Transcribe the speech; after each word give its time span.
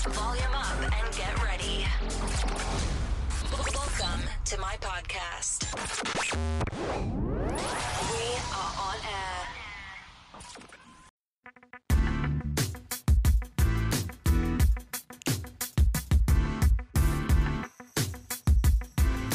Volume 0.00 0.56
up 0.56 0.80
and 0.80 1.14
get 1.14 1.28
ready. 1.44 1.84
Welcome 3.52 4.24
to 4.46 4.56
my 4.56 4.72
podcast. 4.80 5.68
We 8.08 8.24
are 8.48 8.72
on 8.80 8.96
air. 9.04 9.40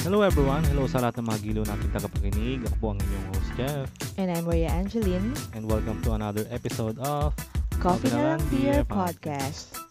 Hello 0.01 0.25
everyone, 0.25 0.65
hello 0.65 0.89
sa 0.89 0.97
lahat 0.97 1.21
ng 1.21 1.29
mga 1.29 1.39
gilo 1.45 1.61
nating 1.61 1.93
tagapakinig. 1.93 2.65
Ako 2.65 2.75
po 2.81 2.85
ang 2.89 2.99
inyong 3.05 3.25
host 3.37 3.51
Jeff 3.53 3.85
And 4.17 4.33
I'm 4.33 4.49
Maria 4.49 4.73
Angeline, 4.73 5.37
and 5.53 5.69
welcome 5.69 6.01
to 6.09 6.17
another 6.17 6.49
episode 6.49 6.97
of 7.05 7.37
Coffee 7.77 8.09
na 8.09 8.17
na 8.17 8.17
lang 8.17 8.41
lang 8.41 8.49
Beer 8.49 8.81
Beer 8.81 8.89
Podcast. 8.89 9.84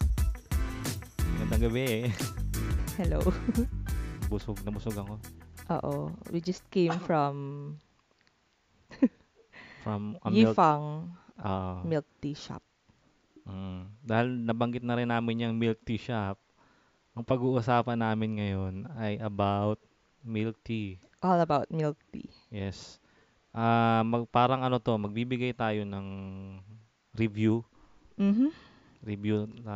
Magandang 1.45 1.61
gabi 1.69 1.81
eh. 1.85 2.05
Hello. 2.97 3.21
Busog 4.33 4.57
na 4.65 4.73
busog 4.73 4.97
ako 4.97 5.21
Oo, 5.69 6.09
we 6.33 6.41
just 6.41 6.65
came 6.73 6.97
from 7.07 7.35
from 9.85 10.17
a 10.25 10.29
milk. 10.33 10.57
Yifang 10.57 11.13
ah, 11.37 11.85
Milk 11.85 12.09
Tea 12.17 12.33
Shop. 12.33 12.61
mm, 13.45 13.85
dahil 14.01 14.41
nabanggit 14.41 14.81
na 14.81 14.97
rin 14.97 15.05
namin 15.05 15.45
yung 15.45 15.53
milk 15.53 15.77
tea 15.85 16.01
shop. 16.01 16.41
Ang 17.13 17.21
pag-uusapan 17.21 18.01
namin 18.01 18.41
ngayon 18.41 18.73
ay 18.97 19.21
about 19.21 19.77
milk 20.25 20.57
tea. 20.65 20.97
All 21.21 21.37
about 21.37 21.69
milk 21.69 22.01
tea. 22.09 22.25
Yes. 22.49 22.97
Ah, 23.53 24.01
mag 24.01 24.25
parang 24.33 24.65
ano 24.65 24.81
to, 24.81 24.97
magbibigay 24.97 25.53
tayo 25.53 25.85
ng 25.85 26.07
review 27.13 27.61
Mhm. 28.17 28.49
Review 29.05 29.45
na 29.61 29.75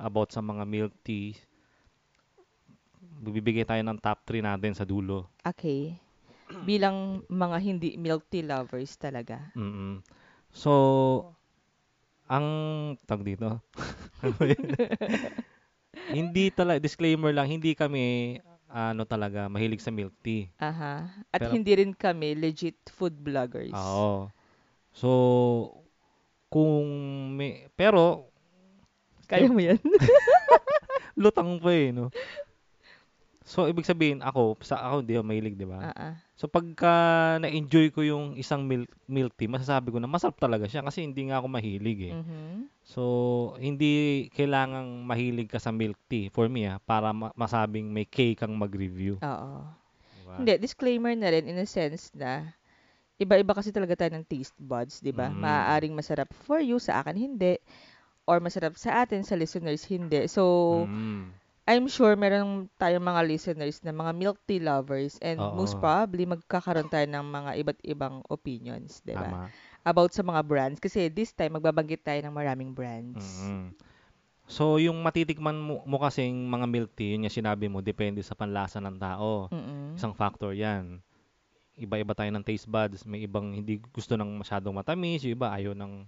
about 0.00 0.32
sa 0.32 0.40
mga 0.40 0.64
milk 0.64 0.94
tea. 1.04 1.36
Bibigay 3.22 3.62
tayo 3.62 3.84
ng 3.84 4.00
top 4.00 4.24
3 4.26 4.42
natin 4.42 4.72
sa 4.74 4.88
dulo. 4.88 5.28
Okay. 5.44 5.94
Bilang 6.68 7.22
mga 7.28 7.56
hindi 7.60 7.94
milk 8.00 8.26
tea 8.32 8.42
lovers 8.42 8.96
talaga. 8.98 9.52
mm 9.54 10.00
So, 10.52 10.72
ang 12.28 12.44
tag 13.08 13.24
dito. 13.24 13.56
Hindi 16.12 16.52
talaga 16.52 16.80
disclaimer 16.80 17.32
lang, 17.32 17.48
hindi 17.48 17.72
kami 17.76 18.36
ano 18.72 19.04
talaga 19.04 19.48
mahilig 19.52 19.84
sa 19.84 19.92
milk 19.92 20.12
tea. 20.24 20.48
Aha. 20.56 21.08
At 21.28 21.40
Pero- 21.44 21.52
hindi 21.52 21.72
rin 21.76 21.92
kami 21.92 22.32
legit 22.32 22.76
food 22.88 23.12
bloggers. 23.20 23.72
Oo. 23.76 24.32
So, 24.92 25.10
kung 26.48 26.84
may 27.36 27.68
pero 27.76 28.31
Kaya 29.32 29.48
mo 29.48 29.60
yan? 29.60 29.80
lutang 31.22 31.60
pa 31.60 31.70
eh, 31.72 31.92
no. 31.92 32.08
So, 33.42 33.66
ibig 33.66 33.84
sabihin 33.84 34.22
ako, 34.22 34.56
sa 34.62 34.78
ako 34.80 35.02
hindi 35.02 35.18
ako 35.18 35.26
mahilig, 35.26 35.56
di 35.58 35.66
ba? 35.66 35.92
Ah. 35.92 36.14
So 36.42 36.50
pagka 36.50 36.90
na-enjoy 37.38 37.94
ko 37.94 38.02
yung 38.02 38.34
isang 38.34 38.66
milk, 38.66 38.90
milk 39.06 39.30
tea, 39.38 39.46
masasabi 39.46 39.94
ko 39.94 40.02
na 40.02 40.10
masarap 40.10 40.34
talaga 40.42 40.66
siya 40.66 40.82
kasi 40.82 41.06
hindi 41.06 41.30
nga 41.30 41.38
ako 41.38 41.46
mahilig 41.46 42.10
eh. 42.10 42.14
Mhm. 42.18 42.66
So 42.82 43.02
hindi 43.62 44.26
kailangang 44.34 45.06
mahilig 45.06 45.46
ka 45.46 45.62
sa 45.62 45.70
milk 45.70 45.94
tea 46.10 46.34
for 46.34 46.50
me 46.50 46.66
ah 46.66 46.82
para 46.82 47.14
ma- 47.14 47.30
masabing 47.38 47.86
may 47.94 48.02
K 48.02 48.34
kang 48.34 48.58
mag-review. 48.58 49.22
Oo. 49.22 49.52
Diba? 50.18 50.34
Hindi, 50.34 50.52
disclaimer 50.58 51.14
na 51.14 51.30
rin 51.30 51.46
in 51.46 51.62
a 51.62 51.68
sense 51.68 52.10
na 52.10 52.50
iba-iba 53.22 53.54
kasi 53.54 53.70
talaga 53.70 53.94
tayo 53.94 54.10
ng 54.18 54.26
taste 54.26 54.58
buds, 54.58 54.98
'di 54.98 55.14
ba? 55.14 55.30
Mm. 55.30 55.46
Maaaring 55.46 55.94
masarap 55.94 56.26
for 56.42 56.58
you, 56.58 56.82
sa 56.82 57.06
akin 57.06 57.14
hindi. 57.14 57.54
Or 58.24 58.38
masarap 58.38 58.78
sa 58.78 59.02
atin, 59.02 59.26
sa 59.26 59.34
listeners 59.34 59.82
hindi. 59.90 60.30
So, 60.30 60.42
Mm. 60.86 61.42
I'm 61.62 61.86
sure 61.86 62.18
meron 62.18 62.66
tayong 62.74 63.06
mga 63.06 63.22
listeners 63.22 63.78
na 63.86 63.94
mga 63.94 64.12
milk 64.18 64.38
tea 64.50 64.58
lovers 64.58 65.14
and 65.22 65.38
Oo. 65.38 65.54
most 65.62 65.78
probably 65.78 66.26
magkakaroon 66.26 66.90
tayo 66.90 67.06
ng 67.06 67.22
mga 67.22 67.50
iba't 67.62 67.80
ibang 67.86 68.18
opinions, 68.26 68.98
'di 69.06 69.14
ba? 69.14 69.46
About 69.86 70.10
sa 70.10 70.26
mga 70.26 70.42
brands 70.42 70.82
kasi 70.82 71.06
this 71.06 71.30
time 71.30 71.54
magbabanggit 71.54 72.02
tayo 72.02 72.18
ng 72.18 72.34
maraming 72.34 72.74
brands. 72.74 73.46
Mm. 73.46 73.78
So 74.50 74.82
yung 74.82 74.98
matitikman 75.06 75.54
mo, 75.54 75.86
mo 75.86 76.02
kasing 76.02 76.34
mga 76.50 76.66
milk 76.66 76.90
tea, 76.98 77.14
yun 77.14 77.30
yung 77.30 77.38
sinabi 77.38 77.70
mo, 77.70 77.78
depende 77.78 78.18
sa 78.26 78.34
panlasa 78.34 78.82
ng 78.82 78.98
tao. 78.98 79.46
Mm-mm. 79.54 79.94
Isang 79.94 80.18
factor 80.18 80.50
yan. 80.50 80.98
Iba-iba 81.78 82.10
tayo 82.12 82.28
ng 82.34 82.42
taste 82.42 82.66
buds. 82.66 83.06
May 83.06 83.22
ibang 83.24 83.54
hindi 83.54 83.78
gusto 83.94 84.18
ng 84.18 84.42
masyadong 84.42 84.74
matamis, 84.74 85.22
yung 85.22 85.38
iba 85.38 85.54
ayaw 85.54 85.78
ng, 85.78 86.04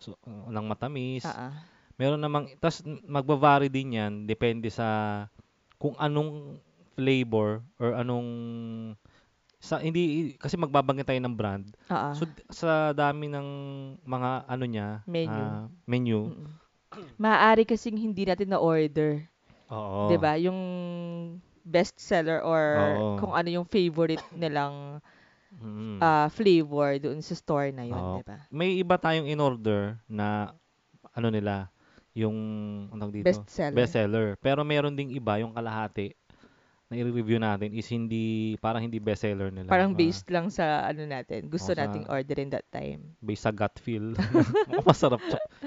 so, 0.00 0.16
uh, 0.26 0.48
ng 0.52 0.66
matamis. 0.66 1.24
Ah. 1.24 1.52
Meron 1.96 2.20
namang, 2.20 2.52
tas 2.60 2.84
magba-vary 3.08 3.72
din 3.72 3.96
yan, 3.96 4.12
depende 4.28 4.68
sa 4.68 5.24
kung 5.80 5.96
anong 5.96 6.60
flavor 6.96 7.64
or 7.80 7.96
anong, 7.96 8.28
sa, 9.60 9.80
hindi, 9.80 10.36
kasi 10.36 10.56
magbabanggit 10.60 11.08
tayo 11.08 11.20
ng 11.24 11.36
brand. 11.36 11.66
Ah. 11.88 12.12
So, 12.12 12.28
sa 12.52 12.92
dami 12.92 13.32
ng 13.32 13.48
mga 14.04 14.30
ano 14.44 14.64
niya, 14.68 14.88
Menu. 15.08 15.32
ah, 15.32 15.64
menu, 15.88 16.20
Mm-mm. 16.32 16.66
Maaari 17.20 17.68
kasing 17.68 17.98
hindi 17.98 18.24
natin 18.24 18.52
na 18.52 18.60
order, 18.62 19.24
oo. 19.68 20.08
'di 20.08 20.16
ba? 20.16 20.38
Yung 20.40 20.58
best 21.66 21.98
seller 21.98 22.40
or 22.40 22.62
Oo. 22.78 23.08
kung 23.20 23.32
ano 23.34 23.48
yung 23.50 23.66
favorite 23.66 24.22
nilang 24.32 25.02
Mm. 25.56 25.98
ah, 25.98 26.28
flavor 26.28 26.98
doon 26.98 27.18
sa 27.20 27.32
store 27.32 27.72
na 27.72 27.82
yun, 27.82 27.96
Oo. 27.96 28.20
'di 28.20 28.24
ba? 28.24 28.38
May 28.48 28.76
iba 28.76 28.94
tayong 28.94 29.24
in-order 29.24 29.96
na, 30.04 30.52
ano 31.10 31.28
nila, 31.28 31.72
yung, 32.12 32.36
anong 32.90 33.12
dito? 33.12 33.24
Best 33.24 33.44
seller. 33.46 33.74
bestseller. 33.74 34.26
Pero 34.36 34.60
meron 34.62 34.92
ding 34.92 35.10
iba, 35.10 35.36
yung 35.36 35.52
kalahati, 35.52 36.12
na 36.86 36.94
i-review 36.94 37.36
natin 37.36 37.74
is 37.74 37.88
hindi, 37.88 38.54
parang 38.56 38.78
hindi 38.78 38.96
bestseller 38.96 39.50
nila. 39.50 39.66
Parang 39.66 39.90
Ah, 39.90 39.98
based 39.98 40.30
lang 40.30 40.48
sa 40.48 40.86
ano 40.86 41.02
natin. 41.02 41.50
Gusto 41.50 41.72
sa- 41.72 41.82
nating 41.82 42.06
orderin 42.06 42.46
that 42.48 42.62
time. 42.70 43.16
based 43.18 43.42
sa 43.42 43.50
gut 43.50 43.74
feel. 43.76 44.14
Masarap. 44.86 45.18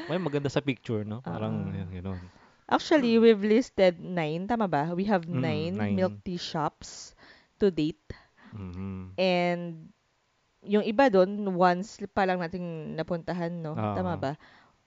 May 0.08 0.16
maganda 0.16 0.48
sa 0.48 0.58
picture, 0.60 1.04
no? 1.04 1.20
Parang, 1.20 1.70
Ah. 1.70 1.76
yun, 1.76 1.90
yun. 1.92 2.18
Actually, 2.66 3.18
we've 3.18 3.42
listed 3.42 3.98
nine, 3.98 4.46
tama 4.46 4.66
ba? 4.66 4.94
We 4.94 5.06
have 5.06 5.26
Mm, 5.26 5.42
nine, 5.42 5.74
nine. 5.76 5.94
milk 5.94 6.22
tea 6.24 6.38
shops 6.38 7.18
to 7.58 7.68
date. 7.68 7.98
Mhm. 8.54 9.16
And 9.18 9.90
yung 10.64 10.84
iba 10.84 11.08
doon, 11.08 11.30
once 11.56 12.04
pa 12.12 12.28
lang 12.28 12.40
nating 12.44 12.96
napuntahan, 13.00 13.52
no? 13.52 13.74
Oo. 13.76 13.96
Tama 13.96 14.14
ba? 14.20 14.32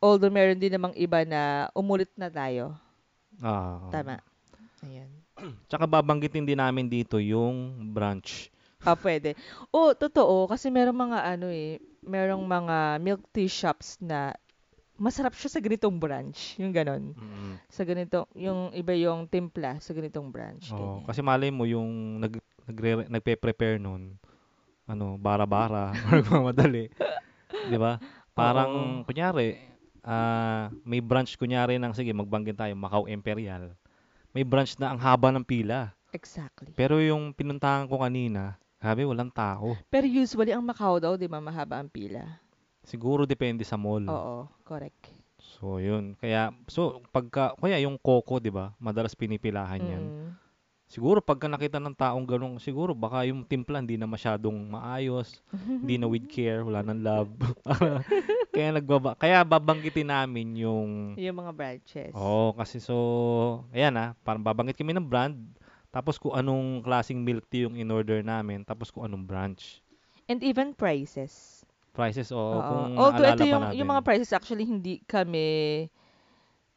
Although 0.03 0.35
meron 0.35 0.59
din 0.59 0.75
namang 0.75 0.93
iba 0.99 1.23
na 1.23 1.71
umulit 1.73 2.11
na 2.19 2.29
tayo. 2.29 2.75
Ah. 3.41 3.89
Tama. 3.89 4.19
Ayan. 4.85 5.09
Tsaka 5.71 5.87
babanggitin 5.87 6.45
din 6.45 6.59
namin 6.59 6.91
dito 6.91 7.17
yung 7.23 7.89
branch. 7.95 8.51
Ah, 8.83 8.99
pwede. 8.99 9.39
Oh, 9.71 9.95
totoo. 9.95 10.51
Kasi 10.51 10.67
merong 10.69 10.99
mga 11.07 11.19
ano 11.39 11.47
eh, 11.49 11.79
merong 12.03 12.43
mga 12.43 12.99
milk 12.99 13.23
tea 13.31 13.47
shops 13.47 13.97
na 14.03 14.35
masarap 14.99 15.35
siya 15.39 15.51
sa 15.55 15.63
ganitong 15.63 15.97
branch. 16.03 16.59
Yung 16.59 16.75
ganon. 16.75 17.15
Mhm. 17.15 17.53
Sa 17.71 17.83
ganito, 17.87 18.27
yung 18.35 18.75
iba 18.75 18.93
yung 18.99 19.31
timpla 19.31 19.79
sa 19.79 19.95
ganitong 19.95 20.29
branch. 20.35 20.71
Oo, 20.75 20.79
ganyan. 21.03 21.07
kasi 21.07 21.21
malay 21.23 21.51
mo 21.55 21.63
yung 21.67 22.23
nag, 22.23 22.43
nagre, 22.67 23.07
nagpe-prepare 23.09 23.77
nun, 23.79 24.17
ano, 24.87 25.17
bara-bara, 25.19 25.93
or 26.11 26.23
nagmamadali. 26.23 26.91
Di 27.69 27.79
ba? 27.79 27.99
Parang, 28.33 29.03
Oo. 29.03 29.07
kunyari, 29.07 29.61
ah, 30.03 30.73
may 30.83 31.01
branch, 31.03 31.37
kunyari 31.37 31.77
ng, 31.77 31.93
sige, 31.93 32.11
magbanggit 32.11 32.57
tayo, 32.59 32.75
Macau 32.75 33.07
Imperial. 33.07 33.75
May 34.33 34.43
branch 34.43 34.81
na 34.81 34.93
ang 34.93 34.99
haba 35.01 35.29
ng 35.29 35.45
pila. 35.45 35.93
Exactly. 36.13 36.73
Pero 36.77 37.01
yung 37.01 37.33
pinuntahan 37.33 37.85
ko 37.89 38.01
kanina, 38.01 38.57
sabi, 38.81 39.05
walang 39.05 39.31
tao. 39.31 39.77
Pero 39.93 40.09
usually, 40.09 40.53
ang 40.53 40.65
Macau 40.65 40.99
daw, 40.99 41.15
di 41.15 41.29
ba, 41.29 41.39
mahaba 41.39 41.79
ang 41.79 41.89
pila. 41.93 42.41
Siguro 42.83 43.23
depende 43.29 43.63
sa 43.63 43.79
mall. 43.79 44.09
Oo, 44.11 44.51
correct. 44.67 45.13
So, 45.39 45.79
yun. 45.79 46.19
Kaya, 46.19 46.51
so, 46.67 46.99
pagka, 47.15 47.55
kaya 47.55 47.79
yung 47.79 47.95
Coco, 47.95 48.43
di 48.43 48.51
ba? 48.51 48.75
Madalas 48.83 49.15
pinipilahan 49.15 49.79
yan. 49.79 50.03
Mm. 50.03 50.31
Siguro, 50.93 51.25
pagka 51.25 51.49
nakita 51.49 51.81
ng 51.81 51.97
taong 51.97 52.29
ganun, 52.29 52.61
siguro, 52.61 52.93
baka 52.93 53.25
yung 53.25 53.49
timpla 53.49 53.81
hindi 53.81 53.97
na 53.97 54.05
masyadong 54.05 54.53
maayos. 54.69 55.41
hindi 55.49 55.97
na 55.97 56.05
with 56.05 56.29
care, 56.37 56.61
wala 56.61 56.85
nang 56.85 57.01
love. 57.01 57.33
kaya 58.53 58.77
nagbaba, 58.77 59.17
kaya 59.17 59.41
babanggitin 59.41 60.13
namin 60.13 60.53
yung 60.61 61.17
Yung 61.17 61.41
mga 61.41 61.53
branches. 61.57 62.13
Oo, 62.13 62.53
kasi 62.53 62.77
so 62.77 62.93
ayan 63.73 63.97
ah, 63.97 64.13
parang 64.21 64.45
babanggit 64.45 64.77
kami 64.77 64.93
ng 64.93 65.09
brand, 65.09 65.41
tapos 65.89 66.21
kung 66.21 66.37
anong 66.37 66.85
klaseng 66.85 67.25
milk 67.25 67.49
tea 67.49 67.65
yung 67.65 67.81
in-order 67.81 68.21
namin, 68.21 68.61
tapos 68.61 68.93
kung 68.93 69.09
anong 69.09 69.25
branch. 69.25 69.81
And 70.29 70.45
even 70.45 70.77
prices. 70.77 71.65
Prices 71.97 72.29
o 72.29 72.37
Oo. 72.37 72.61
kung 72.61 72.85
Although 73.01 73.33
ito 73.33 73.49
yung, 73.49 73.65
natin. 73.73 73.77
yung 73.81 73.89
mga 73.89 74.05
prices 74.05 74.37
actually 74.37 74.69
hindi 74.69 75.01
kami 75.09 75.89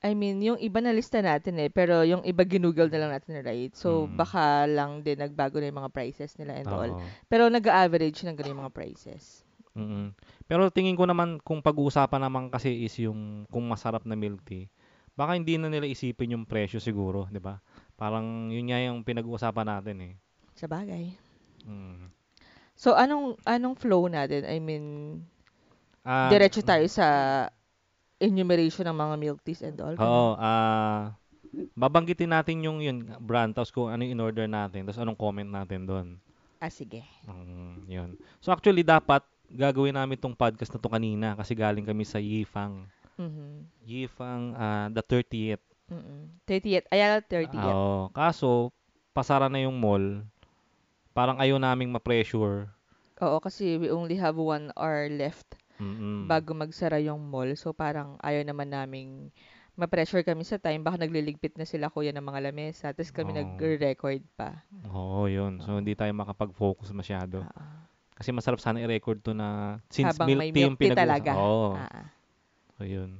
I 0.05 0.13
mean, 0.13 0.37
yung 0.37 0.61
iba 0.61 0.77
na 0.85 0.93
lista 0.93 1.17
natin 1.17 1.57
eh, 1.57 1.73
pero 1.73 2.05
yung 2.05 2.21
iba 2.21 2.45
ginugol 2.45 2.93
na 2.93 3.01
lang 3.01 3.11
natin, 3.17 3.41
right? 3.41 3.73
So, 3.73 4.05
Mm. 4.05 4.13
baka 4.13 4.69
lang 4.69 5.01
din 5.01 5.17
nagbago 5.17 5.57
na 5.57 5.73
yung 5.73 5.81
mga 5.81 5.89
prices 5.89 6.37
nila 6.37 6.61
and 6.61 6.69
all. 6.69 6.91
Oo. 6.93 7.01
Pero 7.25 7.49
nag-average 7.49 8.21
ng 8.21 8.37
ganun 8.37 8.53
yung 8.53 8.63
mga 8.69 8.75
prices. 8.77 9.41
Mm-mm. 9.73 10.13
Pero 10.45 10.69
tingin 10.69 10.93
ko 10.93 11.09
naman 11.09 11.41
kung 11.41 11.59
pag-uusapan 11.59 12.21
naman 12.21 12.53
kasi 12.53 12.85
is 12.85 12.93
yung 13.01 13.49
kung 13.49 13.65
masarap 13.65 14.05
na 14.05 14.13
milk 14.13 14.45
tea, 14.45 14.69
baka 15.17 15.33
hindi 15.33 15.57
na 15.57 15.67
nila 15.73 15.89
isipin 15.89 16.37
yung 16.37 16.45
presyo 16.45 16.77
siguro, 16.77 17.25
'di 17.27 17.41
ba? 17.41 17.57
Parang 17.97 18.53
yun 18.53 18.69
nga 18.69 18.79
yung 18.79 19.01
pinag-uusapan 19.01 19.67
natin 19.67 19.97
eh. 20.05 20.13
Sa 20.53 20.69
bagay. 20.69 21.11
Mm. 21.65 22.13
So, 22.77 22.93
anong 22.93 23.41
anong 23.43 23.75
flow 23.75 24.05
natin? 24.05 24.45
I 24.45 24.61
mean, 24.61 24.85
Ah, 26.05 26.29
diretso 26.29 26.61
tayo 26.61 26.85
sa 26.85 27.07
enumeration 28.19 28.87
ng 28.87 28.97
mga 28.97 29.15
milk 29.19 29.39
teas 29.43 29.61
and 29.65 29.79
all. 29.81 29.95
Oo, 29.95 30.35
ah 30.39 31.15
babanggitin 31.75 32.31
natin 32.35 32.59
yung 32.67 32.83
yun 32.83 33.07
brand 33.23 33.55
tapos 33.55 33.71
kung 33.71 33.87
ano 33.87 34.03
yung 34.03 34.19
in-order 34.19 34.47
natin 34.49 34.83
tapos 34.83 34.99
anong 34.99 35.19
comment 35.19 35.47
natin 35.47 35.87
doon. 35.87 36.07
Ah, 36.59 36.71
sige. 36.71 37.03
Mm, 37.27 37.85
yun. 37.87 38.09
So 38.43 38.51
actually 38.51 38.83
dapat 38.83 39.23
gagawin 39.51 39.95
namin 39.95 40.17
tong 40.17 40.35
podcast 40.35 40.73
na 40.73 40.81
to 40.81 40.89
kanina 40.89 41.27
kasi 41.37 41.53
galing 41.53 41.85
kami 41.85 42.03
sa 42.03 42.19
Yifang. 42.19 42.89
Mhm. 43.15 43.69
Yifang 43.85 44.43
ah, 44.57 44.87
the 44.91 45.03
30th. 45.03 45.63
Mm-mm. 45.87 46.33
30th. 46.49 46.87
Ayala 46.89 47.21
30th. 47.21 47.75
Oo. 47.77 48.09
Kaso 48.11 48.73
pasara 49.13 49.47
na 49.47 49.61
yung 49.61 49.77
mall. 49.77 50.25
Parang 51.15 51.39
ayaw 51.39 51.55
naming 51.55 51.93
ma-pressure. 51.93 52.67
Oo, 53.23 53.37
kasi 53.39 53.79
we 53.79 53.87
only 53.87 54.19
have 54.19 54.35
one 54.35 54.75
hour 54.75 55.07
left 55.07 55.55
Mm-mm. 55.75 56.25
bago 56.25 56.55
magsara 56.55 56.97
yung 57.03 57.19
mall. 57.19 57.51
So, 57.55 57.75
parang 57.75 58.15
ayaw 58.23 58.43
naman 58.43 58.71
naming 58.71 59.29
ma-pressure 59.75 60.23
kami 60.23 60.47
sa 60.47 60.55
time. 60.55 60.81
Baka 60.81 61.03
nagliligpit 61.03 61.59
na 61.59 61.67
sila 61.67 61.91
kuya 61.91 62.15
ng 62.15 62.23
mga 62.23 62.39
lamesa. 62.49 62.95
Tapos 62.95 63.11
kami 63.11 63.35
Oo. 63.35 63.39
nag-record 63.43 64.23
pa. 64.39 64.63
Oo, 64.87 65.27
yun. 65.27 65.59
So 65.59 65.75
hindi 65.75 65.93
tayo 65.99 66.15
makapag-focus 66.15 66.95
masyado. 66.95 67.43
Ah, 67.43 67.83
Kasi 68.15 68.31
masarap 68.31 68.63
sana 68.63 68.79
i-record 68.79 69.19
to 69.19 69.35
na 69.35 69.79
since 69.91 70.15
Habang 70.15 70.31
milk 70.31 70.55
tea 70.55 70.63
yung 70.63 70.79
talaga. 70.95 71.35
Oo. 71.35 71.75
Ah. 71.75 72.07
So 72.79 72.87
yun. 72.87 73.19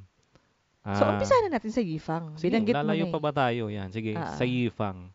So, 0.86 1.02
Ah, 1.04 1.18
umpisa 1.18 1.34
na 1.44 1.58
natin 1.58 1.74
sa 1.74 1.82
Yifang. 1.82 2.38
Sige, 2.38 2.54
Binanggit 2.54 2.78
mo 2.78 2.86
lalayo 2.86 3.10
na 3.10 3.12
pa 3.12 3.18
eh. 3.20 3.26
ba 3.26 3.32
tayo? 3.34 3.64
Yan, 3.74 3.90
sige. 3.90 4.14
Ah. 4.14 4.38
Sa 4.38 4.46
Yifang. 4.46 5.10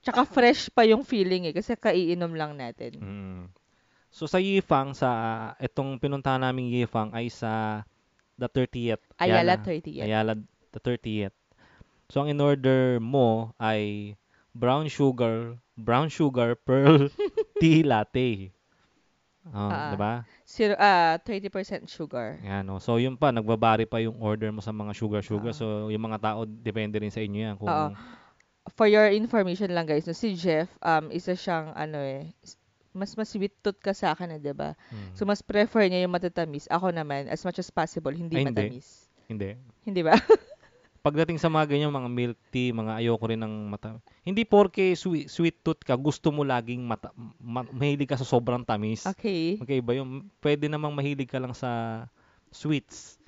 Tsaka 0.00 0.22
fresh 0.24 0.70
pa 0.70 0.86
yung 0.86 1.02
feeling 1.02 1.50
eh. 1.50 1.54
Kasi 1.54 1.74
kaiinom 1.76 2.32
lang 2.32 2.54
natin. 2.56 2.96
Mm. 3.02 3.42
So 4.12 4.28
sa 4.28 4.36
Yifang, 4.36 4.92
sa 4.92 5.08
itong 5.56 5.96
pinuntahan 5.96 6.44
naming 6.44 6.68
Yifang 6.68 7.08
ay 7.16 7.32
sa 7.32 7.80
the 8.36 8.44
30th. 8.46 9.00
Ayala 9.16 9.56
Ayala. 9.56 9.64
30th. 9.64 10.04
Ayala 10.04 10.32
the 10.70 10.80
30th. 10.80 11.36
So 12.12 12.20
ang 12.20 12.28
in-order 12.28 13.00
mo 13.00 13.56
ay 13.56 14.12
brown 14.52 14.84
sugar, 14.92 15.56
brown 15.80 16.12
sugar 16.12 16.52
pearl 16.68 17.08
tea 17.60 17.80
latte. 17.80 18.52
Oh, 19.48 19.66
Ah. 19.66 19.90
'di 19.90 19.96
ba? 19.98 20.12
Zero, 20.46 20.78
ah, 20.78 21.18
30% 21.18 21.88
sugar. 21.90 22.38
Yan, 22.46 22.62
oh. 22.70 22.78
So 22.78 23.00
yun 23.00 23.18
pa, 23.18 23.34
nagbabari 23.34 23.90
pa 23.90 23.98
yung 23.98 24.14
order 24.22 24.52
mo 24.54 24.62
sa 24.62 24.70
mga 24.70 24.94
sugar-sugar. 24.94 25.50
Ah. 25.50 25.56
So 25.56 25.90
yung 25.90 26.04
mga 26.04 26.20
tao, 26.22 26.46
depende 26.46 27.00
rin 27.02 27.10
sa 27.10 27.18
inyo 27.18 27.40
yan. 27.50 27.54
Kung, 27.58 27.66
Oo. 27.66 27.90
For 28.78 28.86
your 28.86 29.10
information 29.10 29.74
lang 29.74 29.90
guys, 29.90 30.06
no, 30.06 30.14
si 30.14 30.38
Jeff, 30.38 30.70
um, 30.78 31.10
isa 31.10 31.34
siyang 31.34 31.74
ano 31.74 31.98
eh, 31.98 32.30
mas 32.92 33.16
mas 33.16 33.32
sweet 33.32 33.56
tooth 33.64 33.80
ka 33.80 33.96
sa 33.96 34.12
akin 34.12 34.36
eh, 34.36 34.40
'di 34.40 34.52
ba? 34.52 34.76
Hmm. 34.92 35.12
So 35.16 35.24
mas 35.24 35.40
prefer 35.40 35.88
niya 35.88 36.04
yung 36.04 36.14
matatamis. 36.14 36.68
Ako 36.68 36.92
naman, 36.92 37.28
as 37.28 37.40
much 37.42 37.58
as 37.58 37.72
possible, 37.72 38.12
hindi 38.12 38.36
Ay, 38.40 38.48
hindi. 38.48 38.68
matamis. 38.68 39.08
hindi. 39.26 39.50
Hindi 39.84 40.00
ba? 40.04 40.12
Pagdating 41.02 41.42
sa 41.42 41.50
mga 41.50 41.66
ganyan, 41.74 41.90
mga 41.90 42.06
milk 42.06 42.38
tea, 42.54 42.70
mga 42.70 43.02
ayoko 43.02 43.26
rin 43.26 43.42
ng 43.42 43.74
mata. 43.74 43.98
Hindi 44.22 44.46
porke 44.46 44.94
sweet, 44.94 45.26
sweet 45.26 45.58
tooth 45.58 45.82
ka, 45.82 45.98
gusto 45.98 46.30
mo 46.30 46.46
laging 46.46 46.78
mata, 46.86 47.10
ma- 47.42 47.66
mahilig 47.66 48.06
ka 48.06 48.14
sa 48.14 48.22
sobrang 48.22 48.62
tamis. 48.62 49.02
Okay. 49.10 49.58
Magkaiba 49.58 49.98
yung, 49.98 50.30
pwede 50.38 50.70
namang 50.70 50.94
mahilig 50.94 51.26
ka 51.26 51.42
lang 51.42 51.58
sa 51.58 52.06
sweets. 52.54 53.18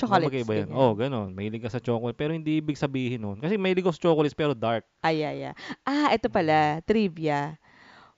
Chocolates. 0.00 0.32
Magkaiba 0.32 0.52
yan. 0.56 0.68
ganyan. 0.72 0.80
Oh, 0.80 0.96
ganun. 0.96 1.28
Mahilig 1.36 1.60
ka 1.60 1.68
sa 1.68 1.76
chocolate. 1.76 2.16
Pero 2.16 2.32
hindi 2.32 2.56
ibig 2.64 2.80
sabihin 2.80 3.20
nun. 3.20 3.36
Kasi 3.36 3.60
mahilig 3.60 3.84
ako 3.84 3.92
sa 3.92 4.04
chocolates 4.08 4.32
pero 4.32 4.56
dark. 4.56 4.88
Ay, 5.04 5.20
ay, 5.20 5.52
ay. 5.52 5.54
Ah, 5.84 6.08
ito 6.16 6.32
pala, 6.32 6.80
trivia. 6.88 7.60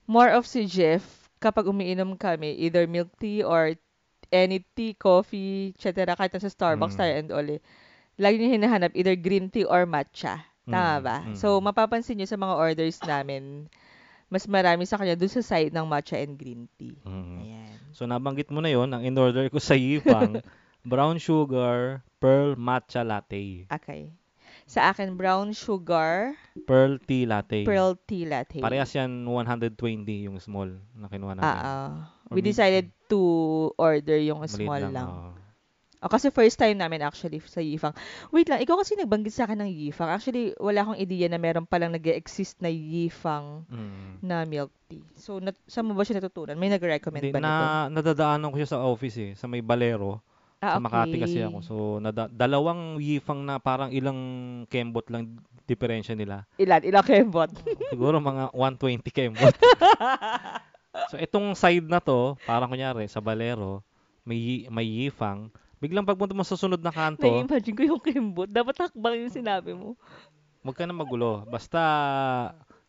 More 0.06 0.30
of 0.32 0.44
si 0.48 0.64
Jeff, 0.68 1.04
kapag 1.40 1.68
umiinom 1.68 2.16
kami, 2.16 2.56
either 2.64 2.84
milk 2.88 3.10
tea 3.20 3.42
or 3.44 3.74
any 4.32 4.64
tea, 4.76 4.94
coffee, 4.96 5.72
etc. 5.76 6.16
Kahit 6.18 6.32
sa 6.40 6.50
Starbucks 6.52 6.96
Mm. 6.96 7.00
tayo 7.00 7.12
and 7.20 7.30
all 7.32 7.48
eh. 7.48 7.60
Lagi 8.20 8.36
niya 8.40 8.56
hinahanap 8.58 8.92
either 8.96 9.16
green 9.16 9.48
tea 9.52 9.64
or 9.66 9.84
matcha. 9.88 10.44
Tama 10.70 10.96
Mm, 10.96 11.04
ba? 11.04 11.18
mm. 11.24 11.34
So, 11.36 11.60
mapapansin 11.60 12.16
niyo 12.20 12.28
sa 12.30 12.40
mga 12.40 12.54
orders 12.56 13.02
namin, 13.04 13.68
mas 14.32 14.44
marami 14.50 14.84
sa 14.88 14.98
kanya 15.00 15.16
dun 15.18 15.30
sa 15.32 15.42
side 15.44 15.72
ng 15.74 15.86
matcha 15.88 16.16
and 16.20 16.36
green 16.40 16.66
tea. 16.78 16.98
Mm. 17.06 17.38
Ayan. 17.40 17.80
So 17.96 18.02
nabanggit 18.08 18.48
mo 18.52 18.60
na 18.60 18.70
yon 18.72 18.90
ang 18.92 19.02
in-order 19.08 19.46
ko 19.52 19.58
sa 19.62 19.76
Yifang, 19.78 20.42
brown 20.90 21.16
sugar, 21.20 22.02
pearl 22.20 22.56
matcha 22.58 23.02
latte. 23.04 23.68
Okay. 23.72 24.12
Sa 24.64 24.88
akin, 24.88 25.12
brown 25.12 25.52
sugar, 25.52 26.32
Pearl 26.64 26.96
tea 26.98 27.24
latte. 27.24 27.62
pearl 27.62 28.00
tea 28.00 28.24
latte. 28.24 28.58
Parehas 28.58 28.90
yan 28.90 29.10
120 29.22 29.76
yung 30.24 30.38
small 30.38 30.72
na 30.92 31.06
kinuha 31.06 31.36
natin. 31.36 31.44
Ah, 31.46 31.60
ah. 31.60 31.90
Or 32.26 32.34
We 32.34 32.40
mid- 32.40 32.48
decided 32.50 32.88
to 33.06 33.20
order 33.74 34.16
yung 34.16 34.40
Maliit 34.40 34.56
small 34.56 34.84
lang. 34.86 35.04
oo. 35.06 35.30
Oh, 36.00 36.10
kasi 36.10 36.28
first 36.28 36.56
time 36.56 36.76
namin 36.76 37.00
actually 37.00 37.40
sa 37.40 37.60
Yifang. 37.60 37.96
Wait 38.28 38.44
lang, 38.44 38.60
ikaw 38.60 38.76
kasi 38.76 38.92
nagbanggit 38.92 39.32
sa 39.32 39.48
akin 39.48 39.56
ng 39.58 39.72
Yifang. 39.72 40.12
Actually, 40.12 40.52
wala 40.54 40.84
akong 40.84 41.00
ideya 41.00 41.28
na 41.28 41.36
meron 41.36 41.64
palang 41.64 41.88
nag 41.90 42.04
exist 42.06 42.60
na 42.60 42.68
Yifang 42.68 43.64
Mm. 43.66 44.20
na 44.20 44.44
milk 44.44 44.68
tea. 44.86 45.00
So, 45.14 45.40
nat- 45.40 45.56
saan 45.64 45.88
mo 45.88 45.92
ba 45.92 46.04
siya 46.04 46.20
natutunan? 46.20 46.56
May 46.56 46.68
nag-recommend 46.68 47.24
Hindi, 47.24 47.32
ba 47.32 47.40
nito? 47.40 47.48
na, 47.48 47.88
nadadaanan 47.90 48.48
ko 48.48 48.56
siya 48.58 48.68
sa 48.70 48.84
office 48.84 49.16
eh, 49.18 49.32
sa 49.32 49.44
may 49.44 49.60
Balero. 49.60 50.20
Ah, 50.64 50.80
Sa 50.80 50.80
Makati 50.80 51.20
kasi 51.20 51.44
okay. 51.44 51.48
ako. 51.52 51.58
So, 51.60 51.74
nada- 52.00 52.32
dalawang 52.32 52.96
yifang 52.96 53.44
na 53.44 53.60
parang 53.60 53.92
ilang 53.92 54.16
kembot 54.72 55.04
lang 55.12 55.36
diferensya 55.68 56.16
nila. 56.16 56.48
Ilan? 56.56 56.80
Ilang 56.80 57.04
kembot? 57.04 57.52
Siguro 57.92 58.16
mga 58.16 58.48
120 58.56 59.04
kembot. 59.12 59.54
so, 61.12 61.20
itong 61.20 61.52
side 61.52 61.84
na 61.84 62.00
to, 62.00 62.40
parang 62.48 62.72
kunyari, 62.72 63.04
sa 63.12 63.20
Balero, 63.20 63.84
may, 64.24 64.64
may 64.72 64.88
yifang. 64.88 65.52
Biglang 65.84 66.08
pagpunta 66.08 66.32
mo 66.32 66.40
sa 66.48 66.56
sunod 66.56 66.80
na 66.80 66.88
kanto, 66.88 67.28
Na-imagine 67.28 67.76
ko 67.76 67.82
yung 67.84 68.00
kembot. 68.00 68.48
Dapat 68.48 68.88
hakbang 68.88 69.20
yung 69.20 69.34
sinabi 69.36 69.76
mo. 69.76 70.00
Huwag 70.64 70.80
ka 70.80 70.88
na 70.88 70.96
magulo. 70.96 71.44
Basta 71.44 71.80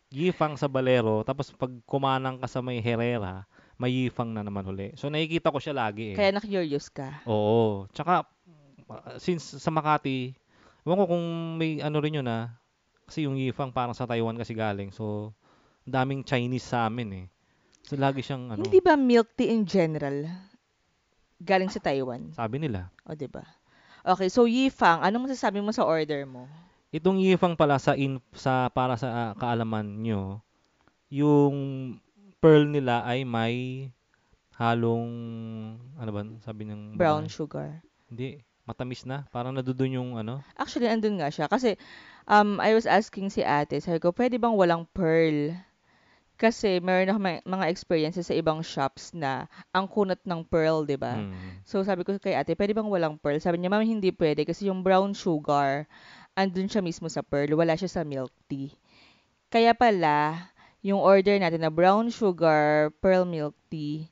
yifang 0.08 0.56
sa 0.56 0.64
Balero, 0.64 1.20
tapos 1.26 1.52
pag 1.52 1.68
kumanang 1.84 2.40
ka 2.40 2.48
sa 2.48 2.64
may 2.64 2.80
Herrera, 2.80 3.44
may 3.76 3.92
yifang 3.92 4.32
na 4.32 4.40
naman 4.40 4.64
huli. 4.64 4.96
So 4.96 5.12
nakikita 5.12 5.52
ko 5.52 5.60
siya 5.60 5.76
lagi 5.76 6.12
eh. 6.12 6.16
Kaya 6.16 6.32
na-curious 6.32 6.88
ka. 6.88 7.20
Oo. 7.28 7.84
Tsaka, 7.92 8.24
uh, 8.88 9.16
since 9.20 9.60
sa 9.60 9.68
Makati, 9.68 10.32
ewan 10.84 11.00
ko 11.00 11.04
kung 11.12 11.24
may 11.60 11.80
ano 11.84 12.00
rin 12.00 12.18
yun 12.20 12.28
ah. 12.28 12.56
Kasi 13.06 13.28
yung 13.28 13.36
yifang 13.38 13.70
parang 13.70 13.94
sa 13.94 14.08
Taiwan 14.08 14.34
kasi 14.34 14.56
galing. 14.56 14.90
So, 14.90 15.30
daming 15.86 16.26
Chinese 16.26 16.66
sa 16.66 16.90
amin 16.90 17.08
eh. 17.12 17.26
So, 17.86 17.94
lagi 17.94 18.24
siyang 18.24 18.50
ano, 18.50 18.66
Hindi 18.66 18.82
ba 18.82 18.98
milk 18.98 19.38
tea 19.38 19.54
in 19.54 19.62
general 19.62 20.26
galing 21.38 21.70
sa 21.70 21.78
Taiwan? 21.78 22.32
sabi 22.34 22.58
nila. 22.58 22.90
O, 23.06 23.14
di 23.14 23.28
ba? 23.28 23.44
Okay, 24.06 24.30
so 24.30 24.46
Yifang, 24.46 25.02
anong 25.02 25.30
masasabi 25.30 25.58
mo 25.60 25.70
sa 25.70 25.84
order 25.84 26.22
mo? 26.24 26.46
Itong 26.94 27.18
yifang 27.18 27.58
pala 27.58 27.76
sa 27.76 27.98
in, 27.98 28.22
sa 28.32 28.70
para 28.70 28.94
sa 28.94 29.08
ah, 29.10 29.32
kaalaman 29.34 30.00
nyo, 30.00 30.38
yung 31.10 31.54
pearl 32.46 32.64
nila 32.70 33.02
ay 33.02 33.26
may 33.26 33.90
halong 34.54 35.10
ano 35.98 36.10
ba 36.14 36.22
sabi 36.46 36.62
ng 36.62 36.94
Brown 36.94 37.26
babae? 37.26 37.34
sugar. 37.34 37.68
Hindi, 38.06 38.38
matamis 38.62 39.02
na. 39.02 39.26
Parang 39.34 39.50
nadudun 39.50 39.98
yung 39.98 40.10
ano. 40.14 40.46
Actually, 40.54 40.86
andun 40.86 41.18
nga 41.18 41.26
siya. 41.26 41.50
Kasi, 41.50 41.74
um, 42.30 42.62
I 42.62 42.70
was 42.72 42.86
asking 42.86 43.34
si 43.34 43.42
ate, 43.42 43.82
sabi 43.82 43.98
ko, 43.98 44.14
pwede 44.14 44.38
bang 44.38 44.54
walang 44.54 44.86
pearl? 44.94 45.58
Kasi, 46.38 46.78
meron 46.78 47.10
ako 47.10 47.20
may- 47.20 47.42
mga 47.42 47.66
experiences 47.66 48.28
sa 48.30 48.36
ibang 48.36 48.62
shops 48.62 49.10
na 49.10 49.50
ang 49.74 49.88
kunat 49.90 50.20
ng 50.22 50.46
pearl, 50.46 50.86
di 50.86 50.94
ba? 50.94 51.18
Mm. 51.18 51.66
So, 51.66 51.82
sabi 51.82 52.06
ko 52.06 52.14
kay 52.20 52.36
ate, 52.38 52.54
pwede 52.54 52.76
bang 52.76 52.86
walang 52.86 53.18
pearl? 53.18 53.42
Sabi 53.42 53.58
niya, 53.58 53.72
ma'am, 53.72 53.82
hindi 53.82 54.14
pwede 54.14 54.46
kasi 54.46 54.70
yung 54.70 54.86
brown 54.86 55.16
sugar, 55.16 55.90
andun 56.38 56.70
siya 56.70 56.84
mismo 56.84 57.10
sa 57.10 57.24
pearl. 57.26 57.56
Wala 57.58 57.74
siya 57.74 57.90
sa 57.90 58.06
milk 58.06 58.30
tea. 58.46 58.70
Kaya 59.48 59.72
pala, 59.72 60.52
yung 60.86 61.02
order 61.02 61.34
natin 61.42 61.66
na 61.66 61.72
brown 61.74 62.14
sugar, 62.14 62.94
pearl 63.02 63.26
milk 63.26 63.58
tea, 63.66 64.06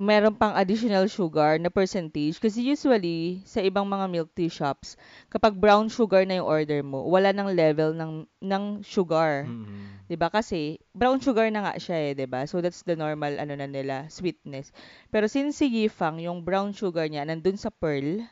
meron 0.00 0.32
pang 0.32 0.56
additional 0.56 1.04
sugar 1.04 1.60
na 1.60 1.68
percentage. 1.68 2.40
Kasi 2.40 2.64
usually, 2.64 3.44
sa 3.44 3.60
ibang 3.60 3.84
mga 3.84 4.08
milk 4.08 4.30
tea 4.32 4.48
shops, 4.48 4.96
kapag 5.28 5.52
brown 5.52 5.92
sugar 5.92 6.24
na 6.24 6.40
yung 6.40 6.48
order 6.48 6.80
mo, 6.80 7.04
wala 7.04 7.30
ng 7.36 7.52
level 7.52 7.92
ng, 7.92 8.24
ng 8.40 8.64
sugar. 8.80 9.44
Mm. 9.44 10.08
'Di 10.08 10.16
ba? 10.16 10.32
Kasi 10.32 10.80
brown 10.96 11.20
sugar 11.20 11.52
na 11.52 11.70
nga 11.70 11.74
siya 11.78 12.10
eh, 12.10 12.12
'di 12.16 12.26
ba? 12.26 12.48
So 12.48 12.64
that's 12.64 12.82
the 12.82 12.98
normal 12.98 13.38
ano 13.38 13.54
na 13.54 13.68
nila, 13.68 14.08
sweetness. 14.10 14.74
Pero 15.12 15.28
since 15.30 15.60
si 15.60 15.70
Yifang, 15.70 16.18
yung 16.18 16.42
brown 16.42 16.74
sugar 16.74 17.06
niya 17.06 17.22
nandun 17.22 17.60
sa 17.60 17.70
pearl, 17.70 18.26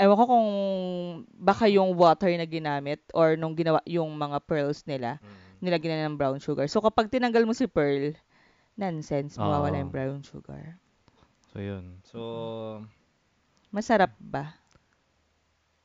ewan 0.00 0.16
ko 0.16 0.24
kung 0.24 0.50
baka 1.36 1.68
yung 1.68 1.92
water 1.92 2.32
na 2.32 2.48
ginamit 2.48 3.04
or 3.12 3.36
nung 3.36 3.52
ginawa 3.52 3.84
yung 3.84 4.08
mga 4.16 4.40
pearls 4.48 4.80
nila, 4.88 5.20
nilagyan 5.60 6.00
na 6.00 6.08
ng 6.10 6.18
brown 6.18 6.40
sugar. 6.40 6.66
So 6.66 6.80
kapag 6.80 7.12
tinanggal 7.12 7.44
mo 7.44 7.52
si 7.52 7.68
pearl, 7.68 8.16
nonsense, 8.74 9.36
mawawala 9.36 9.76
Oo. 9.76 9.82
yung 9.86 9.92
brown 9.92 10.20
sugar. 10.24 10.80
So 11.52 11.60
yun. 11.60 12.00
So 12.04 12.18
Masarap 13.70 14.18
ba? 14.18 14.58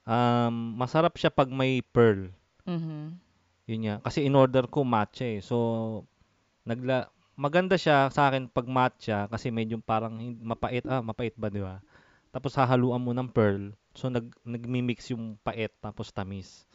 Um, 0.06 0.74
masarap 0.78 1.14
siya 1.18 1.30
pag 1.30 1.50
may 1.50 1.86
pearl. 1.94 2.34
Mhm. 2.66 3.18
Yun 3.66 3.82
nga. 3.86 3.96
Kasi 4.06 4.26
in-order 4.26 4.66
ko 4.70 4.86
matcha 4.86 5.26
eh. 5.26 5.42
So, 5.42 6.06
nagla 6.66 7.10
maganda 7.38 7.78
siya 7.78 8.10
sa 8.10 8.30
akin 8.30 8.50
pag 8.50 8.70
matcha 8.70 9.26
kasi 9.30 9.50
medyo 9.50 9.82
parang 9.82 10.18
mapait. 10.42 10.86
Ah, 10.86 11.02
mapait 11.02 11.34
ba, 11.38 11.50
di 11.50 11.62
ba? 11.62 11.82
Tapos 12.34 12.54
hahaluan 12.58 13.02
mo 13.02 13.14
ng 13.14 13.30
pearl. 13.30 13.74
So, 13.98 14.10
nag, 14.10 14.30
nagmi-mix 14.46 15.14
yung 15.14 15.38
pait 15.42 15.72
tapos 15.82 16.14
tamis. 16.14 16.66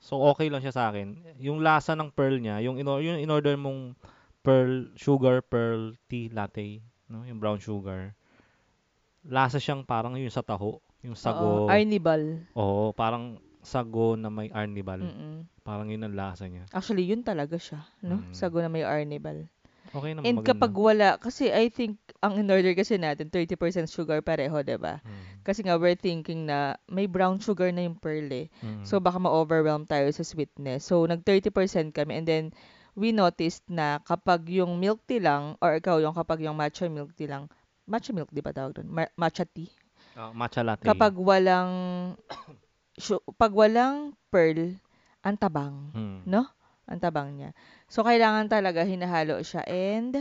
So, 0.00 0.16
okay 0.32 0.48
lang 0.48 0.64
siya 0.64 0.72
sa 0.72 0.88
akin. 0.88 1.36
Yung 1.36 1.60
lasa 1.60 1.92
ng 1.92 2.08
pearl 2.10 2.40
niya, 2.40 2.64
yung, 2.64 2.80
in- 2.80 3.04
yung 3.04 3.20
in-order 3.20 3.54
mong 3.60 3.92
pearl, 4.40 4.88
sugar, 4.96 5.44
pearl, 5.44 5.92
tea, 6.08 6.32
latte, 6.32 6.80
no? 7.06 7.22
yung 7.28 7.36
brown 7.36 7.60
sugar. 7.60 8.16
Lasa 9.20 9.60
siyang 9.60 9.84
parang 9.84 10.16
yung 10.16 10.32
sa 10.32 10.40
taho. 10.40 10.80
Yung 11.04 11.12
sago. 11.12 11.68
Oo, 11.68 11.68
Arnibal. 11.68 12.48
Oo, 12.56 12.96
parang 12.96 13.36
sago 13.60 14.16
na 14.16 14.32
may 14.32 14.48
arnibal. 14.48 15.04
Mm-mm. 15.04 15.44
Parang 15.60 15.88
yun 15.92 16.00
ang 16.00 16.16
lasa 16.16 16.48
niya. 16.48 16.64
Actually, 16.72 17.04
yun 17.04 17.20
talaga 17.20 17.60
siya, 17.60 17.84
no? 18.00 18.24
Mm. 18.24 18.32
Sago 18.32 18.64
na 18.64 18.72
may 18.72 18.84
Arnibal. 18.84 19.44
Okay 19.90 20.14
naman, 20.14 20.22
And 20.30 20.36
maganda. 20.38 20.50
kapag 20.54 20.72
wala, 20.78 21.08
kasi 21.18 21.50
I 21.50 21.66
think, 21.66 21.98
ang 22.22 22.38
in-order 22.38 22.74
kasi 22.78 22.94
natin, 22.94 23.26
30% 23.26 23.90
sugar 23.90 24.22
pareho, 24.22 24.54
ba? 24.78 25.02
Mm, 25.02 25.42
Kasi 25.42 25.66
nga, 25.66 25.74
we're 25.74 25.98
thinking 25.98 26.46
na 26.46 26.78
may 26.86 27.10
brown 27.10 27.42
sugar 27.42 27.74
na 27.74 27.82
yung 27.82 27.98
pearl 27.98 28.28
eh. 28.30 28.46
mm, 28.62 28.86
So, 28.86 29.02
baka 29.02 29.18
ma-overwhelm 29.18 29.88
tayo 29.90 30.06
sa 30.14 30.22
sweetness. 30.22 30.86
So, 30.86 31.02
nag-30% 31.10 31.90
kami. 31.90 32.22
And 32.22 32.26
then, 32.28 32.44
we 32.94 33.10
noticed 33.10 33.66
na 33.66 33.98
kapag 34.06 34.46
yung 34.46 34.78
milk 34.78 35.02
tea 35.10 35.18
lang, 35.18 35.58
or 35.58 35.74
ikaw 35.74 35.98
yung 35.98 36.14
kapag 36.14 36.44
yung 36.46 36.54
matcha 36.54 36.86
milk 36.86 37.10
tea 37.18 37.26
lang, 37.26 37.50
matcha 37.88 38.14
milk, 38.14 38.30
di 38.30 38.42
ba 38.44 38.54
tawag 38.54 38.78
doon? 38.78 38.86
Ma- 38.86 39.14
matcha 39.18 39.42
tea. 39.42 39.70
ah, 40.14 40.30
matcha 40.30 40.62
latte. 40.62 40.86
Kapag 40.86 41.18
walang, 41.18 41.70
pag 43.40 43.52
walang 43.54 44.14
pearl, 44.30 44.76
ang 45.24 45.36
tabang. 45.36 45.90
Mm, 45.96 46.30
No? 46.30 46.46
Ang 46.90 46.98
tabang 46.98 47.30
niya. 47.32 47.54
So, 47.86 48.02
kailangan 48.02 48.50
talaga 48.50 48.82
hinahalo 48.82 49.40
siya 49.46 49.62
and 49.64 50.18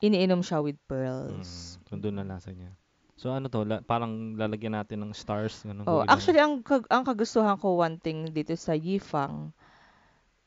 iniinom 0.00 0.40
siya 0.44 0.60
with 0.60 0.76
mm, 0.76 0.88
pearls. 0.88 1.78
so 1.88 1.96
doon 1.96 2.20
na 2.20 2.24
lasa 2.26 2.52
niya. 2.52 2.72
So 3.16 3.32
ano 3.32 3.48
to, 3.48 3.64
la- 3.64 3.80
parang 3.80 4.36
lalagyan 4.36 4.76
natin 4.76 5.00
ng 5.00 5.12
stars. 5.16 5.64
Ganun, 5.64 5.88
Oh, 5.88 6.04
actually, 6.04 6.36
ang, 6.36 6.60
kag- 6.60 6.88
ang 6.92 7.00
kagustuhan 7.00 7.56
ko 7.56 7.80
one 7.80 7.96
thing 7.96 8.28
dito 8.28 8.52
sa 8.60 8.76
Yifang, 8.76 9.56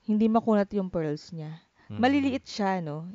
hindi 0.06 0.30
makunat 0.30 0.70
yung 0.78 0.94
pearls 0.94 1.34
niya. 1.34 1.50
Mm, 1.90 1.98
Maliliit 1.98 2.46
siya, 2.46 2.78
no? 2.82 3.10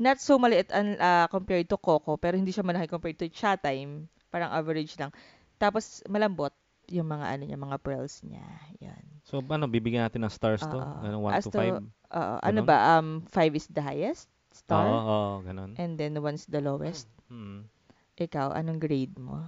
Not 0.00 0.22
so 0.24 0.40
maliit 0.40 0.72
an, 0.72 0.96
ah, 1.02 1.28
compared 1.28 1.68
to 1.68 1.76
Coco, 1.76 2.16
pero 2.16 2.38
hindi 2.40 2.48
siya 2.54 2.64
malaki 2.64 2.88
compared 2.88 3.20
to 3.20 3.28
Cha 3.28 3.60
Time. 3.60 4.08
Parang 4.32 4.48
average 4.56 4.96
lang. 4.96 5.12
Tapos, 5.60 6.00
malambot 6.08 6.52
yung 6.88 7.08
mga 7.08 7.26
ano 7.30 7.42
niya, 7.44 7.56
mga 7.56 7.78
pearls 7.78 8.20
niya. 8.22 8.44
Yan. 8.80 9.04
So 9.24 9.40
ano, 9.40 9.64
bibigyan 9.64 10.04
natin 10.04 10.22
ng 10.22 10.32
stars 10.32 10.60
to? 10.60 10.76
Oo. 10.76 10.94
Ano, 11.00 11.16
1 11.24 11.32
As 11.32 11.44
to 11.44 11.52
to- 11.52 11.60
5? 11.60 11.84
Oo, 12.12 12.34
ano 12.38 12.60
ba? 12.62 12.76
Um, 12.96 13.24
five 13.26 13.52
is 13.52 13.66
the 13.68 13.80
highest 13.80 14.28
star, 14.54 14.86
Oo, 14.86 14.94
oo, 14.94 15.30
ganun. 15.42 15.74
and 15.76 15.96
then 15.96 16.14
one's 16.18 16.46
the 16.46 16.60
lowest. 16.60 17.10
Mm. 17.26 17.66
Ikaw, 18.14 18.54
anong 18.54 18.78
grade 18.78 19.18
mo? 19.18 19.42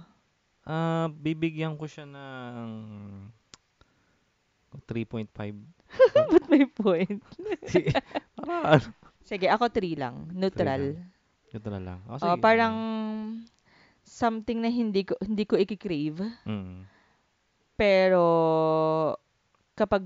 Ah, 0.67 1.07
bibigyan 1.07 1.79
ko 1.79 1.87
siya 1.87 2.03
ng 2.03 2.67
3.5. 4.83 5.31
Ba't 6.33 6.45
may 6.51 6.67
point? 6.67 7.23
Parang, 8.37 8.83
Sige, 9.23 9.47
ako 9.47 9.67
3 9.67 9.95
lang. 9.95 10.27
Neutral. 10.31 10.99
ito 11.47 11.67
na 11.71 11.79
lang. 11.79 11.99
Oh, 12.05 12.19
Oh, 12.19 12.35
sige. 12.35 12.43
parang 12.43 12.75
something 14.03 14.59
na 14.59 14.67
hindi 14.67 15.03
ko 15.03 15.15
hindi 15.19 15.43
ko 15.43 15.55
i-crave. 15.55 16.19
Mm. 16.43 16.83
Pero 17.77 18.23
kapag 19.73 20.03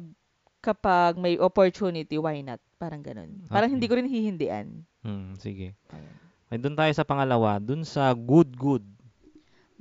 kapag 0.59 1.17
may 1.17 1.39
opportunity, 1.39 2.19
why 2.19 2.43
not? 2.43 2.59
Parang 2.77 3.01
ganun. 3.01 3.47
Parang 3.47 3.71
Okay. 3.71 3.75
hindi 3.79 3.87
ko 3.87 3.95
rin 3.97 4.05
hihindian. 4.05 4.83
Mm, 5.01 5.39
sige. 5.39 5.73
Ay, 6.51 6.59
doon 6.59 6.75
tayo 6.75 6.91
sa 6.91 7.07
pangalawa. 7.07 7.57
Doon 7.57 7.81
sa 7.81 8.11
Good 8.11 8.53
Good. 8.53 8.85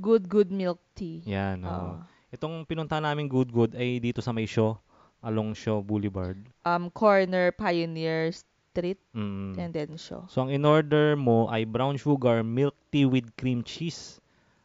Good, 0.00 0.32
good 0.32 0.48
milk 0.48 0.80
tea. 0.96 1.20
Yan. 1.28 1.60
Oo. 1.60 1.68
oo. 1.68 1.94
Itong 2.30 2.64
pinunta 2.64 2.96
namin 2.96 3.28
Good 3.28 3.50
Good 3.50 3.72
ay 3.76 4.00
dito 4.00 4.22
sa 4.22 4.32
may 4.32 4.46
show. 4.46 4.80
Along 5.20 5.52
Shaw 5.52 5.84
Boulevard. 5.84 6.40
Um, 6.64 6.88
corner 6.88 7.52
Pioneer 7.52 8.32
Street 8.32 8.96
Mm. 9.12 9.52
and 9.60 9.70
then 9.76 9.92
show. 10.00 10.24
So, 10.32 10.40
ang 10.40 10.48
in-order 10.48 11.12
mo 11.12 11.50
ay 11.52 11.68
brown 11.68 12.00
sugar 12.00 12.40
milk 12.40 12.72
tea 12.88 13.04
with 13.04 13.28
cream 13.36 13.60
cheese. 13.60 14.16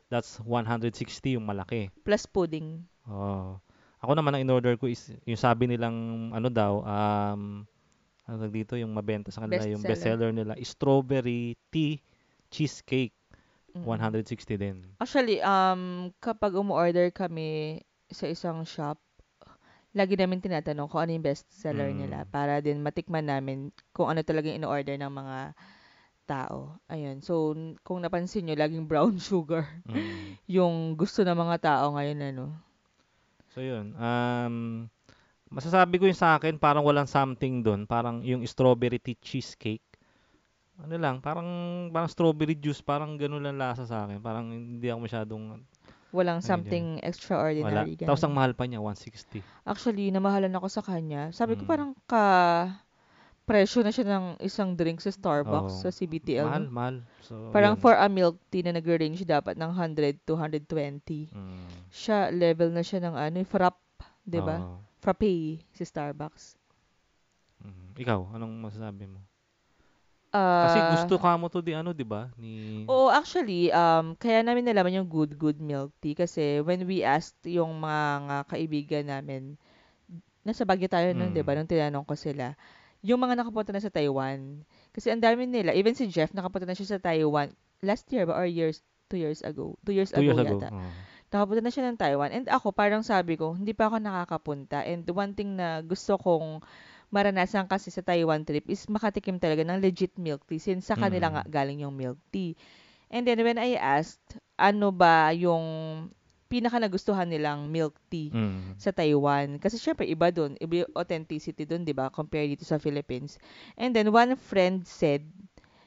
That's 0.08 0.40
160 0.40 0.96
yung 1.36 1.44
malaki. 1.44 1.92
Plus 2.08 2.24
pudding. 2.24 2.88
Oh. 3.06 3.58
Ako 4.02 4.14
naman 4.14 4.38
ang 4.38 4.44
in-order 4.46 4.78
ko 4.78 4.86
is 4.86 5.10
yung 5.26 5.40
sabi 5.40 5.66
nilang 5.66 6.30
ano 6.30 6.50
daw, 6.50 6.82
um, 6.86 7.66
ano 8.26 8.44
dito, 8.50 8.74
yung 8.74 8.94
mabenta 8.94 9.30
sa 9.30 9.46
kanila, 9.46 9.66
yung 9.66 9.82
Bestseller. 9.82 10.18
bestseller 10.18 10.32
nila, 10.34 10.54
strawberry 10.62 11.58
tea 11.70 12.02
cheesecake, 12.50 13.14
Mm. 13.76 13.84
160 13.84 14.56
din. 14.56 14.88
Actually, 14.98 15.44
um, 15.44 16.08
kapag 16.24 16.56
umu-order 16.56 17.12
kami 17.12 17.82
sa 18.08 18.24
isang 18.26 18.64
shop, 18.64 18.96
lagi 19.92 20.16
namin 20.16 20.40
tinatanong 20.40 20.88
kung 20.88 21.04
ano 21.04 21.12
yung 21.12 21.26
best 21.26 21.44
seller 21.52 21.92
Mm. 21.92 21.98
nila 22.08 22.24
para 22.26 22.64
din 22.64 22.80
matikman 22.80 23.28
namin 23.28 23.76
kung 23.92 24.08
ano 24.08 24.24
talaga 24.24 24.48
yung 24.48 24.64
in-order 24.64 24.96
ng 24.96 25.12
mga 25.12 25.38
tao. 26.26 26.80
Ayun. 26.88 27.20
So, 27.22 27.52
kung 27.84 28.00
napansin 28.00 28.48
nyo, 28.48 28.56
laging 28.56 28.88
brown 28.88 29.20
sugar 29.22 29.68
Mm. 29.86 30.40
yung 30.48 30.76
gusto 30.96 31.22
ng 31.22 31.36
mga 31.36 31.58
tao 31.60 32.00
ngayon, 32.00 32.20
ano. 32.32 32.46
So 33.56 33.64
yun, 33.64 33.96
um, 33.96 34.56
masasabi 35.48 35.96
ko 35.96 36.12
yung 36.12 36.20
sa 36.20 36.36
akin, 36.36 36.60
parang 36.60 36.84
walang 36.84 37.08
something 37.08 37.64
doon, 37.64 37.88
parang 37.88 38.20
yung 38.20 38.44
strawberry 38.44 39.00
tea 39.00 39.16
cheesecake. 39.16 39.80
Ano 40.76 41.00
lang, 41.00 41.24
parang 41.24 41.48
parang 41.88 42.12
strawberry 42.12 42.60
juice, 42.60 42.84
parang 42.84 43.16
ganun 43.16 43.40
lang 43.40 43.56
lasa 43.56 43.88
sa 43.88 44.04
akin. 44.04 44.20
Parang 44.20 44.52
hindi 44.52 44.92
ako 44.92 45.00
masyadong 45.08 45.64
Walang 46.16 46.40
Ayun 46.40 46.48
something 46.48 46.86
wala. 47.00 47.08
extraordinary. 47.12 47.96
Tapos 48.00 48.24
ang 48.24 48.32
mahal 48.36 48.56
pa 48.56 48.64
niya, 48.64 48.80
160. 48.80 49.44
Actually, 49.68 50.12
namahalan 50.16 50.52
ako 50.56 50.68
sa 50.72 50.80
kanya. 50.80 51.32
Sabi 51.36 51.60
ko 51.60 51.68
Mm. 51.68 51.72
parang 51.72 51.92
ka 52.08 52.24
presyo 53.46 53.86
na 53.86 53.94
siya 53.94 54.06
ng 54.10 54.26
isang 54.42 54.74
drink 54.74 55.00
sa 55.00 55.14
Starbucks 55.14 55.80
Oo. 55.80 55.82
sa 55.86 55.90
CBTL. 55.90 56.50
Mahal, 56.50 56.66
mahal. 56.68 56.96
So, 57.22 57.54
Parang 57.54 57.78
yun. 57.78 57.82
for 57.82 57.94
a 57.94 58.10
milk 58.10 58.42
tea 58.50 58.66
na 58.66 58.74
nag-range 58.74 59.22
dapat 59.22 59.54
ng 59.54 59.70
100 59.70 60.18
to 60.26 60.34
120. 60.34 61.30
Mm. 61.30 61.66
Siya, 61.88 62.34
level 62.34 62.74
na 62.74 62.82
siya 62.82 63.06
ng 63.06 63.16
ano, 63.16 63.38
frap, 63.46 63.78
di 64.22 64.42
ba? 64.42 64.58
Oo. 64.60 64.82
Frappe 64.98 65.62
si 65.72 65.84
Starbucks. 65.86 66.58
Mm. 67.62 67.94
Ikaw, 67.96 68.20
anong 68.34 68.54
masasabi 68.60 69.06
mo? 69.06 69.22
Ah, 70.30 70.68
Kasi 70.68 70.80
gusto 71.00 71.16
ka 71.16 71.32
mo 71.40 71.48
to 71.48 71.64
di 71.64 71.72
ano, 71.72 71.96
di 71.96 72.04
ba? 72.04 72.28
Ni 72.36 72.84
Oo, 72.92 73.08
actually, 73.08 73.72
um, 73.72 74.20
kaya 74.20 74.44
namin 74.44 74.68
nalaman 74.68 75.00
yung 75.00 75.08
good, 75.08 75.38
good 75.40 75.62
milk 75.64 75.96
tea 76.04 76.12
kasi 76.12 76.60
when 76.60 76.84
we 76.84 77.08
asked 77.08 77.40
yung 77.48 77.72
mga 77.80 78.44
kaibigan 78.52 79.06
namin, 79.08 79.56
nasa 80.44 80.68
Baguio 80.68 80.92
tayo 80.92 81.08
nun, 81.16 81.32
Mm. 81.32 81.38
di 81.38 81.44
ba? 81.46 81.56
Nung 81.56 81.70
tinanong 81.70 82.04
ko 82.04 82.20
sila, 82.20 82.52
yung 83.06 83.22
mga 83.22 83.38
nakapunta 83.38 83.70
na 83.70 83.78
sa 83.80 83.94
Taiwan, 83.94 84.66
kasi 84.90 85.14
ang 85.14 85.22
dami 85.22 85.46
nila, 85.46 85.78
even 85.78 85.94
si 85.94 86.10
Jeff, 86.10 86.34
nakapunta 86.34 86.66
na 86.66 86.74
siya 86.74 86.98
sa 86.98 87.00
Taiwan, 87.00 87.54
last 87.86 88.10
year 88.10 88.26
ba 88.26 88.34
or 88.34 88.50
years, 88.50 88.82
two 89.06 89.22
years 89.22 89.46
ago? 89.46 89.78
Two 89.86 89.94
years 89.94 90.10
two 90.10 90.26
ago 90.26 90.34
years 90.34 90.42
ago. 90.42 90.58
yata. 90.58 90.70
Oo. 90.74 90.90
Nakapunta 91.30 91.62
na 91.62 91.70
siya 91.70 91.84
ng 91.86 91.98
Taiwan. 92.00 92.32
And 92.34 92.46
ako, 92.50 92.74
parang 92.74 93.06
sabi 93.06 93.38
ko, 93.38 93.54
hindi 93.54 93.78
pa 93.78 93.92
ako 93.92 94.02
nakakapunta. 94.02 94.82
And 94.82 95.06
one 95.14 95.38
thing 95.38 95.54
na 95.54 95.86
gusto 95.86 96.18
kong 96.18 96.66
maranasan 97.14 97.70
kasi 97.70 97.94
sa 97.94 98.02
Taiwan 98.02 98.42
trip 98.44 98.66
is 98.66 98.82
makatikim 98.90 99.38
talaga 99.38 99.62
ng 99.62 99.78
legit 99.78 100.18
milk 100.18 100.42
tea 100.50 100.58
since 100.58 100.90
sa 100.90 100.98
kanila 100.98 101.30
Mm. 101.30 101.34
nga 101.38 101.44
galing 101.46 101.80
yung 101.86 101.94
milk 101.94 102.18
tea. 102.34 102.58
And 103.14 103.22
then 103.24 103.38
when 103.46 103.62
I 103.62 103.78
asked, 103.78 104.24
ano 104.58 104.90
ba 104.90 105.30
yung 105.32 105.64
pinaka 106.46 106.78
nagustuhan 106.78 107.26
nilang 107.28 107.68
milk 107.68 107.98
tea 108.08 108.30
Mm. 108.30 108.78
sa 108.78 108.94
Taiwan? 108.94 109.58
Kasi 109.58 109.78
syempre 109.78 110.06
iba 110.06 110.30
dun, 110.30 110.56
iba 110.58 110.86
yung 110.86 110.92
authenticity 110.94 111.66
dun, 111.66 111.84
'di 111.84 111.94
ba? 111.94 112.10
Compare 112.10 112.50
dito 112.54 112.64
sa 112.64 112.78
Philippines. 112.78 113.38
And 113.76 113.92
then 113.92 114.10
one 114.10 114.38
friend 114.38 114.86
said 114.86 115.26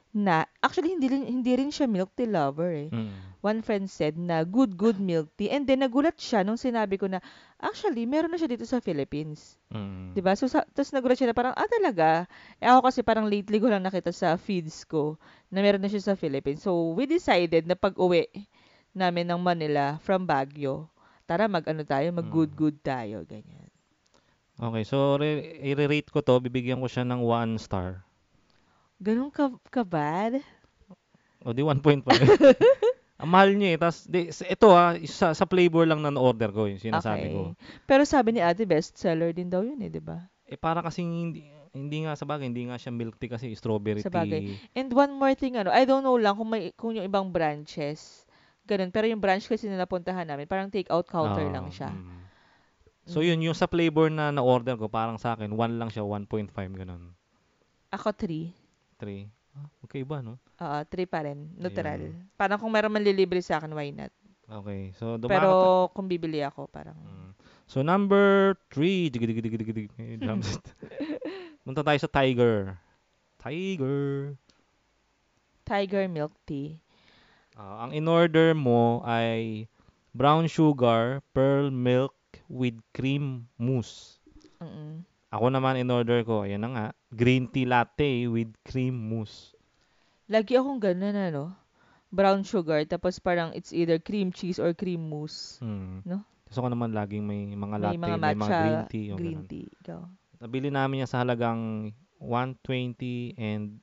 na 0.09 0.49
actually 0.65 0.97
hindi 0.97 1.07
rin, 1.13 1.25
hindi 1.29 1.53
rin 1.53 1.69
siya 1.69 1.85
milk 1.85 2.17
tea 2.17 2.25
lover 2.27 2.73
eh 2.73 2.91
Mm. 2.91 3.13
one 3.39 3.61
friend 3.63 3.87
said 3.87 4.19
na 4.19 4.43
good, 4.43 4.75
good 4.75 4.99
milk 4.99 5.31
tea. 5.39 5.47
And 5.47 5.63
then, 5.63 5.87
nagulat 5.87 6.19
siya 6.19 6.43
nung 6.43 6.59
sinabi 6.59 6.99
ko 6.99 7.07
na, 7.07 7.23
actually, 7.63 8.03
meron 8.03 8.35
na 8.35 8.39
siya 8.41 8.51
dito 8.51 8.67
sa 8.67 8.83
Philippines. 8.83 9.55
Mm. 9.71 10.11
'Di 10.11 10.21
ba 10.25 10.35
So, 10.35 10.51
sa, 10.51 10.67
tapos 10.67 10.91
nagulat 10.91 11.15
siya 11.23 11.31
na 11.31 11.39
parang, 11.39 11.55
ah, 11.55 11.71
talaga? 11.71 12.27
Eh, 12.59 12.67
ako 12.67 12.91
kasi 12.91 13.07
parang 13.07 13.31
lately 13.31 13.63
ko 13.63 13.71
lang 13.71 13.87
nakita 13.87 14.11
sa 14.11 14.35
feeds 14.35 14.83
ko 14.83 15.15
na 15.55 15.63
meron 15.63 15.79
na 15.79 15.87
siya 15.87 16.03
sa 16.03 16.15
Philippines. 16.19 16.67
So, 16.67 16.99
we 16.99 17.07
decided 17.07 17.71
na 17.71 17.79
pag-uwi 17.79 18.27
namin 18.99 19.31
ng 19.31 19.39
Manila 19.39 20.03
from 20.03 20.27
Baguio, 20.27 20.91
tara 21.25 21.47
mag-ano 21.47 21.87
tayo, 21.87 22.11
mag-good-good 22.11 22.83
tayo, 22.83 23.23
ganyan. 23.23 23.71
Okay, 24.59 24.83
so 24.83 25.15
re- 25.15 25.63
i-rate 25.63 26.11
ko 26.11 26.19
to, 26.19 26.43
bibigyan 26.43 26.83
ko 26.83 26.91
siya 26.91 27.07
ng 27.07 27.23
1 27.23 27.63
star. 27.63 28.03
Ganun 28.99 29.31
ka, 29.31 29.55
ka 29.71 29.87
bad? 29.87 30.43
O 31.47 31.55
di 31.55 31.63
1.5. 31.63 32.03
Ang 33.23 33.31
mahal 33.31 33.55
niya 33.55 33.75
eh. 33.75 33.79
Tapos, 33.79 34.07
di, 34.07 34.31
ito 34.31 34.67
ah, 34.75 34.95
sa, 35.07 35.35
sa 35.35 35.47
flavor 35.47 35.87
lang 35.87 36.03
na 36.03 36.11
na-order 36.11 36.51
ko, 36.51 36.67
yung 36.67 36.83
sinasabi 36.83 37.31
ko. 37.35 37.55
Pero 37.87 38.03
sabi 38.03 38.35
ni 38.35 38.41
ate, 38.43 38.67
bestseller 38.67 39.31
din 39.35 39.51
daw 39.51 39.63
yun 39.63 39.79
eh, 39.83 39.91
di 39.91 40.03
ba? 40.03 40.23
Eh, 40.47 40.59
para 40.59 40.83
kasing 40.83 41.11
hindi, 41.11 41.47
hindi 41.75 42.07
nga 42.07 42.15
sa 42.15 42.27
bagay, 42.27 42.47
hindi 42.47 42.71
nga 42.71 42.79
siya 42.79 42.95
milk 42.95 43.19
tea 43.19 43.31
kasi 43.31 43.51
strawberry 43.55 44.03
Sa 44.03 44.11
bagay. 44.11 44.41
tea. 44.43 44.57
And 44.75 44.91
one 44.95 45.15
more 45.19 45.35
thing, 45.35 45.59
ano, 45.59 45.71
I 45.75 45.83
don't 45.83 46.07
know 46.07 46.17
lang 46.17 46.39
kung 46.39 46.51
may 46.51 46.71
kung 46.75 46.95
yung 46.95 47.07
ibang 47.07 47.35
branches, 47.35 48.25
ganun. 48.69 48.93
Pero 48.93 49.09
yung 49.09 49.19
branch 49.19 49.49
kasi 49.49 49.65
na 49.67 49.81
napuntahan 49.81 50.29
namin, 50.29 50.45
parang 50.45 50.69
take-out 50.69 51.09
counter 51.09 51.49
Oo, 51.49 51.55
lang 51.55 51.73
siya. 51.73 51.89
mm. 51.89 52.21
So, 53.09 53.25
Mm. 53.25 53.27
yun, 53.33 53.41
yung 53.49 53.57
sa 53.57 53.65
flavor 53.65 54.13
na 54.13 54.29
na-order 54.29 54.77
ko, 54.77 54.93
parang 54.93 55.17
sa 55.17 55.33
akin, 55.33 55.49
1 55.49 55.81
lang 55.81 55.89
siya, 55.89 56.05
1.5 56.05 56.53
ganun. 56.77 57.17
Ako, 57.89 58.13
three. 58.13 58.53
3. 59.01 59.25
Ah, 59.57 59.65
okay 59.81 60.05
ba, 60.05 60.21
no? 60.21 60.37
Oo, 60.61 60.79
three 60.87 61.09
pa 61.09 61.25
rin. 61.25 61.49
Neutral. 61.57 62.13
Ayun. 62.13 62.29
Parang 62.37 62.61
kung 62.61 62.69
meron 62.69 62.93
man 62.93 63.01
lilibre 63.01 63.41
sa 63.41 63.57
akin, 63.57 63.73
why 63.73 63.89
not? 63.89 64.13
Okay. 64.45 64.93
So, 64.97 65.17
dumaka 65.17 65.33
Pero 65.41 65.51
kung 65.97 66.05
bibili 66.05 66.45
ako, 66.45 66.69
parang... 66.69 67.01
Mm. 67.01 67.33
So, 67.65 67.81
number 67.81 68.57
3. 68.73 69.09
Dig, 69.09 69.25
dig, 69.25 69.41
dig, 69.41 69.53
dig, 69.57 69.61
dig, 69.61 69.89
dig. 69.89 69.89
Drum 70.21 70.41
set. 70.45 70.65
Punta 71.65 71.81
tayo 71.81 71.97
sa 71.97 72.09
Tiger. 72.09 72.77
Tiger. 73.37 74.33
Tiger 75.65 76.09
milk 76.09 76.33
tea. 76.45 76.81
Ah, 77.59 77.83
ang 77.83 77.91
in-order 77.91 78.55
mo 78.55 79.03
ay 79.03 79.67
brown 80.15 80.47
sugar, 80.47 81.19
pearl 81.35 81.75
milk 81.75 82.15
with 82.47 82.79
cream 82.95 83.51
mousse. 83.59 84.23
Mm-mm. 84.63 85.03
Ako 85.35 85.51
naman 85.51 85.77
in-order 85.77 86.23
ko, 86.23 86.47
ayan 86.47 86.63
na 86.63 86.71
nga, 86.71 86.87
green 87.11 87.51
tea 87.51 87.67
latte 87.67 88.31
with 88.31 88.49
cream 88.63 88.95
mousse. 88.95 89.59
Lagi 90.31 90.55
akong 90.55 90.79
ganun, 90.79 91.19
ano? 91.19 91.45
Brown 92.15 92.47
sugar, 92.47 92.87
tapos 92.87 93.19
parang 93.19 93.51
it's 93.53 93.75
either 93.75 93.99
cream 93.99 94.31
cheese 94.31 94.63
or 94.63 94.71
cream 94.73 95.11
mousse. 95.11 95.59
Hmm. 95.59 96.01
No? 96.07 96.23
Gusto 96.49 96.65
ko 96.65 96.69
naman 96.71 96.95
laging 96.97 97.27
may 97.27 97.45
mga 97.53 97.77
May 97.77 97.83
latte, 97.85 97.99
mga 97.99 98.07
may 98.07 98.15
mga 98.17 98.39
matcha, 98.39 98.61
green 98.63 98.83
tea. 98.89 99.09
green 99.13 99.41
ganun. 99.45 99.51
tea. 99.51 99.69
Nabili 100.39 100.69
namin 100.71 101.03
yan 101.05 101.11
sa 101.11 101.21
halagang 101.27 101.91
120 102.23 103.35
and 103.37 103.83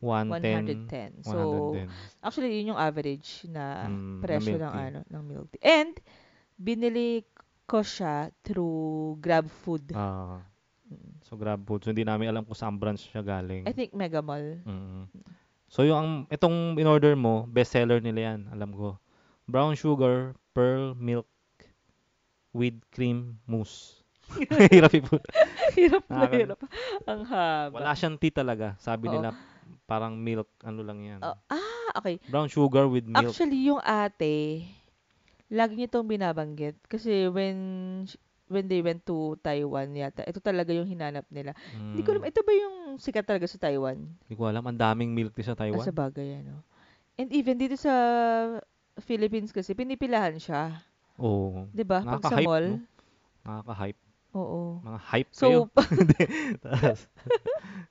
110. 0.00 0.88
110. 0.88 1.22
So, 1.22 1.36
110. 1.76 1.88
actually, 2.18 2.52
yun 2.56 2.72
yung 2.72 2.80
average 2.80 3.44
na 3.46 3.84
Mm, 3.84 4.18
presyo 4.18 4.56
ng 4.56 4.72
ano 4.72 4.98
ng 5.04 5.22
milk 5.22 5.46
tea. 5.52 5.62
And 5.62 5.92
binili 6.54 7.24
ko 7.64 7.80
siya 7.80 8.32
through 8.40 8.74
Grab 9.18 9.46
Food. 9.46 9.92
Ah, 9.92 10.40
Mm. 10.84 11.22
so 11.22 11.38
grab 11.38 11.62
food. 11.62 11.80
So 11.80 11.94
hindi 11.94 12.02
namin 12.02 12.26
alam 12.26 12.42
kung 12.42 12.52
saan 12.52 12.74
branch 12.74 13.06
siya 13.06 13.22
galing. 13.22 13.62
I 13.62 13.70
think 13.70 13.94
Mega 13.94 14.18
Mall. 14.18 14.58
Mm. 14.60 15.06
So 15.70 15.86
yung 15.86 15.94
ang 15.96 16.10
itong 16.28 16.74
in-order 16.76 17.14
mo, 17.14 17.46
bestseller 17.46 18.02
nila 18.02 18.34
yan, 18.34 18.50
alam 18.50 18.74
ko. 18.74 18.98
Brown 19.46 19.72
sugar, 19.72 20.34
pearl 20.50 20.98
milk 20.98 21.30
with 22.50 22.74
cream 22.90 23.38
mousse. 23.46 24.02
Hirap 24.74 24.90
po. 25.06 25.22
hirap 25.74 26.02
na 26.06 26.14
Nakaka- 26.16 26.38
hirap. 26.38 26.58
Ang 27.04 27.20
haba. 27.24 27.74
Wala 27.76 27.94
siyang 27.94 28.18
tea 28.18 28.34
talaga. 28.34 28.74
Sabi 28.76 29.06
Oo. 29.06 29.14
nila 29.14 29.30
parang 29.84 30.14
milk, 30.14 30.48
ano 30.60 30.80
lang 30.80 30.98
yan. 31.00 31.20
Oh, 31.20 31.36
ah, 31.48 31.88
okay. 31.94 32.18
Brown 32.24 32.46
sugar 32.46 32.86
with 32.86 33.04
milk. 33.04 33.30
Actually, 33.30 33.66
yung 33.66 33.80
ate, 33.80 34.64
lagi 35.48 35.74
niya 35.74 35.88
itong 35.88 36.06
binabanggit. 36.06 36.78
Kasi 36.86 37.26
when 37.26 37.58
when 38.46 38.66
they 38.66 38.82
went 38.82 39.02
to 39.04 39.38
Taiwan 39.40 39.94
yata, 39.94 40.26
ito 40.26 40.38
talaga 40.38 40.74
yung 40.74 40.86
hinanap 40.86 41.22
nila. 41.30 41.54
Hindi 41.70 42.02
ko 42.02 42.10
alam, 42.12 42.22
Mm. 42.22 42.30
ito 42.30 42.40
ba 42.42 42.52
yung 42.52 42.76
sikat 42.96 43.22
talaga 43.22 43.46
sa 43.46 43.58
Taiwan? 43.58 43.98
Hindi 44.26 44.34
ko 44.34 44.50
alam. 44.50 44.62
Ang 44.64 44.74
daming 44.74 45.14
milk 45.14 45.30
tea 45.32 45.46
sa 45.46 45.54
Ah, 45.54 45.62
Taiwan. 45.62 45.82
sa 45.82 45.94
bagay, 45.94 46.42
ano. 46.42 46.66
And 47.14 47.30
even 47.30 47.58
dito 47.58 47.78
sa 47.78 47.92
Philippines 48.98 49.54
kasi, 49.54 49.70
pinipilahan 49.72 50.36
siya. 50.36 50.82
Oo. 51.14 51.68
'Di 51.70 51.84
ba 51.84 52.00
Pag 52.00 52.24
sa 52.24 52.40
mall. 52.40 52.80
no? 52.80 52.82
Nakaka-hype. 53.44 54.00
Oo. 54.32 54.80
Mga 54.80 54.98
hype 55.04 55.30
kayo. 55.30 55.60
So, 55.70 56.64
Tapos, 56.64 57.00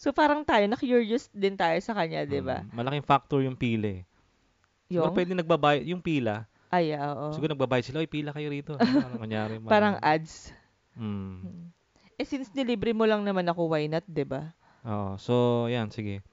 so 0.00 0.16
parang 0.16 0.40
tayo, 0.40 0.64
na-curious 0.64 1.28
din 1.28 1.52
tayo 1.52 1.76
sa 1.84 1.92
kanya, 1.92 2.24
'di 2.24 2.40
ba? 2.40 2.64
mm, 2.64 2.72
malaking 2.72 3.04
factor 3.04 3.44
yung 3.44 3.52
pila 3.54 4.00
eh. 4.00 4.02
Siguro 4.88 5.12
Yung, 5.12 5.14
pwede 5.14 5.32
nagbabayad, 5.36 5.84
yung 5.84 6.00
pila, 6.00 6.48
ay, 6.72 6.96
ah, 6.96 7.12
oo. 7.12 7.36
siguro 7.36 7.52
nagbabayad 7.52 7.84
sila, 7.84 8.00
oy 8.00 8.08
pila 8.08 8.32
kayo 8.32 8.48
rito. 8.48 8.74
Ano, 8.80 9.20
kunyari, 9.20 9.58
mga- 9.60 9.68
Parang 9.70 9.94
ads. 10.00 10.56
Mm. 10.96 11.44
Mm. 11.44 11.66
Eh, 12.16 12.26
since 12.26 12.48
nilibre 12.52 12.96
mo 12.96 13.04
lang 13.04 13.20
naman 13.22 13.44
ako, 13.44 13.70
why 13.70 13.84
not, 13.84 14.02
'di 14.08 14.24
ba? 14.24 14.56
Oo. 14.88 15.20
So, 15.20 15.66
yan, 15.68 15.92
sige. 15.92 16.24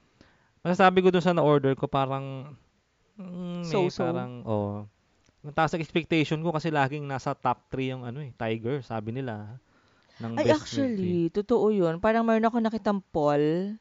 Masasabi 0.64 1.04
ko 1.04 1.12
dun 1.12 1.22
sa 1.22 1.36
na-order 1.36 1.76
ko, 1.76 1.84
parang, 1.86 2.56
mm, 3.20 3.62
eh, 3.62 3.68
So-so. 3.68 4.02
parang, 4.02 4.42
oh, 4.42 4.88
ang 5.38 5.54
taas 5.54 5.70
ng 5.70 5.80
expectation 5.80 6.42
ko 6.42 6.50
kasi 6.50 6.68
laging 6.68 7.06
nasa 7.06 7.30
top 7.32 7.68
3 7.70 7.94
yung 7.94 8.02
ano 8.02 8.20
eh, 8.20 8.34
Tiger, 8.34 8.82
sabi 8.82 9.14
nila. 9.14 9.56
Ng 10.18 10.34
Ay, 10.34 10.44
best 10.44 10.50
milk 10.50 10.58
tea. 10.58 10.58
actually, 10.58 11.20
totoo 11.30 11.66
yun. 11.70 11.98
Parang 11.98 12.22
meron 12.22 12.42
ako 12.42 12.58
nakitang 12.58 13.00
poll 13.04 13.78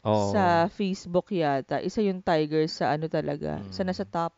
Oo. 0.00 0.30
sa 0.30 0.66
Facebook 0.66 1.28
yata. 1.30 1.78
Isa 1.78 2.00
yung 2.00 2.20
Tiger 2.20 2.64
sa 2.66 2.94
ano 2.94 3.06
talaga, 3.06 3.58
sa 3.68 3.82
Mm. 3.82 3.88
nasa 3.88 4.04
top. 4.04 4.32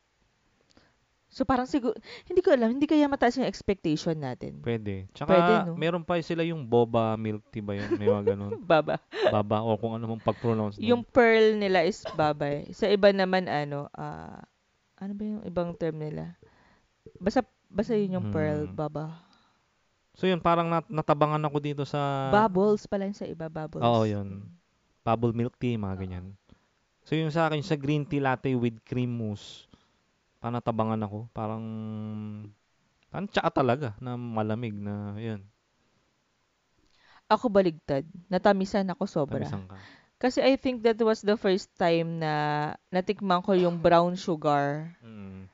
So 1.29 1.49
parang 1.49 1.65
siguro, 1.65 1.97
hindi 2.29 2.45
ko 2.45 2.53
alam, 2.53 2.77
hindi 2.77 2.85
kaya 2.85 3.09
mataas 3.09 3.41
yung 3.41 3.49
expectation 3.49 4.13
natin. 4.15 4.61
Pwede. 4.61 5.09
Tsaka, 5.13 5.33
Pwede, 5.33 5.53
no? 5.65 5.81
meron 5.81 6.05
pa 6.05 6.21
sila 6.21 6.45
yung 6.45 6.61
boba 6.63 7.17
milk 7.17 7.49
tea 7.49 7.65
ba 7.65 7.73
yun? 7.73 7.89
May 7.97 8.05
mga 8.05 8.37
ganun. 8.37 8.53
Baba. 8.69 9.01
Baba 9.33 9.65
o 9.65 9.81
kung 9.81 9.97
ano 9.97 10.13
mong 10.13 10.21
pag-pronounce 10.21 10.77
nun. 10.77 10.85
Yung 10.85 11.03
pearl 11.03 11.57
nila 11.57 11.89
is 11.89 12.05
babay. 12.13 12.69
Sa 12.71 12.85
iba 12.85 13.09
naman 13.11 13.49
ano, 13.49 13.89
ah, 13.93 14.45
ano 15.01 15.13
ba 15.17 15.25
yung 15.25 15.43
ibang 15.43 15.73
term 15.73 15.97
nila? 15.97 16.37
Basta 17.17 17.41
basta 17.67 17.97
yun 17.97 18.21
yung 18.21 18.29
pearl, 18.29 18.69
Hmm. 18.69 18.77
baba. 18.77 19.17
So 20.13 20.29
yun, 20.29 20.41
parang 20.45 20.69
nat- 20.69 20.93
natabangan 20.93 21.41
ako 21.49 21.57
dito 21.59 21.83
sa... 21.89 22.29
Bubbles 22.29 22.85
pala 22.85 23.09
yun 23.09 23.17
sa 23.17 23.25
iba, 23.25 23.49
bubbles. 23.49 23.81
Oo, 23.81 24.05
yun. 24.05 24.45
Bubble 25.01 25.33
milk 25.33 25.57
tea, 25.57 25.81
mga 25.81 25.97
ganyan. 26.05 26.37
So 27.03 27.17
yung 27.17 27.33
sa 27.33 27.49
akin, 27.49 27.65
sa 27.65 27.81
green 27.81 28.05
tea 28.05 28.21
latte 28.21 28.53
with 28.53 28.77
cream 28.85 29.09
mousse, 29.09 29.67
parang 30.39 30.61
natabangan 30.61 31.01
ako. 31.03 31.19
Parang, 31.33 31.65
parang 33.09 33.27
tsaa 33.33 33.49
talaga 33.49 33.97
na 33.99 34.15
malamig 34.21 34.77
na, 34.77 35.17
yun. 35.17 35.41
Ako 37.33 37.49
baligtad. 37.49 38.05
Natamisan 38.29 38.93
ako 38.93 39.09
sobra. 39.09 39.41
Tamisan 39.41 39.65
ka. 39.65 39.81
Kasi 40.23 40.39
I 40.39 40.55
think 40.55 40.87
that 40.87 41.01
was 41.03 41.19
the 41.25 41.35
first 41.35 41.73
time 41.75 42.23
na 42.23 42.33
natikman 42.95 43.43
ko 43.43 43.59
yung 43.59 43.81
brown 43.81 44.15
sugar. 44.15 44.95
Mm. 45.03 45.51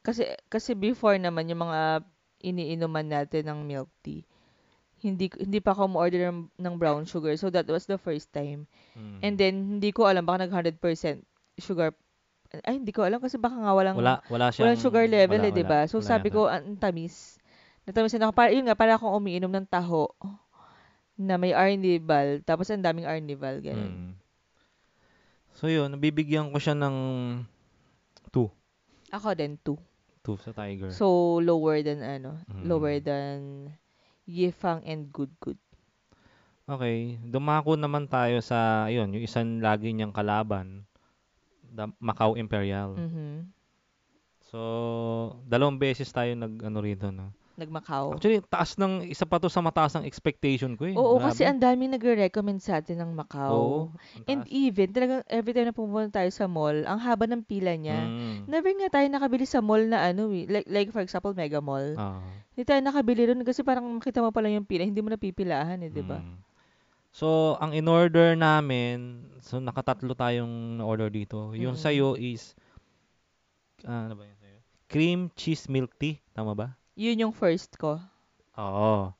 Kasi 0.00 0.32
kasi 0.48 0.72
before 0.72 1.20
naman 1.20 1.50
yung 1.52 1.68
mga 1.68 2.00
iniinuman 2.42 3.06
natin 3.06 3.48
ng 3.48 3.58
milk 3.62 3.88
tea. 4.02 4.26
Hindi 5.02 5.30
hindi 5.34 5.58
pa 5.58 5.74
ako 5.74 5.98
mo-order 5.98 6.30
ng, 6.30 6.50
ng 6.58 6.74
brown 6.78 7.02
sugar. 7.06 7.34
So 7.34 7.50
that 7.50 7.66
was 7.66 7.90
the 7.90 7.98
first 7.98 8.30
time. 8.30 8.70
Mm. 8.94 9.18
And 9.22 9.34
then 9.34 9.54
hindi 9.78 9.90
ko 9.90 10.06
alam 10.06 10.26
baka 10.26 10.46
nag 10.46 10.78
100% 10.78 10.78
sugar 11.58 11.94
ay 12.68 12.76
hindi 12.76 12.92
ko 12.92 13.02
alam 13.02 13.18
kasi 13.18 13.40
baka 13.40 13.56
nga 13.56 13.72
walang 13.72 13.96
wala, 13.96 14.20
wala 14.28 14.52
siyang... 14.52 14.68
walang 14.68 14.82
sugar 14.84 15.08
level 15.08 15.40
wala, 15.40 15.48
eh, 15.48 15.54
'di 15.56 15.64
ba? 15.64 15.88
So 15.88 16.04
wala 16.04 16.10
sabi 16.12 16.28
ko 16.28 16.52
ang 16.52 16.76
tamis. 16.76 17.40
Natamis 17.82 18.14
na 18.14 18.30
ako. 18.30 18.34
Para, 18.34 18.54
yun 18.54 18.66
nga, 18.66 18.78
para 18.78 18.94
akong 18.94 19.10
umiinom 19.18 19.50
ng 19.50 19.66
taho 19.66 20.06
na 21.18 21.34
may 21.34 21.50
arnival, 21.50 22.38
tapos 22.46 22.70
ang 22.70 22.82
daming 22.82 23.06
arnival, 23.06 23.58
ganun. 23.58 23.90
Mm. 23.90 24.12
So 25.58 25.66
yun, 25.66 25.90
nabibigyan 25.90 26.50
ko 26.50 26.58
siya 26.62 26.78
ng 26.78 26.96
2. 28.30 29.14
Ako 29.14 29.28
din, 29.34 29.58
two. 30.22 30.38
2 30.38 30.42
sa 30.42 30.54
Tiger. 30.54 30.90
So, 30.94 31.38
lower 31.42 31.82
than, 31.82 32.00
ano, 32.00 32.38
Mm. 32.46 32.62
lower 32.64 32.96
than 33.02 33.38
Yifang 34.24 34.86
and 34.86 35.10
Good 35.10 35.34
Good. 35.42 35.58
Okay, 36.62 37.18
dumako 37.26 37.74
naman 37.74 38.06
tayo 38.06 38.38
sa, 38.38 38.86
ayun, 38.86 39.10
yung 39.18 39.24
isang 39.26 39.58
lagi 39.58 39.90
niyang 39.90 40.14
kalaban, 40.14 40.86
the 41.74 41.90
Macau 41.98 42.38
Imperial. 42.38 42.94
Mhm. 42.94 43.50
So, 44.46 44.58
dalawang 45.50 45.82
beses 45.82 46.06
tayo 46.14 46.30
nag, 46.38 46.54
ano 46.62 46.78
rito, 46.78 47.10
no? 47.10 47.34
Nagmakaw. 47.62 48.18
Actually, 48.18 48.42
taas 48.44 48.74
ng, 48.74 49.06
isa 49.06 49.22
pa 49.22 49.38
to 49.38 49.46
sa 49.46 49.62
mataas 49.62 49.94
ng 49.94 50.04
expectation 50.04 50.74
ko 50.74 50.90
eh. 50.90 50.98
Oo, 50.98 51.16
Grabe. 51.16 51.30
kasi 51.30 51.46
ang 51.46 51.62
daming 51.62 51.94
nagre-recommend 51.94 52.58
sa 52.58 52.82
atin 52.82 52.98
ng 52.98 53.14
Macau. 53.14 53.54
Oo, 53.54 53.80
And 54.26 54.42
even, 54.50 54.90
talagang 54.90 55.22
every 55.30 55.54
time 55.54 55.70
na 55.70 55.76
pumunta 55.76 56.18
tayo 56.18 56.30
sa 56.34 56.50
mall, 56.50 56.82
ang 56.82 56.98
haba 56.98 57.30
ng 57.30 57.46
pila 57.46 57.78
niya. 57.78 58.10
Mm. 58.10 58.50
Never 58.50 58.70
nga 58.74 58.98
tayo 58.98 59.06
nakabili 59.06 59.46
sa 59.46 59.62
mall 59.62 59.86
na 59.86 60.10
ano 60.10 60.34
eh. 60.34 60.50
Like, 60.50 60.66
like 60.66 60.90
for 60.90 61.00
example, 61.00 61.30
Mega 61.32 61.62
Mall. 61.62 61.94
Ah, 61.94 62.18
Hindi 62.52 62.68
tayo 62.68 62.80
nakabili 62.82 63.30
ron 63.30 63.46
kasi 63.46 63.62
parang 63.62 63.86
makita 63.86 64.20
mo 64.20 64.28
pa 64.28 64.42
lang 64.42 64.58
yung 64.60 64.66
pila, 64.68 64.82
hindi 64.84 65.00
mo 65.00 65.08
napipilahan 65.08 65.80
eh, 65.86 65.88
di 65.88 66.02
ba? 66.02 66.20
mm. 66.20 66.36
So, 67.12 67.60
ang 67.60 67.76
in-order 67.76 68.32
namin, 68.32 69.28
so 69.44 69.60
nakatatlo 69.60 70.16
tayong 70.16 70.80
na-order 70.80 71.12
dito. 71.12 71.52
Yung 71.52 71.76
Mm. 71.76 71.82
sa'yo 71.84 72.08
is, 72.16 72.56
ah, 73.84 74.08
ano 74.08 74.16
ba 74.16 74.24
yun 74.24 74.36
sa'yo? 74.40 74.58
Cream 74.88 75.20
cheese 75.32 75.68
milk 75.68 75.92
tea, 75.96 76.20
tama 76.32 76.52
ba? 76.52 76.76
Yun 76.94 77.28
yung 77.28 77.34
first 77.34 77.76
ko. 77.80 78.00
Oo. 78.56 79.12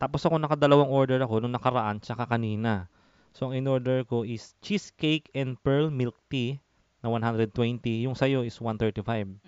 Tapos 0.00 0.24
ako 0.24 0.40
nakadalawang 0.40 0.90
order 0.90 1.20
ako 1.20 1.44
nung 1.44 1.54
nakaraan 1.54 2.00
tsaka 2.00 2.26
kanina. 2.26 2.88
So 3.36 3.50
ang 3.50 3.62
in-order 3.62 4.02
ko 4.02 4.26
is 4.26 4.58
cheesecake 4.58 5.30
and 5.36 5.54
pearl 5.62 5.92
milk 5.92 6.18
tea. 6.26 6.58
na 7.00 7.08
120. 7.08 8.04
Yung 8.04 8.12
sa'yo 8.12 8.44
is 8.44 8.56
135. 8.60 9.40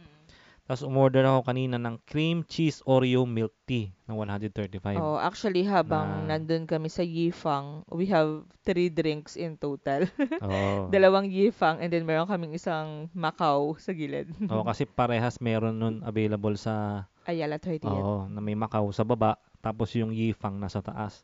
Tapos 0.62 0.83
umorder 0.87 1.27
ako 1.27 1.53
kanina 1.53 1.77
ng 1.77 2.01
cream 2.07 2.47
cheese 2.49 2.81
Oreo 2.88 3.29
milk 3.29 3.53
tea 3.68 3.92
na 4.09 4.16
135. 4.16 4.97
Oh, 4.97 5.18
actually, 5.21 5.66
habang 5.66 6.25
Na- 6.25 6.38
nandun 6.38 6.64
kami 6.64 6.88
sa 6.88 7.05
Yifang, 7.05 7.85
we 7.92 8.09
have 8.09 8.47
three 8.64 8.88
drinks 8.88 9.37
in 9.37 9.59
total. 9.61 10.07
Oo. 10.47 10.88
Dalawang 10.88 11.29
Yifang 11.29 11.83
and 11.83 11.92
then 11.92 12.07
meron 12.09 12.31
kaming 12.31 12.57
isang 12.57 13.11
Macau 13.12 13.77
sa 13.77 13.92
gilid. 13.92 14.33
Oo, 14.49 14.64
kasi 14.64 14.87
parehas 14.88 15.42
meron 15.42 15.77
nun 15.77 15.97
available 16.07 16.55
sa 16.57 17.05
Ayala 17.23 17.57
38. 17.63 17.87
Oo, 17.87 18.27
na 18.27 18.43
may 18.43 18.59
Macau 18.59 18.91
sa 18.91 19.07
baba, 19.07 19.39
tapos 19.63 19.95
yung 19.95 20.11
Yifang 20.11 20.59
nasa 20.59 20.83
taas. 20.83 21.23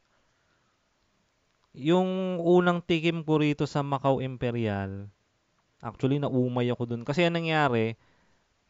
Yung 1.75 2.39
unang 2.43 2.83
tikim 2.83 3.23
ko 3.23 3.39
rito 3.43 3.67
sa 3.67 3.83
Macau 3.83 4.23
Imperial, 4.23 5.11
actually 5.83 6.19
naumay 6.23 6.71
ako 6.71 6.87
dun. 6.87 7.03
Kasi 7.03 7.27
anong 7.27 7.47
nangyari, 7.47 7.95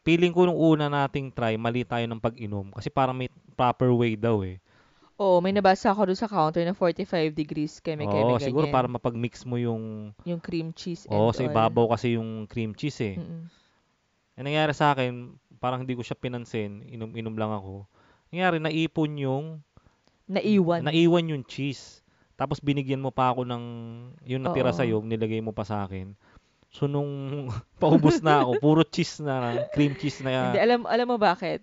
feeling 0.01 0.33
ko 0.33 0.49
nung 0.49 0.57
una 0.57 0.89
nating 0.89 1.33
try, 1.33 1.57
mali 1.57 1.85
tayo 1.85 2.05
ng 2.09 2.21
pag-inom. 2.21 2.73
Kasi 2.73 2.89
parang 2.89 3.17
may 3.17 3.29
proper 3.53 3.93
way 3.93 4.17
daw 4.17 4.41
eh. 4.41 4.57
Oo, 5.19 5.43
may 5.43 5.51
nabasa 5.51 5.91
ako 5.91 6.09
doon 6.09 6.19
sa 6.19 6.31
counter 6.31 6.63
na 6.63 6.71
45 6.71 7.35
degrees 7.35 7.83
keme 7.83 8.07
keme 8.07 8.39
Oo, 8.39 8.39
siguro 8.39 8.71
ganyan. 8.71 8.75
para 8.79 8.87
mapag-mix 8.87 9.43
mo 9.43 9.59
yung... 9.59 10.15
Yung 10.23 10.39
cream 10.39 10.71
cheese 10.71 11.03
and 11.11 11.11
Oo, 11.11 11.35
sa 11.35 11.43
all. 11.43 11.51
ibabaw 11.51 11.91
kasi 11.91 12.15
yung 12.15 12.47
cream 12.47 12.71
cheese 12.71 13.03
eh. 13.03 13.15
Mm-mm. 13.19 13.51
Ang 14.39 14.47
nangyari 14.47 14.71
sa 14.71 14.95
akin, 14.95 15.35
parang 15.59 15.83
hindi 15.83 15.99
ko 15.99 16.01
siya 16.01 16.15
pinansin, 16.15 16.87
inom-inom 16.87 17.35
lang 17.35 17.51
ako. 17.51 17.83
Nangyari, 18.31 18.63
naipon 18.63 19.19
yung 19.19 19.45
Naiwan. 20.31 20.79
naiwan 20.87 21.27
yung 21.27 21.43
cheese. 21.43 21.99
Tapos 22.39 22.63
binigyan 22.63 23.03
mo 23.03 23.11
pa 23.11 23.35
ako 23.35 23.43
ng 23.43 23.63
yung 24.23 24.47
natira 24.47 24.71
sa 24.71 24.87
nilagay 24.87 25.43
mo 25.43 25.51
pa 25.51 25.67
sa 25.67 25.83
akin. 25.83 26.15
So 26.71 26.87
nung 26.87 27.11
paubos 27.83 28.23
na 28.23 28.47
ako, 28.47 28.63
puro 28.63 28.81
cheese 28.87 29.19
na, 29.19 29.67
cream 29.75 29.91
cheese 29.99 30.23
na. 30.23 30.55
Hindi, 30.55 30.63
alam, 30.63 30.87
alam 30.87 31.07
mo 31.09 31.17
bakit? 31.19 31.59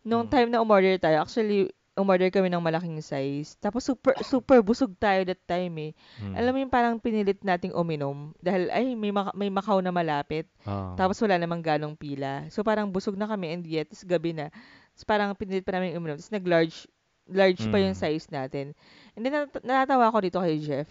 Nung 0.00 0.24
Mm. 0.24 0.32
time 0.32 0.48
na 0.48 0.64
umorder 0.64 0.96
tayo, 0.96 1.20
actually, 1.20 1.68
umorder 1.94 2.26
kami 2.28 2.50
ng 2.50 2.58
malaking 2.58 2.98
size. 2.98 3.54
Tapos 3.58 3.86
super 3.86 4.18
super 4.26 4.58
busog 4.60 4.94
tayo 4.98 5.22
that 5.22 5.38
time 5.46 5.74
eh. 5.78 5.92
Mm. 6.18 6.34
Alam 6.34 6.50
mo 6.50 6.58
yung 6.66 6.74
parang 6.74 6.94
pinilit 6.98 7.38
nating 7.40 7.70
uminom 7.70 8.34
dahil 8.42 8.66
ay 8.70 8.98
may 8.98 9.14
maka- 9.14 9.34
may 9.34 9.46
Macau 9.46 9.78
na 9.78 9.94
malapit. 9.94 10.50
Oo. 10.66 10.98
Tapos 10.98 11.14
wala 11.22 11.38
namang 11.38 11.62
ganong 11.62 11.94
pila. 11.94 12.50
So 12.50 12.66
parang 12.66 12.90
busog 12.90 13.14
na 13.14 13.30
kami 13.30 13.54
and 13.54 13.62
yet 13.62 13.86
is 13.94 14.02
gabi 14.02 14.34
na. 14.34 14.50
Tapos 14.94 15.06
parang 15.06 15.30
pinilit 15.34 15.62
pa 15.62 15.74
namin 15.74 15.94
uminom. 15.94 16.18
Tapos 16.18 16.34
nag-large 16.34 16.76
large 17.24 17.62
pa 17.72 17.78
yung 17.78 17.96
Mm. 17.96 18.02
size 18.02 18.26
natin. 18.28 18.74
And 19.14 19.22
then 19.22 19.32
nat- 19.32 19.64
natatawa 19.64 20.10
ako 20.10 20.18
dito 20.20 20.38
kay 20.42 20.60
Jeff. 20.60 20.90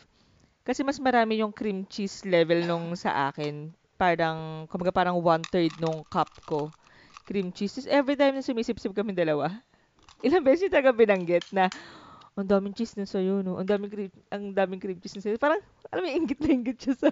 Kasi 0.63 0.82
mas 0.82 0.98
marami 0.98 1.44
yung 1.44 1.52
cream 1.52 1.84
cheese 1.84 2.24
level 2.24 2.63
nung 2.63 2.96
sa 2.96 3.28
akin. 3.28 3.70
Parang, 4.00 4.63
kumbaga 4.72 4.96
parang 4.96 5.20
one-third 5.20 5.76
nung 5.78 6.02
cup 6.08 6.32
ko. 6.48 6.72
Cream 7.24 7.52
cheese. 7.52 7.76
Tapos 7.76 7.92
every 7.92 8.16
time 8.16 8.34
na 8.34 8.42
sumisip-sip 8.42 8.92
kami 8.92 9.12
dalawa, 9.12 9.52
ilang 10.23 10.43
beses 10.47 10.65
yung 10.65 10.73
taga 10.73 10.95
binanggit 10.95 11.45
na, 11.51 11.67
ang 12.33 12.49
daming 12.49 12.73
cheese 12.73 12.97
na 12.97 13.05
sa'yo, 13.05 13.45
no? 13.45 13.62
Ang 13.62 13.69
daming 13.69 13.91
cream, 13.93 14.12
ang 14.33 14.57
daming 14.57 14.81
cream 14.81 14.97
cheese 14.97 15.21
na 15.21 15.21
sa'yo. 15.21 15.38
Parang, 15.38 15.62
alam 15.93 16.01
mo, 16.01 16.09
ingit 16.09 16.39
na 16.41 16.49
ingit 16.49 16.77
siya 16.81 16.93
sa, 16.97 17.09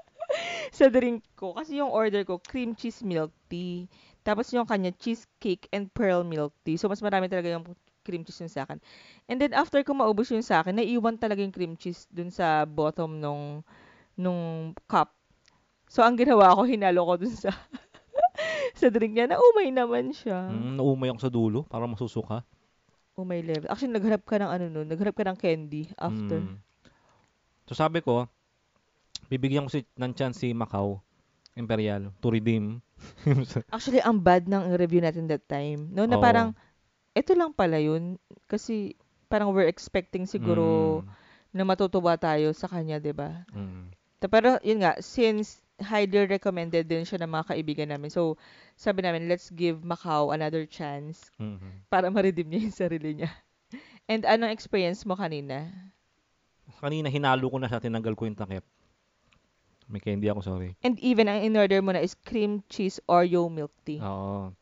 sa 0.78 0.86
drink 0.86 1.26
ko. 1.34 1.58
Kasi 1.58 1.82
yung 1.82 1.90
order 1.90 2.22
ko, 2.22 2.38
cream 2.38 2.78
cheese 2.78 3.02
milk 3.02 3.34
tea. 3.50 3.90
Tapos 4.22 4.46
yung 4.54 4.62
kanya, 4.62 4.94
cheesecake 4.94 5.66
and 5.74 5.90
pearl 5.90 6.22
milk 6.22 6.54
tea. 6.62 6.78
So, 6.78 6.86
mas 6.86 7.02
marami 7.02 7.26
talaga 7.26 7.50
yung 7.50 7.66
cream 8.06 8.22
cheese 8.22 8.46
yung 8.46 8.52
sa 8.52 8.62
akin. 8.62 8.78
And 9.26 9.42
then, 9.42 9.58
after 9.58 9.82
ko 9.82 9.90
maubos 9.90 10.30
yung 10.30 10.46
sa 10.46 10.62
akin, 10.62 10.78
naiwan 10.78 11.18
talaga 11.18 11.42
yung 11.42 11.54
cream 11.54 11.74
cheese 11.74 12.06
dun 12.14 12.30
sa 12.30 12.62
bottom 12.62 13.18
nung, 13.18 13.66
nung 14.14 14.70
cup. 14.86 15.10
So, 15.90 16.06
ang 16.06 16.14
ginawa 16.14 16.54
ko, 16.54 16.62
hinalo 16.62 17.10
ko 17.10 17.14
dun 17.26 17.34
sa, 17.34 17.50
sa 18.84 18.92
drink 18.92 19.16
niya 19.16 19.32
na 19.32 19.40
umay 19.40 19.72
naman 19.72 20.12
siya. 20.12 20.52
Mm, 20.52 20.76
naumay 20.76 21.08
ako 21.08 21.20
sa 21.24 21.32
dulo 21.32 21.64
para 21.64 21.88
masusuka. 21.88 22.44
Umay 23.16 23.40
level. 23.40 23.72
Actually, 23.72 23.96
nagharap 23.96 24.28
ka 24.28 24.36
ng 24.36 24.50
ano 24.52 24.64
nun, 24.68 24.84
nagharap 24.84 25.16
ka 25.16 25.24
ng 25.24 25.40
candy 25.40 25.88
after. 25.96 26.44
Mm. 26.44 26.60
So 27.64 27.72
sabi 27.72 28.04
ko, 28.04 28.28
bibigyan 29.32 29.64
ko 29.64 29.72
si, 29.72 29.88
ng 29.96 30.12
chance 30.12 30.44
si 30.44 30.52
Macau 30.52 31.00
Imperial 31.56 32.12
to 32.20 32.28
redeem. 32.28 32.84
Actually, 33.74 34.04
ang 34.04 34.20
bad 34.20 34.44
ng 34.44 34.76
review 34.76 35.00
natin 35.00 35.30
that 35.32 35.48
time. 35.48 35.88
No, 35.96 36.04
na 36.04 36.20
Oo. 36.20 36.24
parang, 36.24 36.52
ito 37.16 37.32
lang 37.32 37.56
pala 37.56 37.80
yun. 37.80 38.20
Kasi, 38.50 38.98
parang 39.32 39.56
we're 39.56 39.70
expecting 39.70 40.28
siguro 40.28 41.00
Mm, 41.00 41.08
na 41.54 41.62
matutuwa 41.64 42.18
tayo 42.18 42.50
sa 42.52 42.66
kanya, 42.66 42.98
'di 42.98 43.14
ba? 43.14 43.46
mm. 43.54 43.94
Ta- 44.18 44.28
Pero 44.28 44.58
yun 44.60 44.82
nga, 44.82 44.98
since 44.98 45.63
highly 45.82 46.26
recommended 46.30 46.86
din 46.86 47.02
siya 47.02 47.18
ng 47.22 47.30
mga 47.30 47.44
kaibigan 47.54 47.90
namin. 47.90 48.10
So, 48.10 48.38
sabi 48.78 49.02
namin, 49.02 49.26
let's 49.26 49.50
give 49.50 49.82
Macau 49.82 50.30
another 50.30 50.66
chance 50.66 51.30
Mhm. 51.40 51.90
para 51.90 52.06
ma-redeem 52.10 52.46
niya 52.46 52.60
yung 52.70 52.76
sarili 52.76 53.10
niya. 53.18 53.30
And 54.06 54.22
anong 54.22 54.54
experience 54.54 55.02
mo 55.02 55.18
kanina? 55.18 55.66
Kanina 56.78 57.10
hinalo 57.10 57.48
ko 57.50 57.58
na 57.58 57.66
siya, 57.66 57.82
tinanggal 57.82 58.14
ko 58.14 58.28
yung 58.28 58.38
takip. 58.38 58.62
May 59.84 60.00
candy 60.00 60.32
ako, 60.32 60.40
sorry. 60.40 60.76
And 60.80 60.96
even 61.04 61.28
ang 61.28 61.44
in-order 61.44 61.84
mo 61.84 61.92
na 61.92 62.00
is 62.00 62.16
cream 62.16 62.64
cheese 62.72 63.00
Oreo 63.04 63.52
milk 63.52 63.72
tea. 63.84 64.00
Oo. 64.00 64.54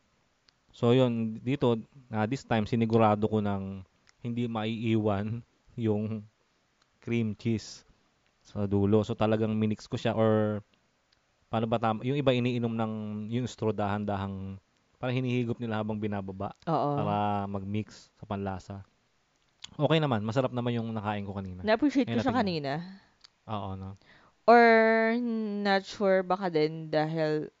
So 0.73 0.91
yun, 0.91 1.39
dito, 1.39 1.79
na 2.09 2.25
this 2.27 2.43
time, 2.43 2.65
sinigurado 2.67 3.29
ko 3.29 3.39
ng 3.39 3.85
hindi 4.25 4.49
maiiwan 4.49 5.45
yung 5.77 6.25
cream 6.99 7.37
cheese 7.39 7.85
sa 8.43 8.67
dulo. 8.67 9.05
So 9.07 9.15
talagang 9.15 9.55
minix 9.55 9.87
ko 9.87 9.95
siya 9.95 10.11
or 10.17 10.59
paano 11.53 11.69
ba 11.69 11.77
tama? 11.77 12.01
Yung 12.01 12.17
iba 12.17 12.33
iniinom 12.33 12.73
ng 12.73 12.93
yung 13.29 13.45
straw 13.45 13.69
dahan-dahang 13.69 14.57
parang 14.97 15.13
hinihigop 15.13 15.61
nila 15.61 15.77
habang 15.77 16.01
binababa 16.01 16.57
Oo. 16.65 16.97
para 16.97 17.45
mag-mix 17.45 18.09
sa 18.17 18.25
panlasa. 18.25 18.75
Okay 19.77 20.01
naman, 20.01 20.25
masarap 20.25 20.49
naman 20.49 20.73
yung 20.73 20.89
nakain 20.89 21.21
ko 21.29 21.37
kanina. 21.37 21.61
Na-appreciate 21.61 22.09
ko 22.09 22.17
siya 22.17 22.33
natingnan. 22.33 22.41
kanina. 22.41 22.71
Oo, 23.45 23.69
no. 23.77 23.89
Or 24.49 24.65
not 25.61 25.85
sure 25.85 26.25
baka 26.25 26.49
din 26.49 26.89
dahil 26.89 27.53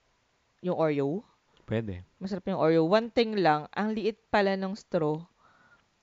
yung 0.65 0.73
Oreo. 0.73 1.21
Pwede. 1.69 2.01
Masarap 2.17 2.49
yung 2.49 2.57
Oreo. 2.57 2.89
One 2.89 3.13
thing 3.13 3.37
lang, 3.37 3.69
ang 3.77 3.93
liit 3.93 4.17
pala 4.33 4.57
ng 4.57 4.73
straw 4.73 5.21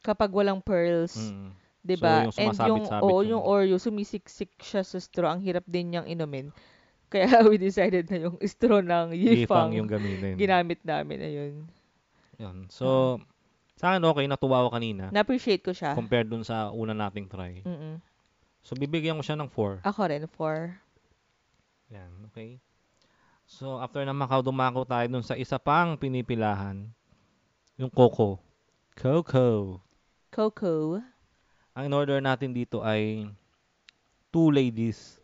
kapag 0.07 0.31
walang 0.31 0.63
pearls. 0.63 1.19
Mm. 1.19 1.59
'di 1.81 1.97
ba? 1.97 2.29
So, 2.29 2.37
yung 2.37 2.37
And 2.37 2.37
yung 2.37 2.85
sumasabit-sabit 2.85 3.05
oo, 3.09 3.19
yung- 3.25 3.31
yung 3.33 3.45
Oreo 3.45 3.77
sumisiksik 3.81 4.53
siya 4.61 4.85
sa 4.85 4.99
straw. 5.01 5.33
Ang 5.33 5.43
hirap 5.45 5.65
din 5.65 5.97
niyang 5.97 6.09
inumin. 6.09 6.53
Kaya 7.11 7.43
we 7.51 7.59
decided 7.59 8.07
na 8.07 8.31
yung 8.31 8.39
straw 8.47 8.79
ng 8.79 9.13
Yifang 9.13 9.43
Yifang 9.45 9.71
yung 9.75 9.89
gamitin. 9.91 10.39
ginamit 10.39 10.81
namin 10.87 11.19
ayun. 11.19 11.55
Yun. 12.39 12.57
So, 12.71 13.19
sa 13.77 13.93
akin 13.93 14.07
okay, 14.07 14.25
natuwa 14.31 14.65
ako 14.65 14.79
kanina. 14.79 15.11
Na-appreciate 15.11 15.61
ko 15.61 15.75
siya. 15.75 15.93
compared 15.99 16.31
dun 16.31 16.47
sa 16.47 16.71
una 16.71 16.95
nating 16.95 17.27
try. 17.27 17.61
Mm-mm. 17.67 17.99
So, 18.63 18.79
bibigyan 18.79 19.19
ko 19.19 19.25
siya 19.27 19.37
ng 19.37 19.51
4. 19.53 19.85
Ako 19.85 20.01
rin 20.09 20.25
for 20.31 20.79
Yan, 21.91 22.31
okay. 22.31 22.63
So, 23.51 23.83
after 23.83 24.07
na 24.07 24.15
Macau, 24.15 24.47
dumako 24.47 24.87
tayo 24.87 25.11
dun 25.11 25.27
sa 25.27 25.35
isa 25.35 25.59
pang 25.59 25.99
pinipilahan. 25.99 26.87
Yung 27.75 27.91
Coco. 27.91 28.39
Coco. 28.95 29.81
Coco. 30.31 31.03
Ang 31.75 31.85
in-order 31.91 32.23
natin 32.23 32.55
dito 32.55 32.85
ay 32.85 33.27
two 34.31 34.53
ladies. 34.55 35.20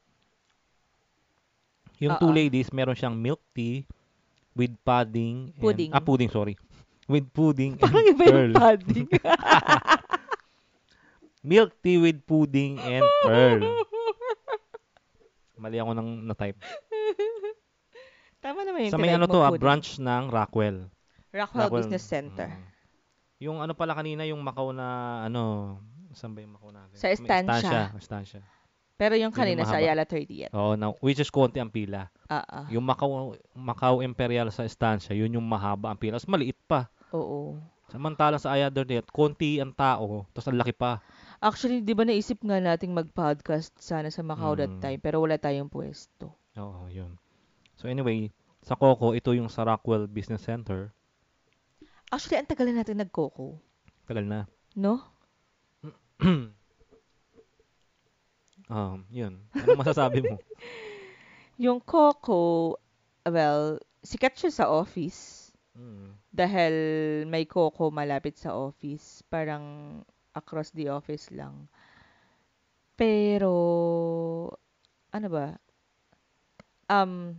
Yung 1.98 2.14
two 2.16 2.28
ladies, 2.28 2.70
meron 2.70 2.92
siyang 2.92 3.14
milk 3.14 3.40
tea 3.50 3.82
with 4.52 4.70
pudding. 4.82 5.50
and- 5.50 5.58
Pudding. 5.58 5.90
ah, 5.92 6.00
pudding, 6.00 6.28
sorry. 6.28 6.54
With 7.06 7.30
pudding 7.30 7.78
Parang 7.78 8.02
and 8.02 8.08
iba 8.10 8.24
pearl. 8.26 8.34
yung 8.34 8.52
padding. 8.52 9.06
Milk 11.46 11.70
tea 11.78 12.02
with 12.02 12.18
pudding 12.26 12.82
and 12.82 13.06
pearl. 13.22 13.62
Mali 15.62 15.78
ako 15.78 15.94
ng 15.94 16.26
na-type. 16.26 16.58
Tama 18.42 18.66
naman 18.66 18.86
yung 18.86 18.90
Sa 18.90 18.98
may 18.98 19.14
ano 19.14 19.30
to, 19.30 19.38
ah, 19.38 19.54
branch 19.54 20.02
ng 20.02 20.26
Rockwell. 20.28 20.90
Rockwell, 21.30 21.70
Rockwell, 21.70 21.86
Business 21.86 22.02
Center. 22.02 22.50
mm. 22.50 22.66
Yung 23.38 23.62
ano 23.62 23.78
pala 23.78 23.94
kanina, 23.94 24.26
yung 24.26 24.42
Macau 24.42 24.74
na, 24.74 25.22
ano, 25.22 25.78
saan 26.10 26.34
ba 26.34 26.42
yung 26.42 26.58
Macau 26.58 26.74
natin? 26.74 26.98
Sa 26.98 27.06
May 27.06 27.14
Estancia. 27.14 27.94
Estancia. 27.94 27.94
Estancia. 27.94 28.40
Pero 28.96 29.12
yung 29.12 29.28
Yun 29.28 29.32
yung 29.32 29.36
kanina 29.36 29.62
sa. 29.68 29.76
Ayala 29.76 30.08
30 30.08 30.56
Oo, 30.56 30.72
na, 30.72 30.88
which 31.04 31.20
is 31.20 31.28
konti 31.28 31.60
ang 31.60 31.68
pila. 31.68 32.08
Ah. 32.32 32.64
Yung 32.72 32.80
Macau, 32.82 33.36
Macau 33.52 34.00
Imperial 34.00 34.48
sa 34.48 34.64
Estancia, 34.64 35.12
yun 35.12 35.36
yung 35.36 35.44
mahaba 35.44 35.92
ang 35.92 36.00
pila. 36.00 36.16
Tapos 36.16 36.32
maliit 36.32 36.56
pa. 36.64 36.88
Oo. 37.12 37.60
Samantalang 37.86 38.40
sa 38.40 38.56
Ayala 38.56 38.72
38, 38.72 39.12
konti 39.14 39.62
ang 39.62 39.70
tao, 39.70 40.26
tapos 40.34 40.48
ang 40.50 40.58
laki 40.58 40.74
pa. 40.74 40.98
Actually, 41.38 41.84
di 41.84 41.94
ba 41.94 42.02
naisip 42.02 42.42
nga 42.42 42.58
nating 42.58 42.90
mag-podcast 42.90 43.76
sana 43.78 44.10
sa 44.10 44.24
Macau 44.26 44.56
that 44.58 44.72
Mm. 44.72 44.82
time, 44.82 44.98
pero 44.98 45.22
wala 45.22 45.38
tayong 45.38 45.70
pwesto. 45.70 46.34
Oo, 46.56 46.88
yun. 46.90 47.14
So 47.76 47.86
anyway, 47.86 48.32
sa 48.64 48.74
Coco, 48.74 49.12
ito 49.12 49.30
yung 49.36 49.52
sa 49.52 49.62
Rockwell 49.62 50.08
Business 50.08 50.42
Center. 50.42 50.90
Actually, 52.08 52.40
ang 52.40 52.48
tagal 52.48 52.66
na 52.72 52.80
natin 52.80 52.96
nag-coco. 52.96 53.60
Tagal 54.08 54.24
na. 54.24 54.48
No? 54.74 54.98
um, 58.70 59.02
yun. 59.10 59.40
Ano 59.54 59.78
masasabi 59.78 60.22
mo? 60.22 60.36
Yung 61.64 61.80
Coco, 61.80 62.76
well, 63.24 63.80
sikat 64.04 64.36
siya 64.36 64.52
sa 64.52 64.66
office. 64.68 65.50
Mm. 65.72 66.12
Dahil 66.32 66.74
may 67.28 67.48
Coco 67.48 67.88
malapit 67.88 68.36
sa 68.36 68.52
office. 68.52 69.24
Parang 69.26 69.98
across 70.36 70.70
the 70.76 70.92
office 70.92 71.32
lang. 71.32 71.68
Pero, 72.96 73.52
ano 75.12 75.28
ba? 75.28 75.56
Um, 76.88 77.36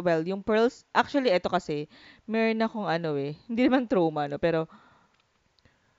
well, 0.00 0.24
yung 0.24 0.40
pearls, 0.40 0.84
actually, 0.96 1.32
ito 1.32 1.48
kasi, 1.52 1.88
meron 2.24 2.64
akong 2.64 2.88
ano 2.88 3.16
eh, 3.20 3.36
hindi 3.48 3.68
naman 3.68 3.84
trauma, 3.88 4.28
no, 4.28 4.40
pero, 4.40 4.64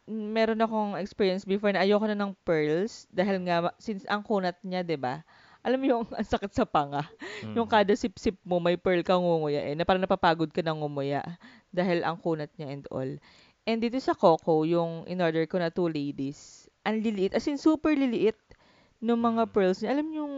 meron 0.10 0.60
akong 0.62 0.98
experience 1.00 1.46
before 1.46 1.72
na 1.72 1.84
ayoko 1.86 2.06
na 2.10 2.18
ng 2.18 2.34
pearls 2.46 3.06
dahil 3.14 3.42
nga 3.46 3.72
since 3.78 4.04
ang 4.10 4.22
kunat 4.26 4.58
niya, 4.66 4.82
'di 4.82 4.98
ba? 4.98 5.22
Alam 5.62 5.78
mo 5.82 5.86
yung 5.90 6.04
ang 6.18 6.28
sakit 6.28 6.52
sa 6.54 6.66
panga. 6.66 7.06
Mm. 7.46 7.54
Yung 7.58 7.68
kada 7.70 7.94
sip-sip 7.94 8.38
mo 8.46 8.58
may 8.58 8.78
pearl 8.78 9.02
kang 9.06 9.22
ngumuya 9.22 9.62
eh, 9.72 9.76
na 9.78 9.86
parang 9.86 10.02
napapagod 10.04 10.50
ka 10.50 10.62
ng 10.66 10.82
ngumuya 10.82 11.22
dahil 11.70 12.02
ang 12.06 12.18
kunat 12.18 12.50
niya 12.58 12.74
and 12.74 12.86
all. 12.90 13.12
And 13.70 13.78
dito 13.78 14.02
sa 14.02 14.18
Coco, 14.18 14.66
yung 14.66 15.06
in-order 15.06 15.46
ko 15.46 15.62
na 15.62 15.70
two 15.70 15.86
ladies, 15.86 16.66
ang 16.82 16.98
liliit, 17.06 17.38
as 17.38 17.46
in 17.46 17.62
super 17.62 17.94
liliit 17.94 18.38
ng 19.02 19.18
mga 19.18 19.46
Mm. 19.50 19.52
pearls 19.54 19.80
niya. 19.82 19.94
Alam 19.94 20.06
mo 20.10 20.14
yung 20.26 20.34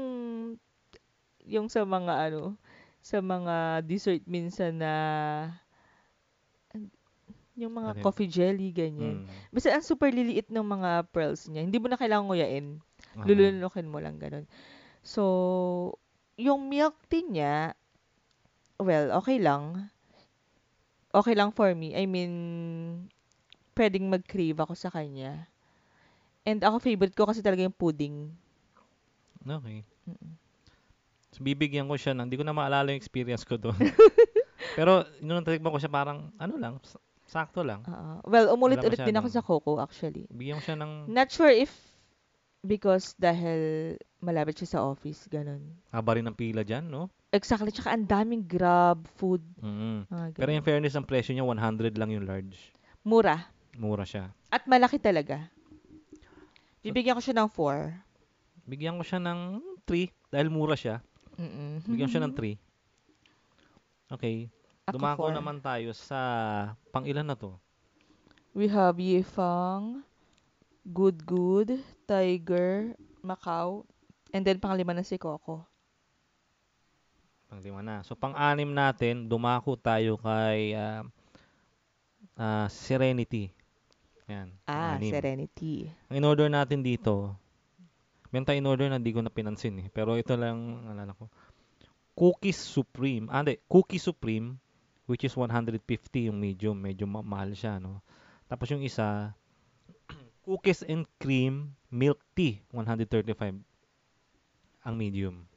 yung 1.43 1.67
sa 1.67 1.84
mga 1.84 2.32
ano, 2.32 2.56
sa 3.04 3.19
mga 3.19 3.84
dessert 3.84 4.23
minsan 4.28 4.80
na 4.80 4.93
yung 7.53 7.73
mga 7.73 7.89
Ano 7.93 7.99
yun? 8.01 8.05
coffee 8.05 8.29
jelly, 8.29 8.69
ganyan. 8.73 9.25
Mm. 9.25 9.29
Basta 9.53 9.69
ang 9.73 9.85
super 9.85 10.09
liliit 10.09 10.49
ng 10.49 10.65
mga 10.65 11.09
pearls 11.13 11.45
niya. 11.49 11.61
Hindi 11.61 11.77
mo 11.77 11.85
na 11.85 11.99
kailangan 11.99 12.25
nguyain. 12.25 12.81
Oo. 12.81 13.25
Lulunukin 13.29 13.87
mo 13.89 14.01
lang 14.01 14.17
ganun. 14.17 14.49
So, 15.05 15.21
yung 16.33 16.65
milk 16.65 16.97
tea 17.11 17.25
niya, 17.25 17.77
well, 18.81 19.13
okay 19.21 19.37
lang. 19.37 19.93
Okay 21.13 21.37
lang 21.37 21.53
for 21.53 21.69
me. 21.77 21.93
I 21.93 22.09
mean, 22.09 22.33
pwedeng 23.77 24.09
mag-crave 24.09 24.57
ako 24.57 24.73
sa 24.73 24.89
kanya. 24.89 25.45
And 26.41 26.57
ako 26.65 26.81
favorite 26.81 27.13
ko 27.13 27.29
kasi 27.29 27.45
talaga 27.45 27.61
yung 27.61 27.77
pudding. 27.77 28.33
Okay. 29.45 29.85
Mm-mm. 30.09 30.33
So, 31.33 31.41
bibigyan 31.41 31.89
ko 31.89 31.97
siya 31.97 32.13
ng, 32.13 32.29
hindi 32.29 32.37
ko 32.37 32.45
na 32.45 32.53
maalala 32.53 32.93
yung 32.93 33.01
experience 33.01 33.41
ko 33.41 33.57
doon. 33.57 33.77
Pero, 34.77 35.01
nung 35.17 35.41
natikman 35.41 35.73
ko 35.73 35.81
siya, 35.81 35.89
parang, 35.89 36.29
ano 36.37 36.53
lang, 36.61 36.77
sakto 37.25 37.62
lang. 37.62 37.81
Oo. 37.83 38.23
well, 38.25 38.51
umulit-ulit 38.51 38.99
din 38.99 39.15
ako 39.15 39.27
sa 39.27 39.41
Coco 39.41 39.77
actually. 39.77 40.27
Bigyan 40.29 40.59
ko 40.59 40.63
siya 40.63 40.77
ng 40.77 40.91
Not 41.07 41.29
sure 41.29 41.49
if 41.49 41.71
because 42.62 43.12
dahil 43.15 43.93
malapit 44.19 44.55
siya 44.55 44.79
sa 44.79 44.83
office, 44.83 45.27
ganun. 45.27 45.75
haba 45.89 46.15
rin 46.15 46.23
ng 46.23 46.33
pila 46.33 46.63
dyan, 46.63 46.88
no? 46.88 47.12
Exactly. 47.29 47.73
Tsaka 47.73 47.91
ang 47.91 48.05
daming 48.05 48.45
grab, 48.45 49.03
food, 49.17 49.41
Mm. 49.57 50.05
mga 50.05 50.38
Pero 50.38 50.51
in 50.51 50.62
fairness, 50.62 50.93
ang 50.93 51.03
presyo 51.03 51.33
niya, 51.33 51.43
100 51.43 51.97
lang 51.97 52.09
yung 52.09 52.23
large. 52.23 52.71
Mura. 53.01 53.49
Mura 53.75 54.05
siya. 54.05 54.31
At 54.47 54.63
malaki 54.63 54.95
talaga. 54.95 55.49
Bibigyan 56.79 57.17
ko 57.17 57.23
siya 57.23 57.36
ng 57.36 57.49
4. 57.49 57.99
Bigyan 58.63 58.95
ko 58.95 59.03
siya 59.03 59.19
ng 59.19 59.39
3 59.83 60.07
dahil 60.29 60.47
mura 60.47 60.77
siya. 60.77 61.01
Mm-mm. 61.36 61.83
Bigyan 61.83 62.07
ko 62.07 62.13
siya 62.13 62.23
ng 62.23 62.36
3. 62.39 62.55
Okay. 64.13 64.47
Ako 64.84 65.00
Dumako 65.00 65.32
four. 65.32 65.36
naman 65.39 65.63
tayo 65.63 65.96
sa 65.96 66.19
pang 66.91 67.08
ilan 67.08 67.24
na 67.24 67.39
to? 67.39 67.56
We 68.52 68.67
have 68.67 69.00
Yifang, 69.00 70.04
Good 70.84 71.24
Good, 71.24 71.80
Tiger, 72.04 72.91
Macau, 73.24 73.88
and 74.36 74.43
then 74.43 74.60
panglima 74.60 74.91
na 74.91 75.08
si 75.08 75.15
Coco. 75.15 75.63
Pang 77.48 77.63
lima 77.63 77.80
na. 77.80 78.04
So 78.04 78.12
pang-anim 78.19 78.76
natin, 78.76 79.32
dumako 79.32 79.80
tayo 79.80 80.19
kay 80.19 80.76
ah, 80.76 81.08
ah, 82.36 82.67
Serenity. 82.67 83.56
Yan. 84.28 84.52
Ah, 84.67 85.00
pang-anim. 85.00 85.15
Serenity. 85.15 85.88
Ang 86.12 86.19
in-order 86.19 86.52
natin 86.52 86.84
dito, 86.84 87.32
meron 88.36 88.43
tayong 88.43 88.67
in-order 88.67 88.91
na 88.91 89.00
di 89.00 89.15
ko 89.15 89.24
na 89.24 89.32
pinansin 89.32 89.80
eh. 89.80 89.88
Pero 89.96 90.19
ito 90.19 90.36
lang, 90.36 90.84
alala 90.91 91.15
ko. 91.15 91.32
Cookies 92.19 92.60
Supreme. 92.60 93.32
Ah, 93.32 93.48
hindi. 93.48 93.56
Cookie 93.72 94.04
Supreme, 94.04 94.60
which 95.05 95.23
is 95.27 95.35
150 95.35 95.79
yung 96.29 96.39
medium. 96.39 96.79
Medyo 96.79 97.07
ma- 97.07 97.25
mahal 97.25 97.51
siya, 97.53 97.79
no? 97.79 97.99
Tapos 98.47 98.69
yung 98.71 98.83
isa, 98.83 99.33
Cookies 100.47 100.83
and 100.85 101.07
Cream 101.19 101.75
Milk 101.89 102.19
Tea, 102.33 102.63
135 102.71 103.63
ang 104.83 104.95
medium. 104.99 105.47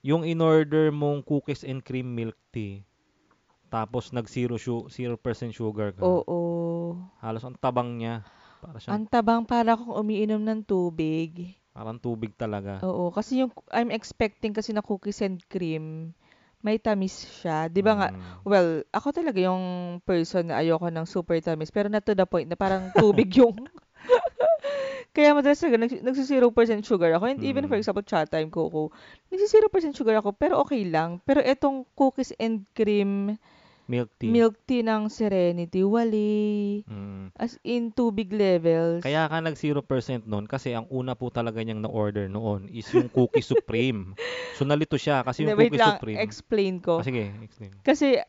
Yung 0.00 0.24
in-order 0.24 0.88
mong 0.88 1.20
Cookies 1.28 1.60
and 1.60 1.84
Cream 1.84 2.08
Milk 2.16 2.36
Tea, 2.48 2.80
tapos 3.68 4.10
nag 4.10 4.26
0 4.26 4.56
su- 4.56 4.88
0% 4.88 5.52
sugar 5.54 5.92
ka. 5.94 6.02
Oo. 6.02 6.96
Halos 7.20 7.44
ang 7.44 7.54
tabang 7.60 8.00
niya. 8.00 8.24
Para 8.58 8.76
siyang 8.80 8.92
Ang 8.96 9.04
tabang 9.06 9.42
para 9.46 9.78
kung 9.78 9.94
umiinom 9.94 10.42
ng 10.42 10.60
tubig. 10.66 11.54
Parang 11.70 12.00
tubig 12.00 12.34
talaga. 12.34 12.82
Oo, 12.82 13.14
kasi 13.14 13.44
yung 13.44 13.54
I'm 13.70 13.94
expecting 13.94 14.50
kasi 14.50 14.74
na 14.74 14.82
cookies 14.82 15.22
and 15.22 15.38
cream, 15.46 16.16
may 16.60 16.76
tamis 16.80 17.24
siya. 17.40 17.68
'Di 17.68 17.80
ba 17.80 17.92
nga? 17.96 18.08
Mm. 18.12 18.44
Well, 18.44 18.68
ako 18.92 19.08
talaga 19.12 19.38
yung 19.40 19.64
person 20.04 20.52
na 20.52 20.60
ayoko 20.60 20.88
ng 20.92 21.06
super 21.08 21.36
tamis, 21.40 21.72
pero 21.72 21.88
not 21.88 22.04
to 22.04 22.12
the 22.16 22.26
point 22.28 22.48
na 22.48 22.56
parang 22.58 22.92
tubig 22.92 23.32
yung 23.36 23.54
Kaya 25.14 25.34
madalas 25.34 25.58
talaga 25.58 25.78
nagsi- 25.86 26.02
nagsi 26.02 26.22
0% 26.26 26.82
sugar 26.86 27.10
ako. 27.16 27.24
And 27.30 27.40
even 27.42 27.66
for 27.66 27.76
Mm. 27.76 27.82
example, 27.82 28.04
chat 28.06 28.30
time 28.30 28.48
coco, 28.50 28.94
nagsi 29.30 29.46
0% 29.50 29.94
sugar 29.96 30.14
ako, 30.22 30.30
pero 30.34 30.62
okay 30.62 30.86
lang. 30.86 31.18
Pero 31.26 31.42
etong 31.42 31.82
cookies 31.98 32.30
and 32.38 32.62
cream 32.74 33.34
Milk 33.90 34.10
tea. 34.14 34.30
milk 34.30 34.54
tea 34.62 34.86
ng 34.86 35.10
Serenity, 35.10 35.82
wali. 35.82 36.86
Mm. 36.86 37.34
As 37.34 37.58
in 37.66 37.90
tubig 37.90 38.30
levels. 38.30 39.02
Kaya 39.02 39.26
ka 39.26 39.42
nag 39.42 39.58
0% 39.58 39.82
noon 40.30 40.46
kasi 40.46 40.70
ang 40.70 40.86
una 40.86 41.18
po 41.18 41.26
talaga 41.28 41.58
niyang 41.58 41.82
na-order 41.82 42.30
noon 42.30 42.70
is 42.70 42.86
yung 42.94 43.10
Cookie 43.10 43.42
Supreme. 43.42 44.14
So 44.54 44.68
nalito 44.68 44.94
siya 44.94 45.24
kasi 45.24 45.42
yung 45.42 45.56
wait 45.56 45.72
Cookie 45.72 45.80
lang, 45.80 45.96
Supreme. 45.98 46.18
explain 46.20 46.74
ko. 46.78 47.00
Ah, 47.00 47.06
sige, 47.06 47.32
explain. 47.40 47.72
Kasi 47.80 48.20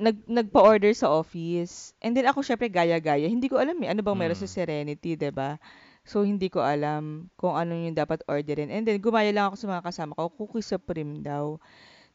nag 0.00 0.16
nagpa-order 0.24 0.94
sa 0.96 1.12
office. 1.12 1.92
And 2.00 2.16
then 2.16 2.24
ako 2.24 2.40
syempre 2.40 2.72
gaya-gaya. 2.72 3.28
Hindi 3.28 3.50
ko 3.50 3.60
alam 3.60 3.76
eh 3.84 3.90
ano 3.90 4.00
bang 4.00 4.16
meron 4.16 4.38
sa 4.38 4.48
Mm. 4.48 4.54
Serenity, 4.56 5.18
'di 5.18 5.28
ba? 5.34 5.60
So 6.06 6.24
hindi 6.24 6.48
ko 6.48 6.64
alam 6.64 7.28
kung 7.36 7.52
ano 7.52 7.76
yung 7.76 7.92
dapat 7.92 8.24
orderin. 8.24 8.72
And 8.72 8.88
then 8.88 8.96
gumaya 8.96 9.28
lang 9.28 9.52
ako 9.52 9.56
sa 9.58 9.68
mga 9.68 9.82
kasama 9.84 10.16
ko, 10.16 10.32
cookie 10.32 10.64
supreme 10.64 11.20
daw. 11.20 11.60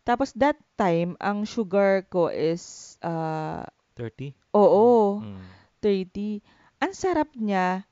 Tapos 0.06 0.32
that 0.38 0.56
time 0.78 1.18
ang 1.18 1.44
sugar 1.44 2.06
ko 2.08 2.30
is 2.30 2.96
ah 3.02 3.66
30? 3.98 4.32
oo, 4.54 5.20
Mm. 5.20 5.42
30. 5.82 6.40
Ang 6.80 6.94
sarap 6.94 7.30
niya. 7.34 7.84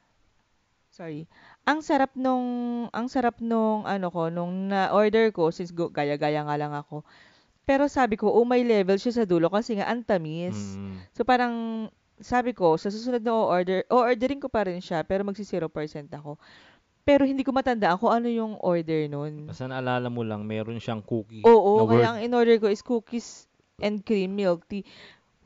Sorry. 0.93 1.26
Ang 1.65 1.82
sarap 1.82 2.13
nung 2.13 2.45
ang 2.93 3.10
sarap 3.10 3.41
nung 3.41 3.88
ano 3.88 4.13
ko 4.13 4.30
nung 4.30 4.69
na-order 4.69 5.34
ko 5.34 5.49
since 5.49 5.73
go, 5.73 5.89
gaya-gaya 5.89 6.45
nga 6.45 6.60
lang 6.60 6.73
ako. 6.76 7.02
Pero 7.63 7.88
sabi 7.88 8.19
ko, 8.19 8.28
oh, 8.28 8.43
may 8.43 8.62
level 8.62 8.99
siya 8.99 9.23
sa 9.23 9.26
dulo 9.26 9.47
kasi 9.47 9.80
nga 9.80 9.88
ang 9.88 10.04
tamis. 10.04 10.76
Mm. 10.78 10.99
So 11.15 11.23
parang 11.23 11.88
sabi 12.19 12.54
ko, 12.54 12.76
sa 12.78 12.91
susunod 12.93 13.23
na 13.23 13.34
order, 13.34 13.88
o-ordering 13.89 14.38
ko 14.38 14.52
pa 14.52 14.67
rin 14.67 14.80
siya, 14.80 15.02
pero 15.02 15.26
magsi 15.26 15.43
0% 15.43 15.65
ako. 16.13 16.38
Pero 17.03 17.27
hindi 17.27 17.43
ko 17.43 17.51
matandaan 17.51 17.99
kung 17.99 18.15
ano 18.15 18.31
yung 18.31 18.55
order 18.63 19.11
nun. 19.11 19.51
Basta 19.51 19.67
naalala 19.67 20.07
mo 20.07 20.23
lang, 20.23 20.47
meron 20.47 20.79
siyang 20.79 21.03
cookie 21.03 21.43
Oo, 21.43 21.83
na 21.83 21.91
kaya 21.91 22.07
ang 22.15 22.19
in-order 22.23 22.55
ko 22.63 22.71
is 22.71 22.79
cookies 22.79 23.51
and 23.83 24.07
cream 24.07 24.39
milk 24.39 24.63
tea. 24.71 24.87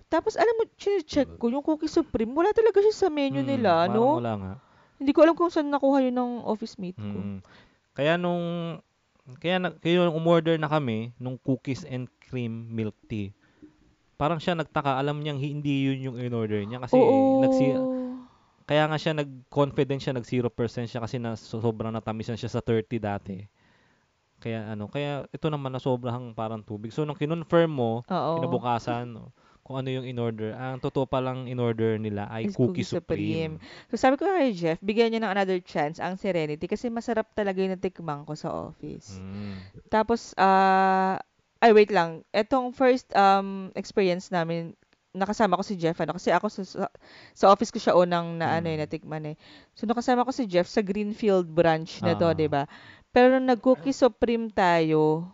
Tapos 0.08 0.38
alam 0.38 0.54
mo, 0.62 0.70
check 0.78 1.28
ko, 1.42 1.50
yung 1.50 1.66
cookie 1.66 1.90
supreme, 1.90 2.32
wala 2.32 2.54
talaga 2.54 2.80
siya 2.80 2.96
sa 2.96 3.10
menu 3.10 3.42
Mm, 3.42 3.50
nila, 3.50 3.90
no? 3.90 4.22
wala 4.22 4.34
nga. 4.38 4.54
Hindi 5.02 5.12
ko 5.12 5.26
alam 5.26 5.36
kung 5.36 5.52
saan 5.52 5.74
nakuha 5.74 6.06
yun 6.06 6.16
ng 6.16 6.32
office 6.46 6.78
mate 6.78 6.96
ko. 6.96 7.20
Mm. 7.20 7.40
Kaya 7.98 8.14
nung 8.16 8.46
kaya 9.42 9.60
na, 9.60 9.74
kaya 9.76 10.08
nung 10.08 10.16
umorder 10.16 10.56
na 10.56 10.72
kami 10.72 11.12
nung 11.20 11.36
cookies 11.42 11.84
and 11.84 12.08
cream 12.24 12.72
milk 12.72 12.96
tea. 13.10 13.36
Parang 14.16 14.40
siya 14.40 14.56
nagtaka, 14.56 14.98
alam 14.98 15.20
niyang 15.22 15.38
hindi 15.38 15.90
yun 15.92 16.00
yung 16.14 16.18
in-order 16.22 16.64
niya 16.64 16.82
kasi 16.82 16.96
Oo. 16.96 17.44
nagsi 17.44 17.76
kaya 18.68 18.84
nga 18.92 19.00
siya 19.00 19.16
nag-confident 19.16 20.04
siya, 20.04 20.14
nag 20.14 20.28
0% 20.28 20.92
siya 20.92 21.00
kasi 21.00 21.18
na 21.18 21.40
so- 21.40 21.64
sobrang 21.64 21.96
natamisan 21.96 22.36
siya 22.36 22.52
sa 22.52 22.60
30 22.60 23.00
dati. 23.00 23.40
Kaya 24.44 24.76
ano, 24.76 24.92
kaya 24.92 25.26
ito 25.32 25.48
naman 25.48 25.72
na 25.72 25.80
sobrang 25.80 26.36
parang 26.36 26.62
tubig. 26.62 26.92
So 26.92 27.08
nung 27.08 27.18
kinonfirm 27.18 27.72
mo, 27.72 28.04
Oo. 28.06 28.32
kinabukasan, 28.38 29.10
no, 29.10 29.32
kung 29.64 29.80
ano 29.80 29.90
yung 29.92 30.08
in-order, 30.08 30.52
ang 30.56 30.84
totoo 30.84 31.08
palang 31.08 31.48
in-order 31.48 32.00
nila 32.00 32.28
ay 32.32 32.48
Is 32.48 32.56
Cookie, 32.56 32.84
Cookie 32.84 32.88
Supreme. 32.88 33.60
So 33.92 33.96
sabi 33.96 34.20
ko 34.20 34.28
kay 34.28 34.52
Jeff, 34.56 34.80
bigyan 34.84 35.12
niya 35.16 35.24
ng 35.28 35.34
another 35.34 35.60
chance 35.64 35.98
ang 36.00 36.16
Serenity 36.16 36.68
kasi 36.68 36.88
masarap 36.88 37.32
talaga 37.36 37.64
yung 37.64 37.76
natikman 37.76 38.24
ko 38.24 38.36
sa 38.36 38.52
office. 38.52 39.20
Mm. 39.20 39.60
Tapos, 39.92 40.32
ah, 40.40 41.20
ay 41.60 41.72
wait 41.74 41.92
lang. 41.92 42.22
Etong 42.32 42.72
first 42.72 43.10
um 43.18 43.74
experience 43.74 44.30
namin, 44.30 44.78
nakasama 45.18 45.58
ko 45.58 45.64
si 45.66 45.76
Jeff 45.76 45.98
ano 45.98 46.14
kasi 46.16 46.30
ako 46.30 46.48
sa, 46.48 46.88
sa, 47.34 47.46
office 47.50 47.74
ko 47.74 47.80
siya 47.82 47.94
unang 47.94 48.38
na 48.38 48.58
ano 48.58 48.70
eh, 48.70 48.78
Mm. 48.78 48.82
natikman 48.86 49.24
eh. 49.28 49.36
So 49.74 49.84
nakasama 49.84 50.22
ko 50.22 50.32
si 50.32 50.46
Jeff 50.46 50.66
sa 50.66 50.80
Greenfield 50.80 51.50
branch 51.50 52.00
na 52.02 52.14
to, 52.14 52.30
Ah. 52.30 52.34
'di 52.34 52.48
ba? 52.48 52.70
Pero 53.10 53.34
nung 53.34 53.50
nag-cookie 53.50 53.92
supreme 53.92 54.48
tayo 54.50 55.26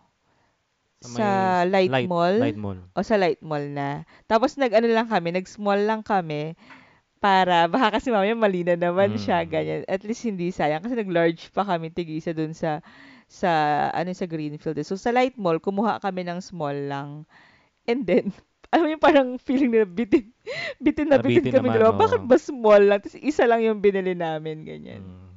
Sa 1.04 1.20
sa, 1.20 1.26
may 1.68 1.84
Light, 1.92 2.08
Mall 2.08 2.36
Light 2.40 2.56
Mall. 2.56 2.80
o 2.96 3.04
sa 3.04 3.20
Light 3.20 3.44
Mall 3.44 3.68
na. 3.68 4.08
Tapos 4.24 4.56
nag-ano 4.56 4.88
lang 4.88 5.04
kami, 5.04 5.36
nag-small 5.36 5.84
lang 5.84 6.00
kami 6.00 6.56
para 7.20 7.68
baka 7.72 8.00
kasi 8.00 8.08
mamaya 8.08 8.32
mali 8.32 8.64
na 8.64 8.76
naman 8.76 9.16
siya, 9.20 9.44
Mm. 9.44 9.48
ganyan. 9.48 9.80
At 9.84 10.00
least 10.02 10.24
hindi 10.24 10.48
sayang 10.48 10.80
kasi 10.80 10.96
nag-large 10.96 11.52
pa 11.52 11.62
kami 11.62 11.92
tigisa 11.92 12.32
dun 12.32 12.56
sa 12.56 12.80
sa 13.28 13.50
ano 13.90 14.12
sa 14.12 14.24
Greenfield. 14.24 14.80
So 14.84 14.96
sa 14.96 15.12
Light 15.12 15.36
Mall, 15.36 15.60
kumuha 15.60 16.00
kami 16.00 16.24
ng 16.24 16.40
small 16.40 16.76
lang. 16.88 17.24
And 17.84 18.04
then, 18.08 18.32
alam 18.74 18.84
mo 18.84 18.90
yung 18.90 19.00
parang 19.00 19.28
feeling 19.38 19.70
na 19.70 19.86
bitin, 19.86 20.34
bitin 20.76 21.06
na 21.06 21.16
bitin, 21.16 21.46
Nabitin 21.46 21.54
kami 21.54 21.68
naman, 21.70 21.76
dalawa. 21.78 21.92
oo. 21.92 22.00
Bakit 22.02 22.22
ba 22.24 22.36
small 22.36 22.82
lang? 22.82 22.98
Tapos 22.98 23.14
isa 23.16 23.46
lang 23.46 23.62
yung 23.62 23.78
binili 23.78 24.12
namin, 24.12 24.66
ganyan. 24.66 25.00
Mm. 25.00 25.30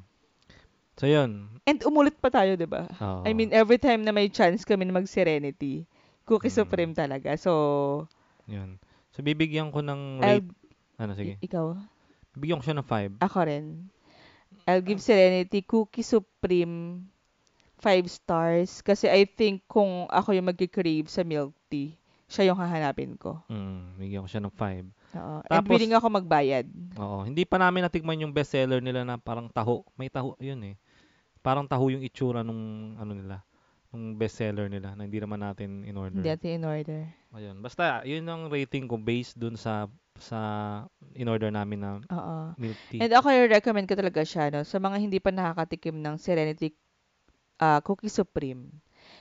So, 0.98 1.06
yun. 1.06 1.54
And 1.64 1.78
umulit 1.84 2.18
pa 2.18 2.28
tayo, 2.28 2.58
'di 2.58 2.66
ba? 2.66 2.90
Oo. 2.90 3.22
I 3.22 3.32
mean, 3.32 3.54
every 3.54 3.78
time 3.78 4.02
na 4.02 4.10
may 4.10 4.28
chance 4.28 4.66
kami 4.66 4.82
na 4.84 4.96
mag-Serenity, 4.96 5.86
Cookie 6.24 6.50
Mm. 6.50 6.58
Supreme 6.58 6.92
talaga. 6.92 7.38
So, 7.38 7.52
Yun. 8.46 8.82
So, 9.12 9.22
bibigyan 9.22 9.70
ko 9.70 9.80
ng 9.80 10.02
I'll, 10.20 10.40
rate. 10.40 10.50
Ano, 10.98 11.14
sige. 11.14 11.38
ikaw, 11.38 11.78
Bibigyan 12.32 12.58
ko 12.58 12.66
siya 12.66 12.78
ng 12.78 12.88
5. 12.88 13.12
ako 13.20 13.38
rin. 13.44 13.66
I'll 14.64 14.82
give 14.82 14.98
Serenity 14.98 15.62
Cookie 15.62 16.02
Supreme 16.02 17.06
5 17.78 18.08
stars 18.08 18.82
kasi 18.82 19.06
I 19.06 19.24
think 19.24 19.62
kung 19.66 20.08
ako 20.08 20.34
yung 20.34 20.48
magki-crave 20.48 21.06
sa 21.06 21.22
milk 21.22 21.54
tea, 21.68 21.94
siya 22.28 22.52
yung 22.52 22.60
hahanapin 22.60 23.16
ko. 23.16 23.40
Mm, 23.48 23.96
bigyan 23.96 24.24
ko 24.24 24.30
siya 24.30 24.44
ng 24.44 24.52
5. 24.52 24.92
Oo. 25.16 25.38
And 25.48 25.52
Tapos- 25.52 25.72
willing 25.72 25.96
ako 25.96 26.08
magbayad. 26.12 26.68
Oo. 27.00 27.24
Hindi 27.24 27.48
pa 27.48 27.56
namin 27.56 27.88
natikman 27.88 28.20
yung 28.20 28.36
bestseller 28.36 28.84
nila 28.84 29.08
na 29.08 29.16
parang 29.16 29.48
taho. 29.48 29.88
May 29.96 30.12
taho, 30.12 30.36
yun 30.44 30.60
eh. 30.68 30.76
Parang 31.40 31.64
taho 31.64 31.88
yung 31.88 32.04
itsura 32.04 32.44
nung 32.44 32.94
ano 33.00 33.16
nila. 33.16 33.48
Nung 33.96 34.20
bestseller 34.20 34.68
nila 34.68 35.00
na 35.00 35.08
hindi 35.08 35.24
naman 35.24 35.40
natin 35.40 35.88
in 35.88 35.96
order. 35.96 36.20
Hindi 36.20 36.28
natin 36.28 36.52
in 36.60 36.66
order. 36.68 37.02
Ayun. 37.32 37.56
Basta, 37.64 38.04
yun 38.04 38.28
ang 38.28 38.52
rating 38.52 38.92
ko 38.92 39.00
based 39.00 39.40
dun 39.40 39.56
sa 39.56 39.88
sa 40.18 40.40
in 41.14 41.30
order 41.30 41.54
namin 41.54 41.80
na 41.80 41.90
Oo. 42.10 42.38
milk 42.58 42.78
tea. 42.90 43.00
And 43.00 43.14
ako 43.14 43.30
i-recommend 43.32 43.88
ko 43.88 43.96
talaga 43.96 44.26
siya 44.26 44.50
no, 44.50 44.66
sa 44.66 44.82
mga 44.82 44.98
hindi 44.98 45.22
pa 45.22 45.30
nakakatikim 45.30 45.94
ng 45.94 46.18
Serenity 46.18 46.74
ah, 47.62 47.80
Cookie 47.86 48.12
Supreme. 48.12 48.68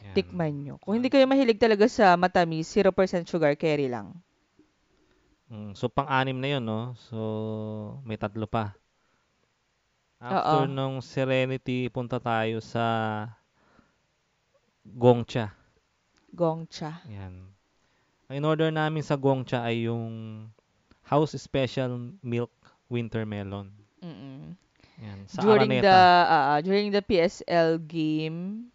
Yan. 0.07 0.15
Tikman 0.15 0.55
nyo. 0.63 0.75
Kung 0.79 0.99
hindi 0.99 1.11
kayo 1.11 1.27
mahilig 1.27 1.59
talaga 1.59 1.91
sa 1.91 2.15
matamis, 2.15 2.71
0% 2.71 3.27
sugar, 3.27 3.59
carry 3.59 3.91
lang. 3.91 4.15
Mm, 5.51 5.75
so, 5.75 5.87
pang-anim 5.87 6.39
na 6.39 6.49
yun, 6.59 6.65
no? 6.67 6.95
So, 7.11 7.19
may 8.07 8.19
tatlo 8.19 8.47
pa. 8.47 8.75
After 10.17 10.65
Oo. 10.65 10.71
nung 10.71 11.05
Serenity, 11.05 11.87
punta 11.93 12.17
tayo 12.17 12.59
sa 12.65 12.85
Gongcha. 14.83 15.53
Gongcha. 16.33 17.03
Yan. 17.11 17.53
Ang 18.31 18.35
in-order 18.43 18.71
namin 18.75 19.03
sa 19.03 19.15
Gongcha 19.15 19.63
ay 19.63 19.87
yung 19.87 20.47
House 21.07 21.39
Special 21.39 22.17
Milk 22.23 22.51
Winter 22.91 23.23
Melon. 23.23 23.71
Mm-mm. 24.03 24.55
Yan. 25.03 25.19
Sa 25.31 25.43
during 25.45 25.71
Araneta. 25.71 25.85
the 25.87 25.99
ah, 26.27 26.59
during 26.65 26.89
the 26.91 27.03
PSL 27.05 27.79
game, 27.85 28.71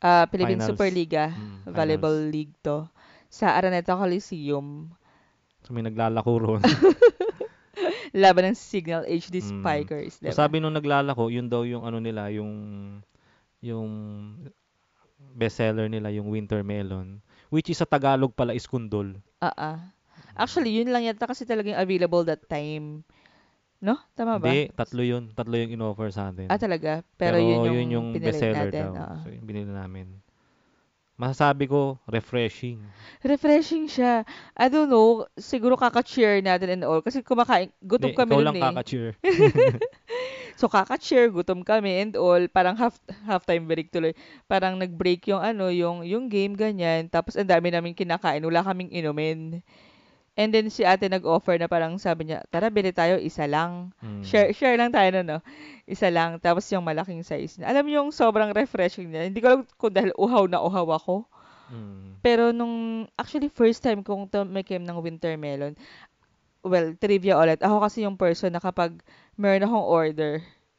uh, 0.00 0.24
Philippine 0.28 0.58
Finals. 0.58 0.70
Superliga, 0.70 1.24
Mm, 1.32 1.70
Volleyball. 1.70 2.18
League 2.28 2.54
to, 2.62 2.86
sa 3.28 3.54
Araneta 3.54 3.94
Coliseum, 3.94 4.90
So, 5.60 5.74
may 5.74 5.84
naglalako 5.84 6.32
ron. 6.38 6.62
laban 8.16 8.50
ng 8.50 8.58
Signal 8.58 9.04
HD 9.04 9.38
Mm. 9.40 9.60
Spikers, 9.60 10.14
So, 10.18 10.22
diba? 10.24 10.34
sabi 10.34 10.58
nung 10.58 10.74
naglalako, 10.74 11.28
yun 11.28 11.46
daw 11.46 11.62
yung 11.62 11.84
ano 11.84 12.00
nila, 12.00 12.32
yung 12.32 12.50
yung 13.60 13.90
bestseller 15.34 15.90
nila, 15.90 16.10
yung 16.10 16.30
Winter 16.30 16.62
Melon. 16.62 17.20
Which 17.48 17.70
is 17.70 17.80
sa 17.80 17.88
Tagalog 17.88 18.36
pala 18.36 18.52
is 18.52 18.68
kundol. 18.68 19.18
Ah, 19.40 19.54
ah. 19.56 19.78
Actually, 20.38 20.70
yun 20.78 20.90
lang 20.90 21.02
yata 21.02 21.26
kasi 21.26 21.42
talagang 21.42 21.78
available 21.78 22.22
that 22.22 22.46
time. 22.46 23.02
No? 23.78 23.94
Tama 24.18 24.42
ba? 24.42 24.50
Hindi, 24.50 24.74
tatlo 24.74 25.02
yun. 25.06 25.30
Tatlo 25.34 25.54
yung 25.54 25.72
in-offer 25.78 26.10
sa 26.10 26.34
atin. 26.34 26.50
Ah, 26.50 26.58
talaga? 26.58 27.06
Pero, 27.14 27.38
yun 27.38 27.86
yung, 27.90 28.08
pinili 28.10 28.26
bestseller 28.26 28.70
natin. 28.74 28.84
daw. 28.90 28.92
oo. 28.98 29.16
So, 29.22 29.28
yung 29.30 29.46
binili 29.46 29.70
namin. 29.70 30.06
Masasabi 31.18 31.66
ko, 31.66 31.98
refreshing. 32.06 32.78
Refreshing 33.26 33.90
siya. 33.90 34.22
I 34.54 34.70
don't 34.70 34.86
know, 34.86 35.26
siguro 35.34 35.74
kaka-cheer 35.74 36.38
natin 36.42 36.78
and 36.78 36.84
all. 36.86 37.02
Kasi 37.02 37.26
kumakain, 37.26 37.74
gutom 37.82 38.14
Hindi, 38.14 38.18
kami 38.18 38.30
ikaw 38.30 38.38
nun 38.38 38.46
lang 38.46 38.56
eh. 38.58 38.64
kaka-cheer. 38.70 39.10
So 40.58 40.66
kaka-cheer, 40.66 41.30
gutom 41.30 41.62
kami 41.62 42.02
and 42.02 42.18
all, 42.18 42.42
parang 42.50 42.74
half 42.74 42.98
half-time 43.22 43.70
break 43.70 43.94
tuloy. 43.94 44.10
Parang 44.50 44.74
nag-break 44.74 45.30
yung 45.30 45.38
ano, 45.38 45.70
yung 45.70 46.02
yung 46.02 46.26
game 46.26 46.58
ganyan. 46.58 47.06
Tapos 47.06 47.38
ang 47.38 47.46
dami 47.46 47.70
namin 47.70 47.94
kinakain, 47.94 48.42
wala 48.42 48.66
kaming 48.66 48.90
inumin. 48.90 49.62
And 50.38 50.54
then 50.54 50.70
si 50.70 50.86
ate 50.86 51.10
nag-offer 51.10 51.58
na 51.58 51.66
parang 51.66 51.98
sabi 51.98 52.30
niya, 52.30 52.46
tara 52.46 52.70
bili 52.70 52.94
tayo 52.94 53.18
isa 53.18 53.50
lang. 53.50 53.90
Mm. 53.98 54.22
Share 54.22 54.54
share 54.54 54.78
lang 54.78 54.94
tayo 54.94 55.10
no, 55.18 55.22
no. 55.26 55.38
Isa 55.82 56.14
lang 56.14 56.38
tapos 56.38 56.62
yung 56.70 56.86
malaking 56.86 57.26
size. 57.26 57.58
na. 57.58 57.74
Alam 57.74 57.82
mo 57.82 57.90
yung 57.90 58.08
sobrang 58.14 58.54
refreshing 58.54 59.10
niya. 59.10 59.26
Hindi 59.26 59.42
ko 59.42 59.46
alam 59.50 59.62
kung 59.74 59.90
dahil 59.90 60.14
uhaw 60.14 60.46
na 60.46 60.62
uhaw 60.62 60.86
ako. 60.94 61.26
Mm. 61.74 62.22
Pero 62.22 62.54
nung 62.54 63.10
actually 63.18 63.50
first 63.50 63.82
time 63.82 64.06
kong 64.06 64.30
tumikim 64.30 64.86
ng 64.86 64.98
winter 65.02 65.34
melon, 65.34 65.74
well, 66.62 66.94
trivia 66.94 67.34
ulit. 67.34 67.58
Ako 67.58 67.82
kasi 67.82 68.06
yung 68.06 68.14
person 68.14 68.54
na 68.54 68.62
kapag 68.62 68.94
meron 69.34 69.66
akong 69.66 69.86
order, 69.90 70.32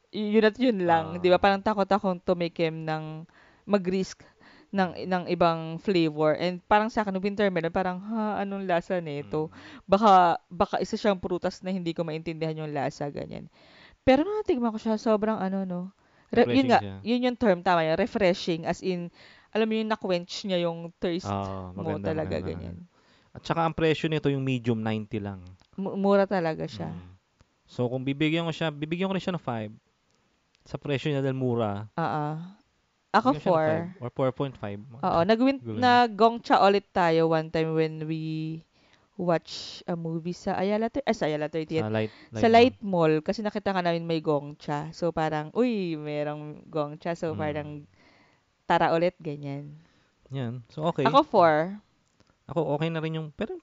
yun 0.08 0.48
at 0.48 0.56
yun 0.56 0.88
lang. 0.88 1.16
Ah. 1.16 1.20
Di 1.20 1.28
ba? 1.28 1.36
Parang 1.36 1.60
takot 1.60 1.84
akong 1.84 2.16
tumikim 2.24 2.88
ng 2.88 3.28
mag-risk 3.68 4.24
ng 4.70 5.06
ng 5.06 5.22
ibang 5.30 5.82
flavor. 5.82 6.38
And 6.38 6.62
parang 6.64 6.88
sa 6.90 7.02
akin, 7.02 7.18
winter 7.18 7.50
melon, 7.50 7.74
parang, 7.74 7.98
ha, 7.98 8.42
anong 8.42 8.66
lasa 8.70 9.02
nito? 9.02 9.50
Mm. 9.50 9.54
Baka, 9.90 10.10
baka 10.46 10.76
isa 10.78 10.94
siyang 10.94 11.18
prutas 11.18 11.58
na 11.66 11.74
hindi 11.74 11.90
ko 11.90 12.06
maintindihan 12.06 12.54
yung 12.54 12.70
lasa, 12.70 13.10
ganyan. 13.10 13.50
Pero 14.06 14.22
nung 14.22 14.38
natigman 14.40 14.70
ko 14.70 14.78
siya, 14.78 14.96
sobrang 14.96 15.36
ano, 15.36 15.66
no? 15.66 15.80
Re- 16.30 16.46
yun 16.46 16.70
nga, 16.70 16.78
siya. 16.78 16.96
yun 17.02 17.26
yung 17.26 17.36
term, 17.38 17.58
tama 17.66 17.82
yun, 17.82 17.98
refreshing, 17.98 18.62
as 18.62 18.78
in, 18.86 19.10
alam 19.50 19.66
mo 19.66 19.74
yung 19.74 19.90
na-quench 19.90 20.46
niya 20.46 20.62
yung 20.62 20.94
thirst 21.02 21.26
Oo, 21.26 21.74
mo 21.74 21.98
talaga, 21.98 22.38
maganda. 22.38 22.54
ganyan. 22.54 22.76
At 23.34 23.42
saka 23.42 23.66
ang 23.66 23.74
presyo 23.74 24.06
nito 24.06 24.30
yung 24.30 24.42
medium 24.42 24.78
90 24.78 25.18
lang. 25.18 25.42
Mu- 25.74 25.98
Mura 25.98 26.26
talaga 26.26 26.66
siya. 26.70 26.90
Mm. 26.94 27.10
So 27.70 27.86
kung 27.86 28.02
bibigyan 28.02 28.46
ko 28.46 28.54
siya, 28.54 28.74
bibigyan 28.74 29.06
ko 29.06 29.14
rin 29.14 29.22
siya 29.22 29.34
ng 29.34 29.42
5. 29.42 29.70
Sa 30.66 30.76
presyo 30.78 31.10
niya 31.10 31.22
dahil 31.22 31.38
mura. 31.38 31.86
Oo. 31.94 32.26
Ako 33.10 33.34
bigyan 33.34 33.42
ko 33.42 33.50
siya 33.58 33.78
ng 33.82 33.90
4. 33.98 34.06
5 34.06 34.14
or 34.22 34.30
4.5. 34.30 35.02
Oo, 35.02 35.20
nagwin 35.26 35.58
Gulo 35.58 35.78
na 35.82 36.06
gongcha 36.06 36.62
ulit 36.62 36.86
tayo 36.94 37.26
one 37.26 37.50
time 37.50 37.74
when 37.74 38.06
we 38.06 38.22
watch 39.20 39.82
a 39.84 39.98
movie 39.98 40.32
sa 40.32 40.56
Ayala, 40.56 40.88
Thir- 40.88 41.04
ah, 41.04 41.12
sa 41.12 41.26
Ayala 41.28 41.50
30th. 41.52 41.84
Sa 41.84 41.92
light, 41.92 42.12
sa 42.32 42.48
Light 42.48 42.78
Mall 42.80 43.20
kasi 43.20 43.44
nakita 43.44 43.74
ka 43.74 43.82
namin 43.84 44.06
may 44.06 44.22
gongcha. 44.22 44.88
So 44.96 45.12
parang, 45.12 45.52
uy, 45.52 45.98
merong 45.98 46.64
gongcha. 46.70 47.12
So 47.12 47.34
Mm. 47.34 47.38
parang 47.38 47.68
tara 48.64 48.94
ulit, 48.96 49.18
ganyan. 49.20 49.74
Yan. 50.30 50.62
So 50.70 50.86
okay. 50.86 51.04
Ako 51.04 51.26
4. 51.26 51.76
Ako 52.54 52.78
okay 52.78 52.88
na 52.88 53.02
rin 53.02 53.18
yung, 53.18 53.28
pero 53.34 53.58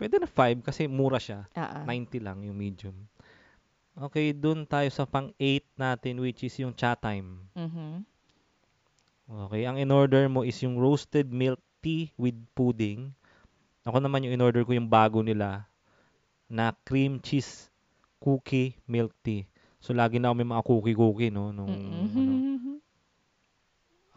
pwede 0.00 0.16
na 0.18 0.26
5 0.26 0.64
kasi 0.64 0.88
mura 0.88 1.20
siya. 1.20 1.44
Ah, 1.52 1.80
ah. 1.80 1.84
90 1.84 2.18
lang 2.18 2.40
yung 2.42 2.56
medium. 2.56 2.96
Okay, 3.98 4.30
dun 4.30 4.62
tayo 4.64 4.86
sa 4.94 5.04
pang 5.04 5.34
8 5.36 5.66
natin 5.74 6.22
which 6.22 6.42
is 6.42 6.54
yung 6.58 6.72
cha 6.72 6.94
time. 6.96 7.44
Mhm. 7.52 8.02
Okay, 9.28 9.68
ang 9.68 9.76
in-order 9.76 10.24
mo 10.32 10.40
is 10.40 10.56
yung 10.64 10.80
roasted 10.80 11.28
milk 11.28 11.60
tea 11.84 12.08
with 12.16 12.34
pudding. 12.56 13.12
Ako 13.84 14.00
naman 14.00 14.24
yung 14.24 14.40
in-order 14.40 14.64
ko 14.64 14.72
yung 14.72 14.88
bago 14.88 15.20
nila 15.20 15.68
na 16.48 16.72
cream 16.88 17.20
cheese 17.20 17.68
cookie 18.24 18.72
milk 18.88 19.12
tea. 19.20 19.44
So 19.84 19.92
lagi 19.92 20.16
na 20.16 20.32
ako 20.32 20.34
may 20.40 20.48
mga 20.48 20.64
cookie-cookie 20.66 21.30
no 21.30 21.52
nung 21.52 21.68
ano. 21.68 22.34
Mm-mm. 22.40 22.80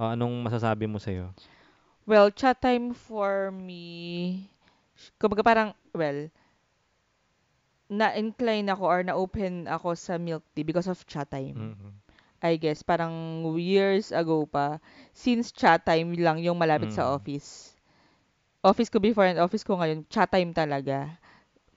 Ah, 0.02 0.18
anong 0.18 0.34
masasabi 0.48 0.90
mo 0.90 0.98
sa'yo? 0.98 1.30
Well, 2.10 2.34
chat 2.34 2.58
time 2.58 2.98
for 2.98 3.54
me, 3.54 4.50
kumbaga 5.22 5.46
parang, 5.46 5.70
well, 5.94 6.34
na-incline 7.92 8.66
ako 8.72 8.84
or 8.88 9.02
na-open 9.06 9.70
ako 9.70 9.94
sa 9.94 10.18
milk 10.18 10.42
tea 10.58 10.66
because 10.66 10.90
of 10.90 10.98
chat 11.06 11.30
time. 11.30 11.78
Mhm. 11.78 12.01
I 12.42 12.58
guess, 12.58 12.82
parang 12.84 13.14
years 13.58 14.12
ago 14.12 14.46
pa, 14.50 14.82
since 15.14 15.54
chat 15.54 15.86
time 15.86 16.14
lang 16.18 16.42
yung 16.42 16.58
malapit 16.60 16.92
sa 16.94 17.06
Mm. 17.06 17.16
office. 17.16 17.78
Office 18.62 18.90
ko 18.94 18.98
before 19.02 19.26
and 19.26 19.40
office 19.42 19.66
ko 19.66 19.78
ngayon, 19.78 20.06
chat 20.10 20.30
time 20.30 20.54
talaga. 20.54 21.10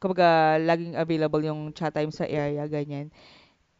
Kumbaga, 0.01 0.59
laging 0.61 0.95
available 0.99 1.43
yung 1.45 1.73
chat 1.73 1.93
time 1.95 2.13
sa 2.13 2.25
area, 2.29 2.65
ganyan. 2.69 3.09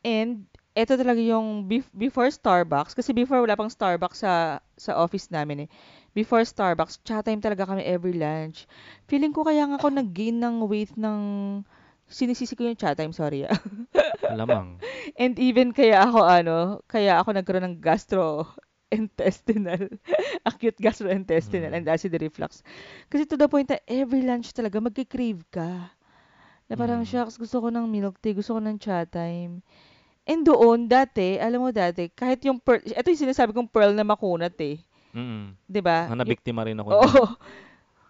And, 0.05 0.47
eto 0.77 0.97
talaga 0.99 1.21
yung 1.23 1.67
bef- 1.69 1.93
before 1.95 2.29
Starbucks, 2.33 2.95
kasi 2.97 3.13
before 3.13 3.41
wala 3.43 3.57
pang 3.59 3.71
Starbucks 3.73 4.23
sa 4.25 4.59
sa 4.79 4.93
office 4.99 5.29
namin 5.31 5.67
eh. 5.67 5.71
Before 6.17 6.43
Starbucks, 6.45 7.01
chat 7.05 7.25
time 7.27 7.41
talaga 7.43 7.69
kami 7.69 7.85
every 7.87 8.15
lunch. 8.17 8.67
Feeling 9.11 9.33
ko 9.35 9.45
kaya 9.47 9.65
nga 9.69 9.77
ako 9.81 9.89
nag-gain 9.93 10.39
ng 10.41 10.65
weight 10.69 10.95
ng 10.99 11.21
sinisisi 12.09 12.55
ko 12.57 12.65
yung 12.69 12.79
chat 12.79 12.97
time, 12.99 13.13
sorry. 13.13 13.45
Alamang. 14.35 14.69
And 15.21 15.39
even 15.39 15.71
kaya 15.71 16.03
ako 16.03 16.21
ano, 16.23 16.57
kaya 16.87 17.19
ako 17.23 17.35
nagkaroon 17.35 17.67
ng 17.75 17.79
gastro 17.79 18.51
gastrointestinal, 18.95 19.91
acute 20.49 20.79
gastrointestinal 20.79 21.75
Mm. 21.75 21.79
and 21.83 21.87
acid 21.91 22.15
reflux. 22.15 22.63
Kasi 23.11 23.27
to 23.27 23.35
the 23.35 23.51
point 23.51 23.67
na 23.67 23.83
every 23.91 24.23
lunch 24.23 24.55
talaga 24.55 24.79
magki-crave 24.79 25.43
ka. 25.51 25.91
Na 26.71 26.75
parang, 26.79 27.03
Mm. 27.03 27.11
shucks, 27.11 27.35
gusto 27.35 27.59
ko 27.59 27.69
ng 27.75 27.91
milk 27.91 28.23
tea, 28.23 28.39
gusto 28.39 28.55
ko 28.55 28.61
ng 28.63 28.79
chat 28.79 29.11
time. 29.11 29.61
And 30.25 30.47
doon, 30.47 30.87
dati, 30.87 31.37
alam 31.37 31.61
mo 31.61 31.75
dati, 31.75 32.09
kahit 32.09 32.41
yung 32.47 32.57
pearl, 32.57 32.81
ito 32.81 33.07
yung 33.11 33.23
sinasabi 33.29 33.51
kong 33.53 33.69
pearl 33.69 33.93
na 33.93 34.07
makunat 34.07 34.55
eh. 34.63 34.79
Mm. 35.13 35.59
'Di 35.67 35.81
ba? 35.83 36.09
Ah, 36.09 36.17
nabiktima 36.17 36.63
rin 36.65 36.79
ako. 36.79 36.91
Oo. 37.03 37.25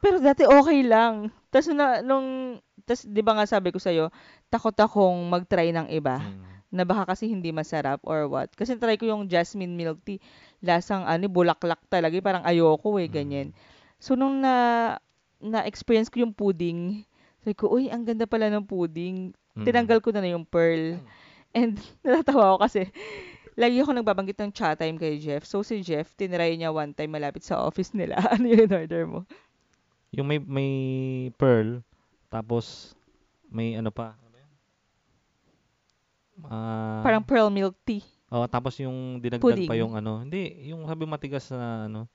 Pero 0.05 0.21
dati 0.21 0.45
okay 0.45 0.85
lang. 0.85 1.33
Tapos 1.49 1.73
na, 1.73 2.05
nung, 2.05 2.61
tas, 2.85 3.05
di 3.05 3.21
ba 3.25 3.37
nga 3.37 3.49
sabi 3.49 3.73
ko 3.73 3.81
sa'yo, 3.81 4.13
takot 4.53 4.77
akong 4.77 5.29
mag-try 5.29 5.73
ng 5.73 5.89
iba. 5.91 6.21
Mm. 6.21 6.45
Na 6.75 6.83
baka 6.83 7.15
kasi 7.15 7.31
hindi 7.31 7.55
masarap 7.55 8.03
or 8.05 8.27
what. 8.27 8.51
Kasi 8.53 8.75
try 8.77 8.99
ko 8.99 9.07
yung 9.07 9.31
jasmine 9.31 9.73
milk 9.73 10.03
tea. 10.03 10.21
Lasang 10.61 11.07
ano, 11.07 11.27
bulaklak 11.31 11.81
talaga. 11.87 12.15
eh, 12.19 12.25
Parang 12.25 12.45
ayoko 12.45 12.99
eh, 12.99 13.07
ganyan. 13.07 13.55
So, 14.03 14.19
nung 14.19 14.43
na, 14.43 14.97
na-experience 15.39 16.11
ko 16.11 16.21
yung 16.25 16.35
pudding, 16.35 17.05
sabi 17.45 17.55
ko, 17.55 17.69
uy, 17.69 17.93
ang 17.93 18.09
ganda 18.09 18.25
pala 18.25 18.49
ng 18.49 18.65
pudding. 18.65 19.37
Mm. 19.55 19.65
Tinanggal 19.65 19.99
ko 20.03 20.11
na 20.11 20.25
na 20.25 20.33
yung 20.35 20.45
pearl. 20.49 20.99
And 21.55 21.79
natatawa 22.05 22.57
ako 22.57 22.59
kasi 22.67 22.83
lagi 23.55 23.79
ako 23.79 23.95
nagbabanggit 23.95 24.35
ng 24.43 24.51
chat 24.51 24.75
time 24.83 24.99
kay 24.99 25.23
Jeff. 25.23 25.47
So 25.47 25.63
si 25.63 25.79
Jeff, 25.81 26.11
tinry 26.19 26.59
niya 26.59 26.75
one 26.75 26.91
time 26.91 27.15
malapit 27.15 27.47
sa 27.47 27.63
office 27.63 27.95
nila. 27.95 28.19
ano 28.35 28.51
yung 28.51 28.67
in-order 28.67 29.07
mo? 29.07 29.23
Yung 30.11 30.27
may 30.27 30.43
may 30.43 30.73
pearl, 31.39 31.83
tapos 32.35 32.91
may 33.47 33.79
ano 33.79 33.95
pa? 33.95 34.19
Ah, 36.45 36.99
Parang 37.01 37.23
pearl 37.23 37.47
milk 37.49 37.79
tea. 37.87 38.03
oh, 38.27 38.43
tapos 38.45 38.75
yung 38.77 39.23
dinagdag 39.23 39.55
Pudding. 39.55 39.71
pa 39.71 39.79
yung 39.79 39.95
ano. 39.95 40.19
Hindi, 40.21 40.67
yung 40.67 40.83
sabi 40.83 41.07
matigas 41.07 41.47
na 41.49 41.87
ano. 41.87 42.11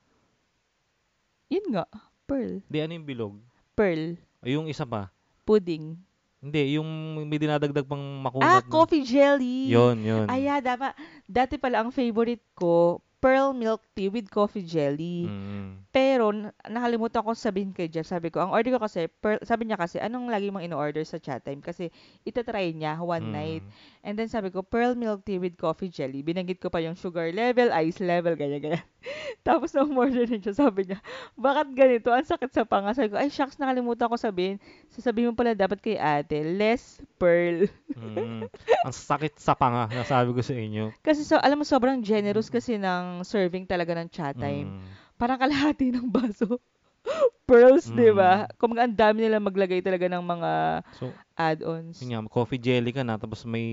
Yun 1.48 1.72
nga, 1.72 1.88
pearl. 2.28 2.60
Hindi, 2.62 2.78
ano 2.78 2.92
yung 2.94 3.08
bilog? 3.08 3.34
Pearl. 3.74 4.20
Ay, 4.44 4.60
yung 4.60 4.68
isa 4.68 4.84
pa. 4.84 5.08
Pudding. 5.48 5.96
Hindi, 6.40 6.76
yung 6.76 6.88
may 7.26 7.40
dinadagdag 7.40 7.84
pang 7.84 8.00
Ah, 8.00 8.22
makunat 8.22 8.64
na. 8.64 8.70
coffee 8.70 9.04
jelly. 9.04 9.72
Yun, 9.72 10.04
yun. 10.04 10.28
Aya, 10.28 10.60
dama. 10.60 10.92
Dati 11.24 11.56
pala 11.56 11.80
ang 11.80 11.90
favorite 11.90 12.44
ko, 12.54 13.00
pearl 13.20 13.52
milk 13.52 13.84
tea 13.94 14.08
with 14.08 14.28
coffee 14.28 14.64
jelly. 14.64 15.28
Mm. 15.28 15.84
Pero, 15.92 16.32
n- 16.32 16.56
nakalimutan 16.66 17.20
ko 17.20 17.36
sabihin 17.36 17.72
kay 17.72 17.88
Jeff. 17.88 18.08
Sabi 18.08 18.32
ko, 18.32 18.40
ang 18.40 18.56
order 18.56 18.76
ko 18.76 18.82
kasi, 18.82 19.12
pearl, 19.20 19.40
sabi 19.44 19.68
niya 19.68 19.76
kasi, 19.76 20.00
anong 20.00 20.32
lagi 20.32 20.48
mong 20.48 20.64
in-order 20.64 21.04
sa 21.04 21.20
chat 21.20 21.44
time? 21.44 21.60
Kasi, 21.60 21.92
itatry 22.24 22.72
niya 22.72 22.96
one 22.98 23.28
Mm. 23.28 23.36
night. 23.36 23.64
And 24.00 24.16
then 24.16 24.32
sabi 24.32 24.48
ko, 24.48 24.64
pearl 24.64 24.96
milk 24.96 25.28
tea 25.28 25.36
with 25.36 25.60
coffee 25.60 25.92
jelly. 25.92 26.24
Binanggit 26.24 26.64
ko 26.64 26.72
pa 26.72 26.80
yung 26.80 26.96
sugar 26.96 27.28
level, 27.30 27.76
ice 27.76 28.00
level, 28.00 28.40
ganyan, 28.40 28.64
ganyan. 28.64 28.86
Tapos 29.48 29.72
nung 29.72 29.92
order 29.96 30.24
din 30.24 30.40
siya, 30.40 30.56
sabi 30.56 30.88
niya, 30.88 31.00
bakit 31.36 31.76
ganito? 31.76 32.12
Ang 32.12 32.24
sakit 32.24 32.52
sa 32.52 32.64
panga. 32.64 32.96
Sabi 32.96 33.12
ko, 33.12 33.20
ay 33.20 33.28
shucks, 33.28 33.60
nakalimutan 33.60 34.08
ko 34.08 34.16
sabihin. 34.16 34.56
Sasabihin 34.88 35.32
mo 35.32 35.36
pala 35.36 35.52
dapat 35.52 35.84
kay 35.84 36.00
ate, 36.00 36.40
less 36.56 37.04
pearl. 37.20 37.68
Mm. 37.92 38.48
Ang 38.88 38.96
sakit 38.96 39.36
sa 39.36 39.56
panga, 39.56 39.92
nasabi 39.92 40.32
ko 40.32 40.40
sa 40.40 40.56
inyo. 40.56 40.96
Kasi 41.04 41.28
so, 41.28 41.36
alam 41.36 41.60
mo, 41.60 41.66
sobrang 41.68 42.00
generous 42.00 42.48
kasi 42.48 42.80
ng 42.80 43.09
serving 43.24 43.66
talaga 43.66 43.93
ng 43.93 44.07
chat 44.07 44.36
time. 44.36 44.80
Mm. 44.80 44.89
Parang 45.16 45.38
kalahati 45.38 45.89
ng 45.89 46.07
baso. 46.07 46.57
Pearls, 47.49 47.89
di 47.89 48.12
ba? 48.12 48.45
Mm. 48.45 48.49
Kung 48.55 48.72
ang 48.76 48.93
dami 48.93 49.26
nila 49.26 49.41
maglagay 49.41 49.82
talaga 49.82 50.05
ng 50.05 50.22
mga 50.22 50.51
So, 50.95 51.10
add-ons. 51.34 51.97
yun 51.99 52.14
nga, 52.14 52.22
coffee 52.30 52.62
jelly 52.62 52.91
ka 52.91 53.01
na, 53.01 53.18
tapos 53.18 53.41
may 53.43 53.66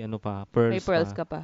ano 0.00 0.20
pa, 0.20 0.44
pearls, 0.50 0.74
May 0.74 0.84
pearls 0.84 1.12
pa. 1.12 1.16
ka 1.16 1.24
pa. 1.24 1.40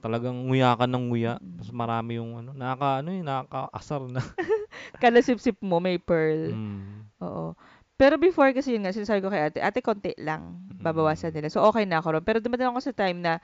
Talagang 0.00 0.46
nguya 0.46 0.72
ka 0.72 0.86
ng 0.86 1.04
nguya. 1.10 1.34
Mm. 1.36 1.58
Tapos 1.58 1.72
marami 1.74 2.10
yung 2.16 2.30
ano, 2.38 2.50
nakaka, 2.54 3.02
ano 3.02 3.08
yun, 3.10 3.26
nakakaasar 3.26 4.02
na. 4.06 4.22
Kada 5.02 5.18
sip-sip 5.18 5.58
mo, 5.58 5.82
may 5.82 5.98
pearl. 5.98 6.54
Mm. 6.54 7.10
Oo. 7.20 7.58
Pero 7.96 8.20
before 8.20 8.52
kasi 8.52 8.76
yun 8.76 8.84
nga, 8.84 8.92
sinasabi 8.92 9.24
ko 9.24 9.32
kay 9.32 9.48
ate, 9.48 9.58
ate, 9.58 9.80
konti 9.80 10.12
lang. 10.20 10.62
Babawasan 10.78 11.32
Mm. 11.32 11.36
nila. 11.40 11.48
So, 11.48 11.64
okay 11.64 11.88
na 11.88 11.98
ako 11.98 12.20
ron. 12.20 12.24
Pero 12.24 12.38
dumating 12.38 12.68
ako 12.68 12.80
sa 12.84 12.92
time 12.92 13.18
na, 13.18 13.40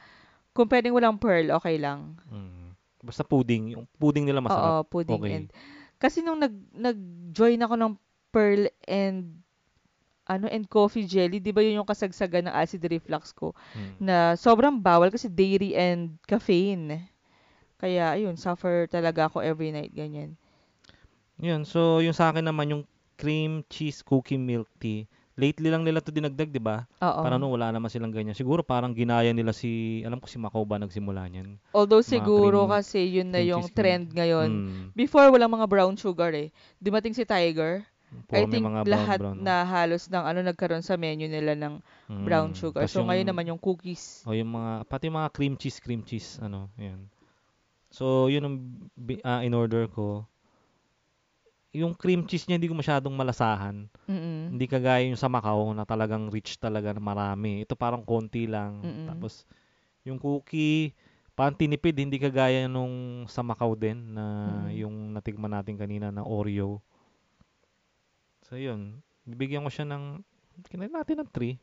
kung 0.52 0.68
pwedeng 0.68 0.92
walang 0.92 1.16
pearl, 1.16 1.48
okay 1.50 1.80
lang. 1.80 2.14
Mm. 2.28 2.61
Basta 3.02 3.26
pudding, 3.26 3.74
yung 3.74 3.84
pudding 3.98 4.22
nila 4.22 4.38
masarap. 4.38 4.86
Oo, 4.86 4.86
pudding. 4.86 5.18
Okay. 5.18 5.34
And, 5.34 5.46
kasi 5.98 6.22
nung 6.22 6.38
nag, 6.38 6.54
nag-join 6.70 7.58
ako 7.58 7.74
ng 7.74 7.92
pearl 8.30 8.70
and 8.86 9.42
ano 10.22 10.46
and 10.46 10.70
coffee 10.70 11.02
jelly, 11.04 11.42
'di 11.42 11.50
ba 11.50 11.66
yun 11.66 11.82
yung 11.82 11.90
kasagsagan 11.90 12.46
ng 12.46 12.54
acid 12.54 12.78
reflux 12.86 13.34
ko 13.34 13.52
Mm. 13.74 13.94
na 13.98 14.16
sobrang 14.38 14.78
bawal 14.78 15.10
kasi 15.10 15.26
dairy 15.26 15.74
and 15.74 16.14
caffeine. 16.30 17.10
Kaya 17.82 18.14
ayun, 18.14 18.38
suffer 18.38 18.86
talaga 18.86 19.26
ako 19.26 19.42
every 19.42 19.74
night 19.74 19.90
ganyan. 19.90 20.38
Yun, 21.42 21.66
so 21.66 21.98
yung 21.98 22.14
sa 22.14 22.30
akin 22.30 22.46
naman 22.46 22.70
yung 22.70 22.84
cream 23.18 23.66
cheese 23.66 23.98
cookie 24.06 24.38
milk 24.38 24.70
tea. 24.78 25.10
Lately 25.32 25.72
lang 25.72 25.80
nila 25.80 26.04
to 26.04 26.12
dinagdag, 26.12 26.52
'di 26.52 26.60
ba? 26.60 26.84
Para 27.00 27.40
no 27.40 27.48
wala 27.48 27.72
naman 27.72 27.88
silang 27.88 28.12
ganyan. 28.12 28.36
Siguro 28.36 28.60
parang 28.60 28.92
ginaya 28.92 29.32
nila 29.32 29.56
si 29.56 30.00
alam 30.04 30.20
ko 30.20 30.28
si 30.28 30.36
Macau 30.36 30.60
ba 30.68 30.76
nagsimula 30.76 31.24
niyan. 31.32 31.56
Although 31.72 32.04
mga 32.04 32.08
siguro 32.20 32.68
cream- 32.68 32.74
kasi 32.76 33.00
yun 33.08 33.28
na 33.32 33.40
cream 33.40 33.50
yung 33.56 33.64
cheese, 33.64 33.72
trend 33.72 34.04
ngayon. 34.12 34.50
Mm. 34.52 34.84
Before 34.92 35.32
walang 35.32 35.56
mga 35.56 35.66
brown 35.72 35.94
sugar 35.96 36.36
eh. 36.36 36.52
Dumating 36.76 37.16
si 37.16 37.24
Tiger. 37.24 37.88
Puro 38.28 38.44
I 38.44 38.44
think 38.44 38.60
mga 38.68 38.84
brown, 38.84 38.92
lahat 38.92 39.18
brown, 39.24 39.36
na 39.40 39.64
halos 39.64 40.04
ng 40.12 40.20
ano 40.20 40.44
nagkaroon 40.44 40.84
sa 40.84 41.00
menu 41.00 41.24
nila 41.24 41.56
ng 41.56 41.80
Mm. 42.12 42.24
brown 42.28 42.50
sugar. 42.52 42.84
Tas 42.84 42.92
So 42.92 43.00
ngayon 43.08 43.24
naman 43.24 43.48
yung 43.48 43.56
cookies. 43.56 44.20
O 44.28 44.36
yung 44.36 44.52
mga, 44.52 44.84
pati 44.84 45.08
mga 45.08 45.32
cream 45.32 45.56
cheese, 45.56 45.80
cream 45.80 46.04
cheese, 46.04 46.36
ano, 46.44 46.68
yan. 46.76 47.08
So, 47.92 48.28
yun 48.28 48.44
ang 48.44 48.56
ah, 49.20 49.44
in 49.44 49.52
order 49.52 49.84
ko. 49.88 50.24
Yung 51.72 51.96
cream 51.96 52.24
cheese 52.28 52.44
niya, 52.44 52.60
hindi 52.60 52.68
ko 52.68 52.76
masyadong 52.76 53.12
malasahan. 53.12 53.88
Mm-mm. 54.08 54.31
Hindi 54.52 54.68
kagaya 54.68 55.08
yung 55.08 55.16
sa 55.16 55.32
Macau 55.32 55.72
na 55.72 55.88
talagang 55.88 56.28
rich 56.28 56.60
talaga 56.60 56.92
na 56.92 57.00
marami. 57.00 57.64
Ito 57.64 57.72
parang 57.72 58.04
konti 58.04 58.44
lang. 58.44 58.84
Mm-mm. 58.84 59.08
Tapos, 59.08 59.48
yung 60.04 60.20
cookie, 60.20 60.92
parang 61.32 61.56
tinipid, 61.56 61.96
hindi 61.96 62.20
kagaya 62.20 62.68
nung 62.68 63.24
sa 63.32 63.40
Macau 63.40 63.72
din 63.72 64.12
na 64.12 64.24
Mm-mm. 64.68 64.76
yung 64.76 64.96
natigman 65.16 65.56
natin 65.56 65.80
kanina 65.80 66.12
na 66.12 66.20
Oreo. 66.20 66.84
So, 68.44 68.60
yun. 68.60 69.00
Bibigyan 69.24 69.64
ko 69.64 69.72
siya 69.72 69.88
ng, 69.88 70.20
kinain 70.68 70.92
natin 70.92 71.24
ng 71.24 71.30
3. 71.32 71.56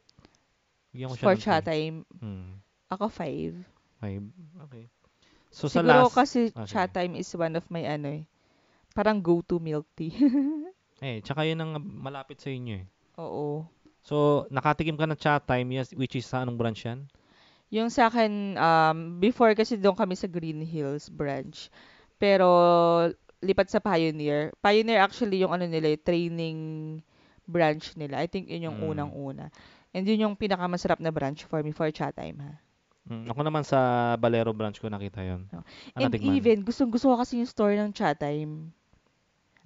Bigyan 0.90 1.14
ko 1.14 1.16
siya 1.16 1.26
For 1.30 1.36
ng 1.38 1.44
chat 1.46 1.62
three. 1.62 1.70
time, 1.70 1.96
Hmm. 2.18 2.58
ako 2.90 3.06
five. 3.14 3.54
Five. 4.02 4.26
Okay. 4.66 4.90
So 5.52 5.70
sa 5.70 5.82
Siguro 5.82 6.10
last, 6.10 6.16
kasi 6.18 6.40
Ah, 6.58 6.66
chat 6.66 6.90
time 6.90 7.14
is 7.14 7.30
one 7.38 7.54
of 7.54 7.66
my 7.70 7.86
ano 7.86 8.22
eh. 8.22 8.24
Parang 8.98 9.22
go-to 9.22 9.62
milk 9.62 9.86
tea. 9.94 10.14
eh, 11.02 11.20
tsaka 11.24 11.47
yun 11.47 11.60
ang 11.62 11.72
malapit 11.80 12.39
sa 12.39 12.50
inyo 12.52 12.76
eh. 12.80 12.86
Oo. 13.20 13.66
So, 14.00 14.47
nakatikim 14.50 14.95
ka 14.95 15.06
ng 15.06 15.20
chat 15.20 15.43
time, 15.43 15.70
yes, 15.76 15.91
which 15.93 16.16
is 16.16 16.26
sa 16.26 16.41
anong 16.43 16.56
branch 16.56 16.88
yan? 16.88 17.06
Yung 17.70 17.91
sa 17.93 18.10
akin, 18.10 18.58
um, 18.58 18.97
before 19.22 19.54
kasi 19.54 19.78
doon 19.78 19.93
kami 19.93 20.18
sa 20.18 20.26
Green 20.26 20.64
Hills 20.64 21.12
branch. 21.12 21.70
Pero, 22.18 22.47
lipat 23.39 23.70
sa 23.70 23.80
Pioneer. 23.84 24.52
Pioneer 24.60 25.00
actually 25.00 25.39
yung 25.43 25.54
ano 25.54 25.68
nila, 25.70 25.93
eh, 25.93 26.00
training 26.00 26.60
branch 27.45 27.93
nila. 27.95 28.20
I 28.24 28.28
think 28.28 28.50
yun 28.50 28.72
yung 28.72 28.78
Mm. 28.80 28.89
unang-una. 28.95 29.45
And 29.93 30.06
yun 30.06 30.22
yung 30.28 30.36
pinakamasarap 30.38 31.02
na 31.02 31.10
branch 31.14 31.45
for 31.45 31.62
me 31.62 31.74
for 31.74 31.89
chat 31.89 32.14
time 32.14 32.38
ha. 32.41 32.54
Mm, 33.10 33.26
ako 33.26 33.41
naman 33.41 33.64
sa 33.66 34.14
Balero 34.22 34.54
branch 34.54 34.78
ko 34.78 34.86
nakita 34.86 35.26
yon. 35.26 35.50
Oh. 35.50 35.66
Ah, 35.97 36.06
And 36.06 36.14
natikman. 36.14 36.38
even, 36.38 36.62
gustong 36.62 36.93
gusto 36.93 37.10
ko 37.10 37.18
kasi 37.18 37.41
yung 37.41 37.50
store 37.50 37.74
ng 37.74 37.89
chat 37.93 38.22
time. 38.22 38.70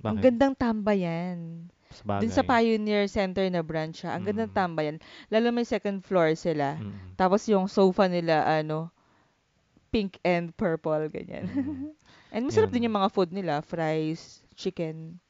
Ang 0.03 0.19
Bakit? 0.19 0.23
gandang 0.27 0.53
tambayan. 0.53 1.37
Sa 1.93 2.03
bagay. 2.03 2.21
Dun 2.25 2.33
sa 2.33 2.43
Pioneer 2.43 3.05
Center 3.07 3.45
na 3.47 3.63
branch 3.63 4.03
siya. 4.03 4.17
Ang 4.17 4.27
gandang 4.27 4.51
Mm. 4.51 4.57
tambayan. 4.57 4.97
Lalo 5.29 5.47
may 5.49 5.63
second 5.63 6.03
floor 6.03 6.35
sila. 6.35 6.75
Mm. 6.75 7.15
Tapos 7.15 7.47
yung 7.47 7.71
sofa 7.71 8.11
nila, 8.11 8.43
ano, 8.43 8.91
pink 9.89 10.17
and 10.25 10.51
purple, 10.57 11.07
ganyan. 11.07 11.45
Mm. 11.47 11.93
and 12.33 12.43
masarap 12.43 12.67
Yan. 12.69 12.75
din 12.75 12.85
yung 12.89 12.97
mga 12.97 13.13
food 13.13 13.29
nila. 13.31 13.61
Fries, 13.61 14.43
chicken. 14.57 15.21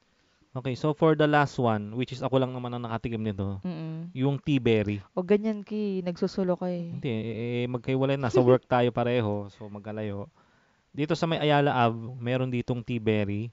Okay, 0.53 0.77
so 0.77 0.93
for 0.93 1.17
the 1.17 1.25
last 1.25 1.57
one, 1.57 1.97
which 1.97 2.13
is 2.13 2.21
ako 2.21 2.37
lang 2.37 2.53
naman 2.53 2.69
ang 2.71 2.85
nakatikim 2.85 3.25
nito, 3.25 3.57
Mm-mm. 3.65 4.13
yung 4.13 4.37
tea 4.37 4.61
berry. 4.61 5.01
O 5.17 5.25
ganyan 5.25 5.65
ki, 5.65 6.05
nagsusulo 6.05 6.53
ka 6.53 6.69
eh. 6.69 6.93
Hindi, 6.93 7.09
eh, 7.09 7.35
eh, 7.35 7.65
magkaiwalay 7.65 8.21
na. 8.21 8.29
Sa 8.29 8.37
work 8.37 8.69
tayo 8.69 8.93
pareho, 8.93 9.49
so 9.49 9.65
magkalayo. 9.65 10.29
Dito 10.93 11.17
sa 11.17 11.25
may 11.25 11.41
Ayala 11.41 11.73
Ave, 11.73 11.97
meron 12.21 12.53
ditong 12.53 12.85
tea 12.85 13.01
berry. 13.01 13.49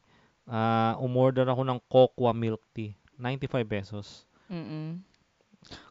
Ah, 0.48 0.96
umorder 0.98 1.46
ako 1.46 1.62
ng 1.66 1.78
cocoa 1.90 2.32
milk 2.32 2.62
tea. 2.72 2.96
95 3.18 3.64
pesos. 3.68 4.06
Mm-mm. 4.48 5.00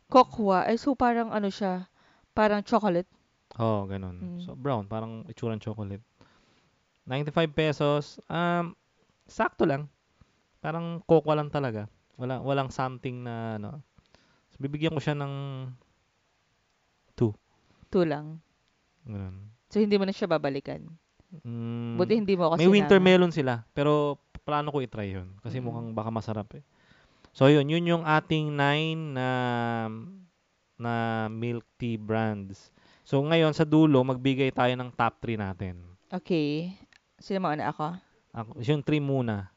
Kokwa, 0.09 0.65
ay 0.65 0.81
so 0.81 0.97
parang 0.97 1.29
ano 1.29 1.53
siya, 1.53 1.85
parang 2.33 2.65
chocolate. 2.65 3.07
Oo, 3.61 3.85
oh, 3.85 3.89
ganun. 3.89 4.17
Mm. 4.17 4.39
So, 4.41 4.57
brown, 4.57 4.89
parang 4.89 5.25
itsurang 5.29 5.61
chocolate. 5.61 6.01
95 7.05 7.53
pesos. 7.53 8.17
Um, 8.25 8.73
sakto 9.29 9.69
lang. 9.69 9.85
Parang 10.61 11.01
cocoa 11.05 11.37
lang 11.37 11.53
talaga. 11.53 11.85
Wala, 12.17 12.41
walang 12.41 12.73
something 12.73 13.21
na, 13.21 13.61
ano. 13.61 13.85
So, 14.53 14.57
bibigyan 14.57 14.97
ko 14.97 15.01
siya 15.01 15.13
ng, 15.13 15.33
Two 17.89 18.05
lang. 18.05 18.37
ganun. 19.03 19.49
So 19.69 19.81
hindi 19.81 19.97
mo 19.97 20.05
na 20.05 20.13
siya 20.13 20.29
babalikan. 20.29 20.85
Mm, 21.41 21.97
Buti 21.97 22.13
hindi 22.17 22.33
mo 22.37 22.49
ako 22.49 22.61
may 22.61 22.69
winter 22.69 22.97
sinama. 23.01 23.09
melon 23.09 23.33
sila, 23.33 23.53
pero 23.73 24.17
plano 24.49 24.73
ko 24.73 24.81
i-try 24.81 25.13
yun 25.13 25.29
kasi 25.39 25.61
Mm. 25.61 25.65
mukhang 25.69 25.89
baka 25.93 26.09
masarap 26.09 26.49
eh. 26.57 26.65
So 27.29 27.45
yun, 27.45 27.69
yun 27.69 27.85
yung 27.85 28.03
ating 28.03 28.49
nine 28.49 29.13
na 29.13 29.29
na 30.75 30.93
milk 31.29 31.63
tea 31.77 31.95
brands. 31.95 32.73
So 33.05 33.21
ngayon 33.21 33.53
sa 33.53 33.63
dulo, 33.63 34.01
magbigay 34.01 34.49
tayo 34.49 34.73
ng 34.73 34.89
top 34.89 35.21
3 35.21 35.37
natin. 35.37 35.77
Okay. 36.09 36.73
Sino 37.21 37.43
mauna 37.43 37.69
ako? 37.69 37.93
Ako, 38.33 38.49
yung 38.63 38.81
3 38.81 38.97
muna. 38.97 39.53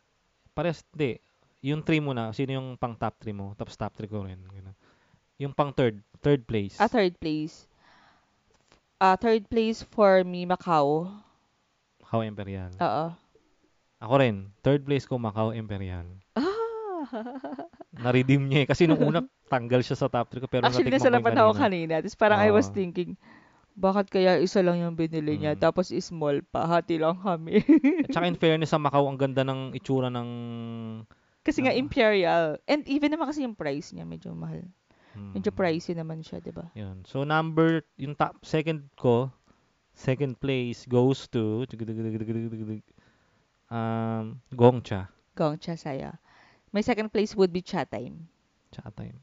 Pares, 0.53 0.85
hindi. 0.93 1.17
Yung 1.63 1.81
3 1.81 2.03
muna, 2.03 2.35
sino 2.35 2.53
yung 2.53 2.75
pang 2.75 2.93
top 2.93 3.23
3 3.23 3.33
mo? 3.33 3.55
Tapos 3.55 3.79
top 3.79 3.95
3 3.95 4.11
ko 4.11 4.27
rin. 4.27 4.37
Ganun. 4.37 4.77
Yung 5.39 5.55
pang 5.55 5.71
third, 5.71 6.03
third 6.21 6.43
place. 6.45 6.77
Ah, 6.77 6.91
third 6.91 7.15
place. 7.17 7.71
Ah, 8.99 9.15
third 9.15 9.47
place 9.47 9.81
for 9.83 10.23
me, 10.23 10.43
Macau. 10.45 11.07
Macau 12.03 12.21
Imperial. 12.21 12.75
Oo. 12.79 13.15
Ako 14.03 14.19
rin, 14.19 14.51
third 14.67 14.83
place 14.83 15.07
ko 15.07 15.15
Macau 15.15 15.55
Imperial. 15.55 16.05
Ah! 16.35 17.07
Na-redeem 18.03 18.43
niya 18.51 18.67
eh. 18.67 18.69
Kasi 18.69 18.91
nung 18.91 18.99
una, 18.99 19.23
tanggal 19.47 19.79
siya 19.87 19.95
sa 19.95 20.11
top 20.11 20.35
3 20.35 20.43
ko. 20.43 20.47
Pero 20.51 20.67
Actually, 20.67 20.91
yung 20.91 21.39
ako 21.39 21.55
kanina. 21.55 22.03
Tapos 22.03 22.19
parang 22.19 22.43
I 22.43 22.51
was 22.51 22.67
thinking, 22.67 23.15
bakit 23.79 24.11
kaya 24.11 24.43
isa 24.43 24.59
lang 24.59 24.83
yung 24.83 24.99
binili 24.99 25.39
niya? 25.39 25.55
Mm. 25.55 25.63
Tapos 25.63 25.95
small 25.95 26.43
pa. 26.43 26.67
Hati 26.67 26.99
lang 26.99 27.23
kami. 27.23 27.63
At 28.07 28.11
saka 28.11 28.27
in 28.27 28.39
fairness 28.39 28.75
sa 28.75 28.83
Macau, 28.83 29.07
ang 29.07 29.21
ganda 29.21 29.47
ng 29.47 29.71
itsura 29.79 30.11
ng... 30.11 30.29
kasi 31.47 31.63
nga 31.63 31.75
Oo. 31.75 31.79
Imperial. 31.79 32.59
And 32.67 32.83
even 32.91 33.15
naman 33.15 33.31
kasi 33.31 33.47
yung 33.47 33.55
price 33.55 33.95
niya, 33.95 34.03
medyo 34.03 34.35
mahal. 34.35 34.67
Hmm, 35.13 35.37
Medyo 35.37 35.53
pricey 35.53 35.93
naman 35.93 36.25
siya, 36.25 36.41
di 36.41 36.51
ba? 36.51 36.73
Yun. 36.73 37.05
So 37.05 37.23
number, 37.23 37.85
yung 38.01 38.17
top, 38.17 38.41
second 38.43 38.89
ko, 38.97 39.29
second 39.93 40.41
place 40.41 40.89
goes 40.89 41.29
to 41.29 41.69
um, 43.73 44.37
Gongcha. 44.53 45.09
Gongcha 45.33 45.81
saya. 45.81 46.21
My 46.73 46.85
second 46.85 47.09
place 47.09 47.33
would 47.33 47.53
be 47.53 47.65
Cha 47.65 47.89
Time. 47.89 48.29
Cha 48.73 48.93
time. 48.93 49.21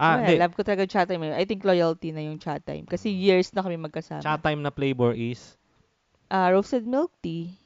Ah, 0.00 0.16
well, 0.16 0.24
hindi. 0.24 0.40
love 0.40 0.56
ko 0.56 0.62
talaga 0.64 0.88
Cha 0.88 1.04
Time. 1.04 1.28
I 1.30 1.44
think 1.44 1.62
loyalty 1.62 2.10
na 2.10 2.24
yung 2.24 2.40
Cha 2.40 2.58
Time. 2.58 2.88
Kasi 2.88 3.12
years 3.12 3.52
na 3.54 3.62
kami 3.62 3.76
magkasama. 3.78 4.24
Cha 4.24 4.40
time 4.40 4.64
na 4.64 4.72
flavor 4.74 5.14
is 5.14 5.60
Ah, 6.30 6.48
roasted 6.50 6.86
milk 6.86 7.10
tea. 7.20 7.59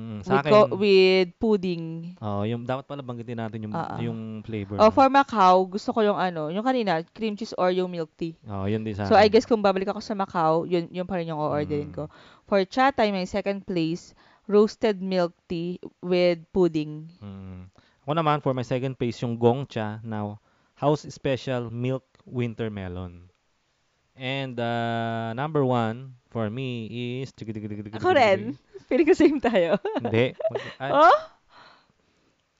Mm, 0.00 0.18
With, 0.18 0.26
sa 0.26 0.40
akin. 0.40 0.50
co- 0.50 0.72
with 0.74 1.28
pudding. 1.36 1.84
oh, 2.18 2.42
yung 2.42 2.64
dapat 2.64 2.88
pala 2.88 3.04
banggitin 3.04 3.36
natin 3.36 3.68
yung 3.68 3.74
ah. 3.76 4.00
yung 4.00 4.40
flavor. 4.40 4.80
Oh, 4.80 4.88
no? 4.88 4.94
for 4.94 5.12
Macau, 5.12 5.68
gusto 5.68 5.92
ko 5.92 6.00
yung 6.00 6.16
ano, 6.16 6.48
yung 6.48 6.64
kanina, 6.64 7.04
cream 7.12 7.36
cheese 7.36 7.52
or 7.60 7.68
yung 7.68 7.92
milk 7.92 8.08
tea. 8.16 8.32
Oh, 8.48 8.64
yun 8.64 8.80
din 8.80 8.96
sa 8.96 9.04
So, 9.04 9.14
I 9.14 9.28
akin. 9.28 9.32
guess 9.36 9.44
kung 9.44 9.60
babalik 9.60 9.92
ako 9.92 10.00
sa 10.00 10.16
Macau, 10.16 10.64
yun, 10.64 10.88
yun 10.88 11.04
pa 11.04 11.20
rin 11.20 11.28
yung 11.28 11.38
o-orderin 11.38 11.92
Mm. 11.92 11.96
ko. 12.00 12.08
For 12.48 12.64
Cha 12.64 12.88
Time, 12.90 13.12
my 13.12 13.28
second 13.28 13.68
place, 13.68 14.16
roasted 14.48 14.98
milk 14.98 15.36
tea 15.46 15.76
with 16.00 16.42
pudding. 16.50 17.06
Mm. 17.20 17.68
Ako 18.02 18.12
naman 18.16 18.40
for 18.42 18.50
my 18.50 18.66
second 18.66 18.98
place 18.98 19.22
yung 19.22 19.38
Gongcha 19.38 20.02
now 20.02 20.40
house 20.74 21.06
special 21.06 21.70
milk 21.70 22.02
winter 22.26 22.66
melon. 22.72 23.28
And 24.16 24.58
uh, 24.58 25.32
number 25.38 25.62
one 25.62 26.18
for 26.34 26.50
me 26.50 26.90
is 27.22 27.30
Ako 27.30 28.10
rin. 28.12 28.58
Feeling 28.90 29.06
ko 29.06 29.14
same 29.14 29.38
tayo. 29.38 29.78
Hindi. 29.96 30.34
Ay, 30.82 30.90
oh? 30.90 31.18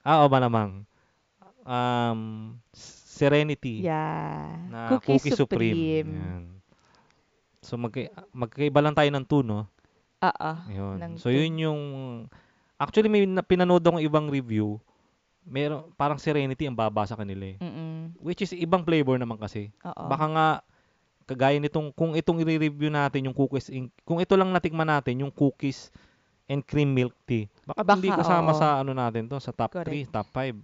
ah, 0.01 0.23
o 0.23 0.31
malamang. 0.31 0.87
Um, 1.61 2.19
Serenity 3.11 3.83
Yeah. 3.83 4.57
na 4.65 4.89
Cookie, 4.89 5.19
Cookie, 5.19 5.35
Supreme. 5.35 6.09
Yan. 6.09 6.43
So 7.61 7.77
magka 7.77 8.09
magkaiba 8.31 8.81
lang 8.81 8.97
tayo 8.97 9.11
ng 9.11 9.21
two, 9.21 9.43
no? 9.43 9.69
Ah, 10.17 10.33
ah. 10.33 10.57
Ayun. 10.65 10.97
Ng 10.97 11.13
So 11.19 11.29
two. 11.29 11.37
yun 11.37 11.53
yung 11.59 11.81
actually 12.75 13.05
may 13.05 13.29
na- 13.29 13.45
pinanood 13.45 13.83
akong 13.83 14.01
ibang 14.01 14.25
review. 14.25 14.81
Meron 15.43 15.93
parang 15.93 16.17
Serenity 16.17 16.65
ang 16.65 16.73
babasa 16.73 17.13
kanila 17.13 17.45
eh. 17.45 17.57
Mm-mm. 17.59 18.17
Which 18.17 18.41
is 18.41 18.53
ibang 18.53 18.81
flavor 18.81 19.17
naman 19.17 19.37
kasi. 19.37 19.69
Oo. 19.83 20.05
Baka 20.07 20.25
nga 20.27 20.47
kagaya 21.27 21.57
nitong 21.57 21.93
kung 21.93 22.17
itong 22.17 22.41
i-review 22.41 22.89
natin 22.89 23.29
yung 23.29 23.37
cookies 23.37 23.69
in- 23.69 23.93
kung 24.01 24.17
ito 24.17 24.33
lang 24.33 24.49
natikman 24.49 24.89
natin 24.89 25.21
yung 25.21 25.31
cookies 25.31 25.93
and 26.51 26.67
cream 26.67 26.91
milk 26.91 27.15
tea. 27.23 27.47
Baka, 27.63 27.87
Baka, 27.87 27.95
hindi 27.95 28.11
kasama 28.11 28.51
oo. 28.51 28.59
sa 28.59 28.83
ano 28.83 28.91
natin 28.91 29.31
to 29.31 29.39
sa 29.39 29.55
top 29.55 29.71
Correct. 29.71 30.11
3, 30.11 30.11
top 30.11 30.27
5. 30.35 30.59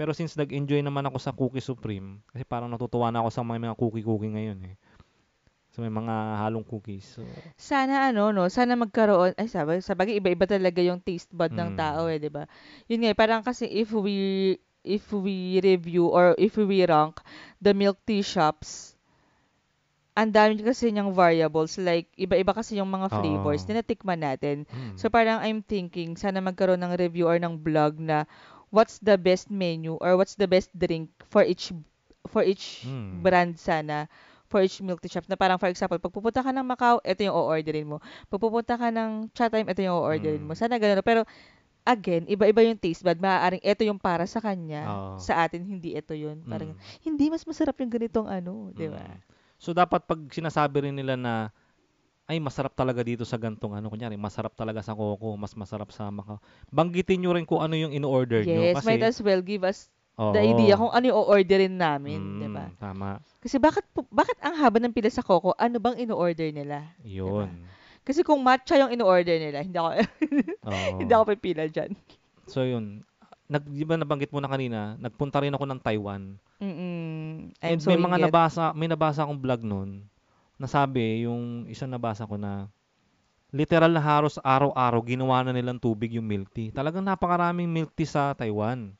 Pero 0.00 0.16
since 0.16 0.32
nag-enjoy 0.32 0.80
naman 0.80 1.04
ako 1.04 1.20
sa 1.20 1.36
Cookie 1.36 1.60
Supreme, 1.60 2.24
kasi 2.32 2.40
parang 2.48 2.72
natutuwa 2.72 3.12
na 3.12 3.20
ako 3.20 3.28
sa 3.28 3.44
mga, 3.44 3.68
mga 3.68 3.76
cookie-cookie 3.76 4.32
ngayon 4.32 4.58
eh. 4.64 4.74
So 5.70 5.84
may 5.84 5.92
mga 5.92 6.40
halong 6.40 6.64
cookies. 6.64 7.04
So, 7.04 7.22
Sana 7.54 8.08
ano, 8.08 8.32
no? 8.32 8.48
Sana 8.48 8.74
magkaroon, 8.80 9.36
ay 9.36 9.46
sabi, 9.46 9.78
sa 9.84 9.92
bagay, 9.92 10.18
iba-iba 10.18 10.48
talaga 10.48 10.80
yung 10.80 11.04
taste 11.04 11.30
bud 11.30 11.52
ng 11.52 11.76
Mm. 11.76 11.78
tao 11.78 12.08
eh, 12.08 12.16
di 12.18 12.32
ba? 12.32 12.48
Yun 12.88 13.04
nga, 13.04 13.10
eh, 13.12 13.18
parang 13.18 13.44
kasi 13.44 13.68
if 13.68 13.92
we, 13.92 14.56
if 14.82 15.12
we 15.12 15.60
review 15.60 16.08
or 16.08 16.32
if 16.40 16.56
we 16.56 16.82
rank 16.88 17.20
the 17.60 17.76
milk 17.76 18.00
tea 18.08 18.24
shops, 18.24 18.89
ang 20.20 20.28
dami 20.28 20.60
kasi 20.60 20.92
niyang 20.92 21.10
variables. 21.10 21.80
Like, 21.80 22.12
iba-iba 22.14 22.52
kasi 22.52 22.76
yung 22.76 22.88
mga 22.88 23.08
flavors 23.08 23.64
Oo. 23.64 23.68
na 23.68 23.80
natikman 23.80 24.20
natin. 24.20 24.68
mm. 24.68 24.94
So, 24.94 25.08
parang 25.08 25.40
I'm 25.40 25.64
thinking, 25.64 26.12
sana 26.14 26.38
magkaroon 26.38 26.76
ng 26.78 26.92
review 26.94 27.24
or 27.24 27.40
ng 27.40 27.56
blog 27.56 27.96
na 27.96 28.28
what's 28.68 29.00
the 29.00 29.16
best 29.16 29.48
menu 29.48 29.96
or 29.96 30.14
what's 30.14 30.36
the 30.36 30.44
best 30.44 30.68
drink 30.72 31.08
for 31.26 31.40
each 31.40 31.72
for 32.28 32.44
each 32.44 32.84
Mm. 32.84 33.24
brand 33.24 33.56
sana 33.56 34.04
for 34.44 34.60
each 34.60 34.78
milk 34.78 34.98
tea 34.98 35.08
shop. 35.08 35.24
Na 35.24 35.34
parang, 35.34 35.56
for 35.56 35.66
example, 35.66 35.96
pag 35.96 36.10
pupunta 36.10 36.42
ka 36.42 36.50
ng 36.50 36.66
Macau, 36.66 37.00
ito 37.00 37.22
yung 37.22 37.32
o-orderin 37.32 37.86
mo. 37.86 37.96
Pag 38.26 38.40
pupunta 38.40 38.74
ka 38.74 38.90
ng 38.90 39.30
Cha 39.32 39.46
Time, 39.46 39.64
ito 39.64 39.80
yung 39.80 39.96
o-orderin 39.96 40.42
mo. 40.42 40.52
Mm. 40.52 40.58
Sana 40.58 40.76
ganun. 40.76 41.00
Pero, 41.00 41.22
again, 41.80 42.26
iba-iba 42.26 42.60
yung 42.60 42.76
taste 42.76 43.00
bud. 43.00 43.16
Maaaring 43.16 43.62
ito 43.62 43.82
yung 43.82 43.96
para 43.96 44.26
sa 44.26 44.38
kanya. 44.38 44.84
Oo. 44.84 45.16
Sa 45.16 45.38
atin, 45.38 45.64
hindi 45.64 45.94
ito 45.94 46.12
yun. 46.12 46.42
Parang, 46.44 46.74
Mm. 46.74 46.82
hindi 47.00 47.24
mas 47.26 47.42
masarap 47.42 47.78
yung 47.78 47.88
ganitong 47.88 48.26
ano, 48.26 48.68
di 48.70 48.86
ba? 48.86 49.00
Mm. 49.00 49.18
So 49.60 49.76
dapat 49.76 50.08
pag 50.08 50.16
sinasabi 50.32 50.88
rin 50.88 50.96
nila 50.96 51.20
na 51.20 51.52
ay 52.24 52.40
masarap 52.40 52.72
talaga 52.72 53.04
dito 53.04 53.28
sa 53.28 53.36
gantong 53.36 53.76
ano 53.76 53.92
kunyari 53.92 54.16
masarap 54.16 54.56
talaga 54.56 54.80
sa 54.80 54.96
Coco, 54.96 55.36
mas 55.36 55.52
masarap 55.52 55.92
sa 55.92 56.08
Macau. 56.08 56.40
Banggitin 56.72 57.20
nyo 57.20 57.36
rin 57.36 57.44
kung 57.44 57.60
ano 57.60 57.76
yung 57.76 57.92
in-order 57.92 58.40
Yes, 58.40 58.80
kasi 58.80 58.86
might 58.88 59.04
as 59.04 59.18
well 59.20 59.42
give 59.44 59.66
us 59.66 59.92
Oo. 60.16 60.32
the 60.32 60.40
idea 60.40 60.78
kung 60.80 60.94
ano 60.94 61.04
yung 61.10 61.18
o-orderin 61.26 61.74
namin, 61.76 62.22
Mm, 62.22 62.40
di 62.40 62.48
ba? 62.48 62.70
Tama. 62.78 63.18
Kasi 63.42 63.58
bakit 63.60 63.84
bakit 64.14 64.38
ang 64.40 64.56
haba 64.56 64.78
ng 64.80 64.94
pila 64.94 65.10
sa 65.12 65.26
Coco? 65.26 65.52
Ano 65.58 65.76
bang 65.82 65.98
in-order 66.00 66.48
nila? 66.54 66.86
Yun. 67.04 67.66
Kasi 68.06 68.24
kung 68.24 68.40
matcha 68.40 68.80
yung 68.80 68.94
in-order 68.94 69.36
nila, 69.36 69.60
hindi 69.60 69.76
ako 69.76 69.90
hindi 71.04 71.12
ako 71.12 71.24
pipila 71.36 71.68
diyan. 71.68 71.92
So 72.48 72.64
yun. 72.64 73.04
Nag, 73.50 73.66
di 73.66 73.82
ba 73.82 73.98
nabanggit 73.98 74.30
mo 74.30 74.38
na 74.38 74.46
kanina, 74.46 74.94
nagpunta 75.02 75.42
rin 75.42 75.50
ako 75.50 75.66
ng 75.66 75.80
Taiwan. 75.82 76.38
Mm. 76.62 77.50
I'm 77.58 77.74
And 77.74 77.80
so 77.82 77.90
may 77.90 77.98
mga 77.98 78.16
inget. 78.22 78.26
nabasa, 78.30 78.70
may 78.78 78.86
nabasa 78.86 79.26
akong 79.26 79.42
vlog 79.42 79.66
noon. 79.66 80.06
Nasabi, 80.54 81.26
yung 81.26 81.66
isang 81.66 81.90
nabasa 81.90 82.30
ko 82.30 82.38
na 82.38 82.70
literal 83.50 83.90
na 83.90 83.98
haros 83.98 84.38
araw-araw 84.38 85.02
ginawa 85.02 85.42
na 85.42 85.50
nilang 85.50 85.82
tubig 85.82 86.14
yung 86.14 86.30
milk 86.30 86.54
tea. 86.54 86.70
Talagang 86.70 87.02
napakaraming 87.02 87.66
milk 87.66 87.90
tea 87.98 88.06
sa 88.06 88.30
Taiwan. 88.38 88.94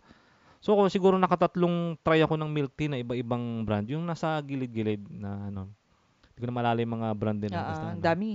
So 0.59 0.74
kung 0.74 0.90
siguro 0.90 1.14
nakatatlong 1.16 1.96
try 2.03 2.18
ako 2.20 2.34
ng 2.34 2.51
milk 2.51 2.74
tea 2.74 2.90
na 2.90 2.98
iba-ibang 2.98 3.62
brand, 3.62 3.86
yung 3.86 4.03
nasa 4.03 4.36
gilid-gilid 4.42 5.07
na 5.09 5.48
ano. 5.48 5.70
Hindi 6.34 6.38
ko 6.42 6.46
na 6.51 6.57
maalala 6.59 6.78
yung 6.82 6.94
mga 6.98 7.09
brand 7.14 7.38
din. 7.38 7.53
Ah, 7.55 7.64
basta 7.70 7.86
ang 7.94 8.03
ano. 8.03 8.05
dami. 8.05 8.30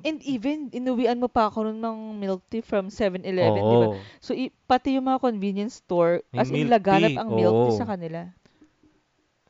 And 0.00 0.18
even, 0.22 0.70
inuwian 0.70 1.16
mo 1.16 1.26
pa 1.26 1.46
ako 1.46 1.66
nun 1.66 1.78
ng 1.78 1.98
milk 2.16 2.42
tea 2.46 2.60
from 2.60 2.86
7-Eleven, 2.86 3.60
di 3.60 3.76
ba? 3.76 3.88
Oo. 3.88 3.98
So, 4.18 4.32
i- 4.32 4.54
pati 4.64 4.94
yung 4.94 5.04
mga 5.04 5.20
convenience 5.20 5.78
store, 5.78 6.22
May 6.30 6.38
as 6.38 6.48
in, 6.48 6.64
milk 6.64 6.72
laganap 6.72 7.08
tea, 7.08 7.18
ang 7.18 7.28
milk 7.28 7.56
tea 7.60 7.68
oo. 7.68 7.78
sa 7.78 7.86
kanila. 7.86 8.20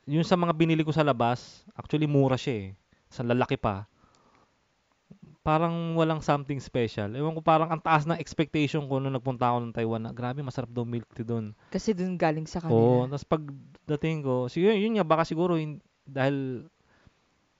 Yung 0.05 0.21
sa 0.21 0.35
mga 0.35 0.51
binili 0.51 0.81
ko 0.81 0.91
sa 0.91 1.01
labas, 1.01 1.63
actually 1.71 2.05
mura 2.05 2.35
siya 2.35 2.55
eh. 2.59 2.67
Sa 3.07 3.21
lalaki 3.21 3.55
pa. 3.55 3.87
Parang 5.39 5.93
walang 5.93 6.19
something 6.19 6.55
special. 6.57 7.11
Ewan 7.11 7.35
ko 7.35 7.43
parang 7.43 7.67
ang 7.67 7.79
taas 7.79 8.03
ng 8.03 8.15
expectation 8.15 8.87
ko 8.87 8.95
nung 8.97 9.11
nagpunta 9.11 9.43
ako 9.45 9.57
ng 9.61 9.75
Taiwan 9.75 10.01
na 10.01 10.11
grabe 10.11 10.39
masarap 10.39 10.71
daw 10.71 10.83
milk 10.83 11.07
tea 11.11 11.23
doon. 11.23 11.51
Kasi 11.67 11.91
dun 11.91 12.15
galing 12.15 12.47
sa 12.47 12.63
Oo, 12.63 13.03
kanila. 13.03 13.11
tapos 13.11 13.27
pagdating 13.27 14.23
ko, 14.23 14.47
siguro 14.47 14.71
yun 14.71 14.95
nga 14.95 15.03
baka 15.03 15.23
siguro 15.23 15.55
hin- 15.55 15.83
dahil 16.03 16.67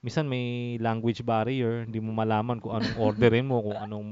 minsan 0.04 0.28
may 0.28 0.76
language 0.84 1.24
barrier, 1.24 1.88
hindi 1.88 1.96
mo 1.96 2.12
malaman 2.12 2.60
kung 2.60 2.76
anong 2.76 3.00
orderin 3.00 3.48
mo, 3.48 3.64
kung 3.64 3.78
anong 3.80 4.08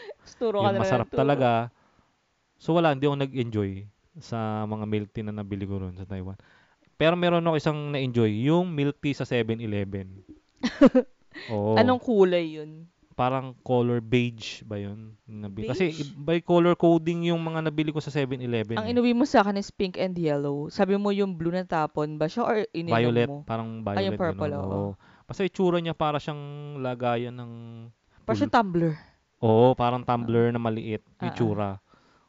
yung 0.40 0.80
masarap 0.80 1.12
talaga. 1.12 1.68
So 2.56 2.72
wala, 2.72 2.96
hindi 2.96 3.04
ako 3.04 3.20
nag-enjoy 3.20 3.84
sa 4.24 4.64
mga 4.64 4.88
milk 4.88 5.08
tea 5.12 5.20
na 5.20 5.36
nabili 5.36 5.68
ko 5.68 5.84
ron 5.84 6.00
sa 6.00 6.08
Taiwan. 6.08 6.40
Pero 6.96 7.12
meron 7.12 7.44
ako 7.44 7.60
isang 7.60 7.78
na-enjoy, 7.92 8.48
yung 8.48 8.72
milk 8.72 8.96
tea 9.04 9.12
sa 9.12 9.28
7-Eleven. 9.28 10.24
Oo. 11.52 11.76
Anong 11.76 12.00
kulay 12.00 12.56
yun? 12.56 12.88
Parang 13.14 13.54
color 13.62 14.02
beige 14.02 14.64
ba 14.66 14.80
yun? 14.80 15.14
Nabili. 15.28 15.70
Kasi 15.70 15.92
Beige? 15.92 16.02
i- 16.02 16.14
by 16.18 16.38
color 16.42 16.74
coding 16.74 17.30
yung 17.30 17.38
mga 17.42 17.68
nabili 17.68 17.94
ko 17.94 18.02
sa 18.02 18.10
7-Eleven. 18.10 18.74
Ang 18.80 18.90
eh. 18.90 18.92
inuwi 18.96 19.12
mo 19.12 19.22
sa 19.22 19.44
akin 19.44 19.60
is 19.60 19.70
pink 19.70 20.00
and 20.00 20.16
yellow. 20.18 20.66
Sabi 20.72 20.98
mo 20.98 21.14
yung 21.14 21.36
blue 21.36 21.52
na 21.54 21.62
tapon 21.62 22.16
ba 22.16 22.26
siya 22.26 22.42
or 22.42 22.56
ininom 22.74 22.96
Violet, 22.96 23.28
mo? 23.28 23.36
parang 23.46 23.82
Ay, 23.86 24.02
violet. 24.02 24.06
yung 24.08 24.18
purple, 24.18 24.54
oo. 24.56 24.82
Basta 25.24 25.42
itsura 25.42 25.80
niya 25.80 25.96
para 25.96 26.20
siyang 26.20 26.76
lagayan 26.80 27.32
ng 27.32 27.52
Parang 28.24 28.38
siyang 28.40 28.52
tumbler. 28.52 28.92
Oo, 29.40 29.72
parang 29.76 30.04
tumbler 30.04 30.52
na 30.52 30.60
maliit 30.60 31.04
Ah, 31.20 31.24
ah. 31.24 31.28
itsura. 31.32 31.70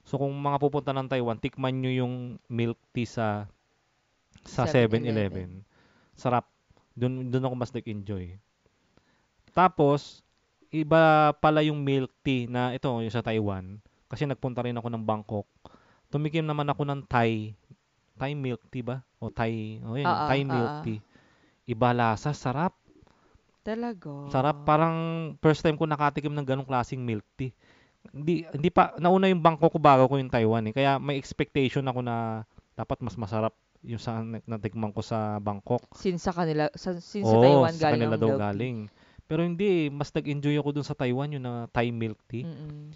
So 0.05 0.19
kung 0.21 0.31
mga 0.31 0.61
pupunta 0.61 0.91
ng 0.93 1.07
Taiwan, 1.09 1.39
tikman 1.39 1.81
nyo 1.81 1.91
yung 1.91 2.13
milk 2.47 2.77
tea 2.91 3.07
sa 3.07 3.49
sa 4.45 4.63
7-Eleven. 4.69 5.01
7-Eleven. 5.01 5.49
Sarap. 6.13 6.45
Doon 6.95 7.27
doon 7.27 7.45
ako 7.49 7.55
mas 7.57 7.73
nag-enjoy. 7.73 8.37
Tapos 9.51 10.23
iba 10.69 11.31
pala 11.39 11.63
yung 11.63 11.79
milk 11.79 12.11
tea 12.21 12.47
na 12.47 12.75
ito 12.75 12.87
yung 12.87 13.07
sa 13.11 13.23
Taiwan 13.23 13.79
kasi 14.11 14.27
nagpunta 14.27 14.63
rin 14.63 14.75
ako 14.75 14.87
ng 14.91 15.03
Bangkok. 15.03 15.47
Tumikim 16.11 16.45
naman 16.45 16.67
ako 16.67 16.83
ng 16.85 17.01
Thai 17.07 17.55
Thai 18.15 18.31
milk 18.31 18.63
tea 18.71 18.83
ba? 18.83 19.03
O 19.19 19.27
Thai, 19.27 19.83
oh 19.83 19.99
yun, 19.99 20.07
Ah, 20.07 20.23
ah, 20.23 20.27
Thai 20.31 20.41
milk 20.47 20.71
ah, 20.71 20.75
ah. 20.79 20.83
tea. 20.83 20.99
Iba 21.65 21.91
lasa, 21.91 22.31
sarap. 22.31 22.71
Talaga. 23.65 24.29
Sarap, 24.29 24.61
parang 24.61 24.95
first 25.41 25.65
time 25.65 25.73
ko 25.73 25.89
nakatikim 25.89 26.29
ng 26.29 26.45
ganong 26.45 26.69
klaseng 26.69 27.01
milk 27.01 27.25
tea. 27.33 27.49
Hindi 28.13 28.45
hindi 28.53 28.69
pa 28.69 28.93
nauna 29.01 29.25
yung 29.25 29.41
Bangkok 29.41 29.73
ko 29.73 29.79
bago 29.81 30.05
ko 30.05 30.21
yung 30.21 30.29
Taiwan 30.29 30.69
eh. 30.69 30.73
Kaya 30.77 31.01
may 31.01 31.17
expectation 31.17 31.81
ako 31.89 32.05
na 32.05 32.45
dapat 32.77 33.01
mas 33.01 33.17
masarap 33.17 33.57
yung 33.81 33.97
sa 33.97 34.21
na- 34.21 34.45
natikman 34.45 34.93
ko 34.93 35.01
sa 35.01 35.41
Bangkok. 35.41 35.81
Since 35.97 36.29
sa 36.29 36.33
kanila, 36.37 36.69
sa, 36.77 36.93
since 37.01 37.25
sa 37.25 37.33
Oo, 37.33 37.41
Taiwan 37.41 37.73
sa 37.73 37.89
galing 37.89 38.05
kanila 38.05 38.15
daw 38.21 38.29
milk 38.29 38.41
galing. 38.45 38.77
Pero 39.25 39.41
hindi, 39.41 39.65
eh. 39.65 39.83
mas 39.89 40.13
nag-enjoy 40.13 40.53
ako 40.61 40.69
dun 40.69 40.85
sa 40.85 40.93
Taiwan 40.93 41.33
yung 41.33 41.45
na 41.49 41.65
Thai 41.73 41.89
milk 41.89 42.21
tea. 42.29 42.45
Mm-mm. 42.45 42.93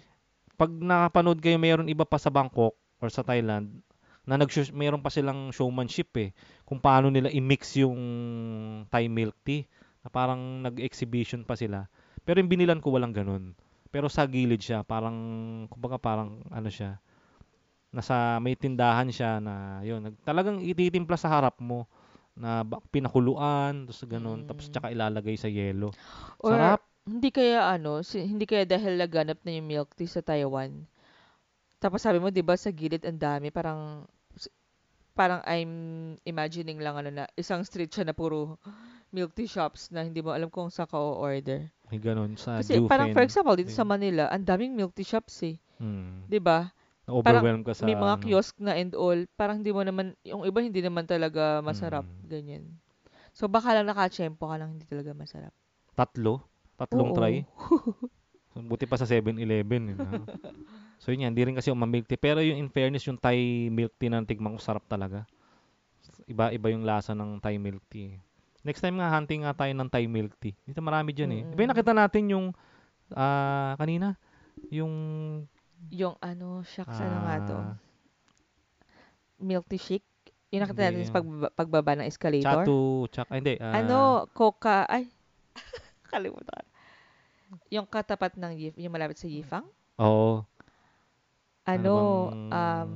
Pag 0.54 0.70
nakapanood 0.70 1.42
kayo, 1.42 1.58
mayroon 1.58 1.90
iba 1.90 2.06
pa 2.06 2.22
sa 2.22 2.30
Bangkok 2.30 2.78
or 3.02 3.10
sa 3.10 3.26
Thailand 3.26 3.82
na 4.22 4.38
nag 4.38 4.52
mayroon 4.70 5.02
pa 5.02 5.10
silang 5.10 5.50
showmanship 5.50 6.12
eh 6.20 6.30
kung 6.62 6.78
paano 6.78 7.10
nila 7.10 7.32
i-mix 7.32 7.74
yung 7.80 7.98
Thai 8.86 9.10
milk 9.10 9.34
tea 9.42 9.66
na 10.04 10.08
parang 10.12 10.64
nag-exhibition 10.64 11.44
pa 11.44 11.54
sila. 11.58 11.86
Pero 12.24 12.40
yung 12.40 12.50
binilan 12.52 12.80
ko 12.80 12.92
walang 12.94 13.12
ganun. 13.16 13.52
Pero 13.90 14.06
sa 14.08 14.24
gilid 14.28 14.62
siya, 14.62 14.86
parang 14.86 15.16
kumbaga 15.72 15.98
parang 15.98 16.42
ano 16.52 16.68
siya, 16.70 17.00
nasa 17.90 18.38
may 18.38 18.54
tindahan 18.54 19.10
siya 19.10 19.42
na 19.42 19.82
yun, 19.82 20.00
nag, 20.04 20.14
talagang 20.22 20.62
ititimpla 20.62 21.18
sa 21.18 21.30
harap 21.32 21.58
mo 21.58 21.90
na 22.38 22.62
pinakuluan, 22.94 23.84
tapos 23.90 24.06
ganun, 24.06 24.46
tapos 24.46 24.70
Mm. 24.70 24.72
tsaka 24.72 24.94
ilalagay 24.94 25.34
sa 25.36 25.50
yelo. 25.50 25.92
Or, 26.40 26.56
Sarap. 26.56 26.80
hindi 27.04 27.28
kaya 27.34 27.68
ano, 27.74 28.00
si, 28.06 28.22
hindi 28.24 28.44
kaya 28.48 28.64
dahil 28.64 28.96
laganap 29.00 29.38
na 29.44 29.52
yung 29.56 29.66
milk 29.68 29.92
tea 29.98 30.08
sa 30.08 30.22
Taiwan. 30.24 30.86
Tapos 31.82 32.04
sabi 32.04 32.20
mo, 32.20 32.28
'di 32.28 32.44
ba, 32.44 32.56
sa 32.60 32.70
gilid 32.72 33.04
ang 33.08 33.16
dami, 33.20 33.48
parang 33.52 34.04
parang 35.20 35.44
I'm 35.44 35.72
imagining 36.24 36.80
lang 36.80 36.96
ano 36.96 37.12
na 37.12 37.24
isang 37.36 37.60
street 37.60 37.92
siya 37.92 38.08
na 38.08 38.16
puro 38.16 38.56
milk 39.12 39.36
tea 39.36 39.44
shops 39.44 39.92
na 39.92 40.00
hindi 40.00 40.24
mo 40.24 40.32
alam 40.32 40.48
kung 40.48 40.72
saan 40.72 40.88
ka 40.88 40.96
o-order. 40.96 41.68
May 41.92 42.00
ganun 42.00 42.40
sa 42.40 42.64
Kasi 42.64 42.80
parang 42.88 43.12
for 43.12 43.20
example, 43.20 43.52
dito 43.52 43.68
sa. 43.68 43.84
Manila, 43.84 44.32
ang 44.32 44.48
daming 44.48 44.72
milk 44.72 44.96
tea 44.96 45.04
shops 45.04 45.44
eh. 45.44 45.60
Hmm. 45.76 46.24
'Di 46.24 46.40
ba? 46.40 46.72
Na-overwhelm 47.04 47.60
ka 47.66 47.76
sa 47.76 47.84
May 47.84 47.98
mga 47.98 48.16
ano. 48.16 48.22
kiosk 48.24 48.54
na 48.62 48.78
and 48.78 48.94
all, 48.96 49.18
parang 49.36 49.60
hindi 49.60 49.74
mo 49.74 49.82
naman, 49.82 50.14
yung 50.22 50.46
iba 50.46 50.62
hindi 50.62 50.78
naman 50.80 51.04
talaga 51.04 51.58
masarap, 51.60 52.06
Mm. 52.06 52.22
ganyan. 52.24 52.64
So 53.34 53.50
baka 53.50 53.74
lang 53.76 53.90
nakachempo 53.90 54.46
ka 54.46 54.56
lang 54.56 54.78
hindi 54.78 54.86
talaga 54.86 55.10
masarap. 55.12 55.52
Tatlo? 55.92 56.46
Tatlong 56.78 57.10
Oo. 57.10 57.16
try? 57.18 57.42
Buti 58.70 58.86
pa 58.86 58.94
sa 58.96 59.04
7-Eleven. 59.10 59.82
Yun, 59.90 59.98
ah. 60.00 60.22
So 61.00 61.10
yun 61.10 61.24
yan, 61.24 61.32
hindi 61.32 61.48
rin 61.48 61.56
kasi 61.56 61.72
ako 61.72 61.80
milk 61.80 62.06
tea. 62.06 62.20
Pero 62.20 62.44
yung 62.44 62.60
in 62.60 62.68
fairness, 62.68 63.08
yung 63.08 63.16
Thai 63.16 63.66
milk 63.72 63.96
tea 63.96 64.12
na 64.12 64.20
tikman 64.20 64.54
ko, 64.54 64.60
sarap 64.60 64.84
talaga. 64.84 65.24
Iba-iba 66.28 66.68
yung 66.70 66.84
lasa 66.84 67.16
ng 67.16 67.40
Thai 67.40 67.56
milk 67.56 67.82
tea. 67.88 68.20
Next 68.60 68.84
time 68.84 69.00
nga, 69.00 69.08
hunting 69.08 69.42
nga 69.48 69.56
tayo 69.56 69.72
ng 69.72 69.88
Thai 69.88 70.04
milk 70.04 70.36
tea. 70.36 70.52
Dito 70.62 70.84
marami 70.84 71.16
dyan 71.16 71.32
eh. 71.32 71.42
Iba 71.48 71.64
yung 71.64 71.72
Mm. 71.72 71.74
nakita 71.74 71.92
natin 71.96 72.22
yung, 72.28 72.46
ah, 73.16 73.72
kanina, 73.80 74.20
yung, 74.68 74.92
Yung 75.88 76.14
ano, 76.20 76.60
shucks, 76.62 77.00
ano 77.00 77.16
nga 77.24 77.36
to? 77.40 77.56
ah, 77.56 77.74
Milk 79.40 79.64
tea 79.64 79.80
shake. 79.80 80.08
Yung 80.52 80.60
nakita 80.60 80.84
Hindi, 80.84 81.00
natin 81.00 81.08
sa 81.08 81.14
pagbaba, 81.16 81.48
pagbaba 81.56 81.92
ng 81.96 82.06
escalator. 82.06 82.68
chatu, 82.68 82.78
chak, 83.08 83.32
ah, 83.32 83.36
hindi. 83.40 83.54
ah, 83.56 83.80
ano, 83.80 83.98
coca, 84.36 84.84
ay, 84.84 85.08
kalimutan. 86.12 86.64
Yung 87.72 87.88
katapat 87.88 88.36
ng 88.36 88.76
yung 88.76 88.92
malapit 88.92 89.16
sa 89.16 89.24
Yifang. 89.30 89.64
Oo. 89.96 90.44
Ano, 91.72 91.94
bang- 91.94 92.50
um, 92.50 92.92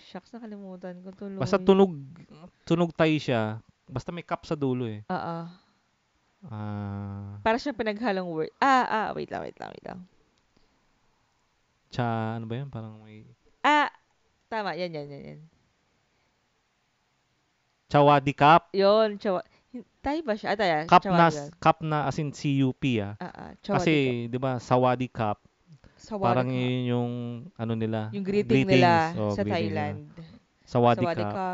shucks, 0.00 0.30
nakalimutan 0.30 1.00
ko 1.00 1.10
tuloy. 1.12 1.36
Basta 1.36 1.56
tunog, 1.56 1.92
tunog 2.64 2.90
Thai 2.90 3.16
siya. 3.16 3.58
Basta 3.84 4.08
may 4.08 4.22
cup 4.22 4.42
sa 4.42 4.54
dulo 4.54 4.86
eh. 4.86 5.02
Oo. 5.04 5.38
Ah, 6.40 7.36
Para 7.42 7.56
siyang 7.56 7.76
pinaghalong 7.76 8.24
word. 8.24 8.48
Ah, 8.56 8.86
ah, 8.86 9.08
wait 9.12 9.28
lang, 9.28 9.42
wait 9.42 9.56
lang, 9.56 9.68
wait 9.68 9.84
lang. 9.84 10.00
cha, 11.90 12.06
ano 12.32 12.46
ba 12.46 12.54
yun? 12.54 12.68
Parang 12.68 13.02
may, 13.02 13.26
Ah, 13.60 13.90
tama, 14.46 14.72
yan, 14.72 14.88
yan, 14.88 15.04
yan, 15.06 15.22
yan. 15.26 15.40
chawadi 17.88 18.32
cup. 18.32 18.70
Yun, 18.72 19.18
chawa. 19.18 19.42
Tayo 20.00 20.20
ba 20.22 20.32
siya? 20.32 20.54
Ah, 20.54 20.58
tayo. 20.58 20.74
Cup 20.86 21.02
na, 21.04 21.10
Chawadi 21.26 21.36
yan. 21.36 21.48
cup 21.58 21.78
na 21.82 21.98
as 22.06 22.16
in 22.16 22.30
CUP 22.30 22.82
ah. 22.98 23.14
Ah, 23.16 23.26
ah, 23.26 23.50
chawadi 23.60 23.76
Kasi, 23.76 23.94
di 24.26 24.38
ba, 24.38 24.56
sawadi 24.56 25.06
cup, 25.06 25.42
Sawadi 26.00 26.24
parang 26.24 26.48
ka. 26.48 26.56
yun 26.56 26.80
yung, 26.88 27.10
ano 27.60 27.72
nila, 27.76 28.08
Yung 28.16 28.24
greeting 28.24 28.64
nila 28.64 29.12
greetings. 29.12 29.20
Oh, 29.20 29.32
sa 29.36 29.42
greeting 29.44 29.68
nila. 29.68 29.80
Thailand. 29.92 29.98
Sawadi, 30.64 31.04
Sawadi 31.04 31.24
ka. 31.28 31.48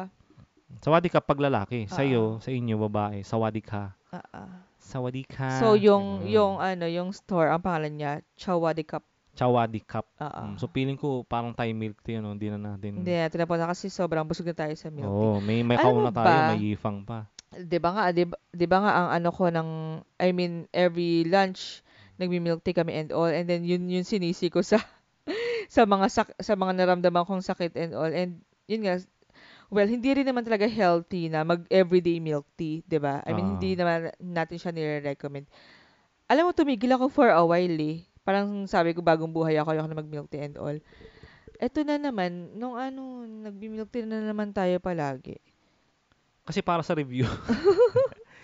Sawadi 0.82 1.08
ka 1.10 1.18
pag 1.18 1.40
lalaki. 1.42 1.78
Sa 1.90 2.02
Ah, 2.02 2.06
iyo, 2.06 2.38
sa 2.38 2.50
inyo, 2.54 2.74
babae. 2.86 3.26
Sawadi 3.26 3.60
ka. 3.64 3.98
Ah, 4.14 4.22
ah. 4.30 4.50
Sawadi 4.78 5.26
ka. 5.26 5.58
So, 5.58 5.74
yung, 5.74 6.22
Ganun. 6.22 6.30
yung, 6.30 6.54
ano, 6.62 6.86
yung 6.86 7.10
store, 7.10 7.50
ang 7.50 7.58
pangalan 7.58 7.90
niya, 7.98 8.12
Chawadi 8.38 8.86
Cup. 8.86 9.02
Chawadi 9.36 9.84
cup. 9.84 10.08
Ah, 10.16 10.32
ah. 10.32 10.46
Mm, 10.48 10.56
so, 10.56 10.64
feeling 10.72 10.96
ko, 10.96 11.20
parang 11.28 11.52
Thai 11.52 11.76
milk 11.76 12.00
tea, 12.00 12.16
ano, 12.16 12.32
hindi 12.32 12.48
na 12.48 12.56
natin. 12.56 13.04
Hindi 13.04 13.12
natin 13.12 13.44
na 13.44 13.68
kasi 13.68 13.92
sobrang 13.92 14.24
busog 14.24 14.48
na 14.48 14.56
tayo 14.56 14.72
sa 14.72 14.88
milk. 14.88 15.04
Oo, 15.04 15.44
may, 15.44 15.60
may 15.60 15.76
mo 15.76 15.84
kauna 15.84 16.08
tayo, 16.08 16.24
ba? 16.24 16.48
may 16.56 16.72
yifang 16.72 17.04
pa. 17.04 17.28
'Di 17.56 17.78
ba 17.78 17.90
nga, 17.94 18.04
'di 18.10 18.24
ba, 18.26 18.36
'di 18.52 18.66
ba 18.66 18.78
nga 18.84 18.92
ang 18.92 19.08
ano 19.16 19.28
ko 19.30 19.48
ng 19.48 19.70
I 20.18 20.28
mean 20.34 20.66
every 20.74 21.24
lunch 21.24 21.80
nagmi-milk 22.16 22.64
tea 22.64 22.76
kami 22.76 22.96
and 22.96 23.10
all 23.12 23.28
and 23.28 23.46
then 23.46 23.62
yun 23.64 23.84
yun 23.86 24.04
sinisi 24.04 24.48
ko 24.48 24.60
sa 24.60 24.80
sa 25.74 25.84
mga 25.84 26.06
sak- 26.08 26.38
sa 26.40 26.54
mga 26.56 26.72
naramdaman 26.84 27.24
kong 27.26 27.44
sakit 27.44 27.72
and 27.76 27.92
all 27.92 28.08
and 28.08 28.40
yun 28.66 28.82
nga 28.84 29.00
well 29.68 29.86
hindi 29.86 30.14
rin 30.14 30.26
naman 30.26 30.46
talaga 30.46 30.64
healthy 30.70 31.26
na 31.28 31.42
mag 31.42 31.66
everyday 31.68 32.22
milk 32.22 32.46
tea 32.54 32.80
'di 32.86 32.98
ba 32.98 33.20
I 33.26 33.34
mean 33.34 33.46
Ah. 33.46 33.52
hindi 33.58 33.74
naman 33.74 34.10
natin 34.22 34.56
siya 34.56 34.72
nire-recommend 34.72 35.46
alam 36.26 36.48
mo 36.48 36.52
tumigil 36.54 36.90
ako 36.94 37.10
for 37.10 37.28
a 37.30 37.42
while 37.42 37.78
eh 37.82 38.06
parang 38.26 38.66
sabi 38.66 38.94
ko 38.94 39.02
bagong 39.02 39.30
buhay 39.30 39.58
ako 39.58 39.74
ayoko 39.74 39.88
na 39.90 39.98
mag 39.98 40.10
milk 40.10 40.28
tea 40.30 40.42
and 40.46 40.58
all 40.58 40.74
eto 41.56 41.80
na 41.82 41.96
naman 41.96 42.52
nung 42.54 42.76
ano 42.76 43.24
nagbi-milk 43.24 43.88
tea 43.88 44.04
na 44.04 44.22
naman 44.22 44.52
tayo 44.52 44.76
palagi 44.78 45.38
Kasi 46.46 46.62
para 46.62 46.78
sa 46.86 46.94
review. 46.94 47.26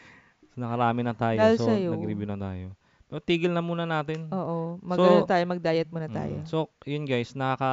so, 0.50 0.58
nakarami 0.58 1.06
na 1.06 1.14
tayo. 1.14 1.38
Dahil 1.38 1.54
so, 1.54 1.70
sa'yo. 1.70 1.94
nag-review 1.94 2.26
na 2.26 2.34
tayo. 2.34 2.74
Pero 3.12 3.20
tigil 3.20 3.52
na 3.52 3.60
muna 3.60 3.84
natin. 3.84 4.24
Oo, 4.32 4.80
mag 4.80 4.96
So, 4.96 5.04
ano 5.04 5.28
tayo, 5.28 5.44
mag-diet 5.44 5.92
muna 5.92 6.08
Mm, 6.08 6.16
tayo. 6.16 6.36
So, 6.48 6.72
yun 6.88 7.04
guys, 7.04 7.36
nakaka, 7.36 7.68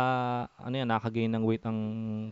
ano 0.60 0.76
yan, 0.76 0.88
nakaka-gain 0.92 1.32
ng 1.32 1.48
weight 1.48 1.64
ang 1.64 1.80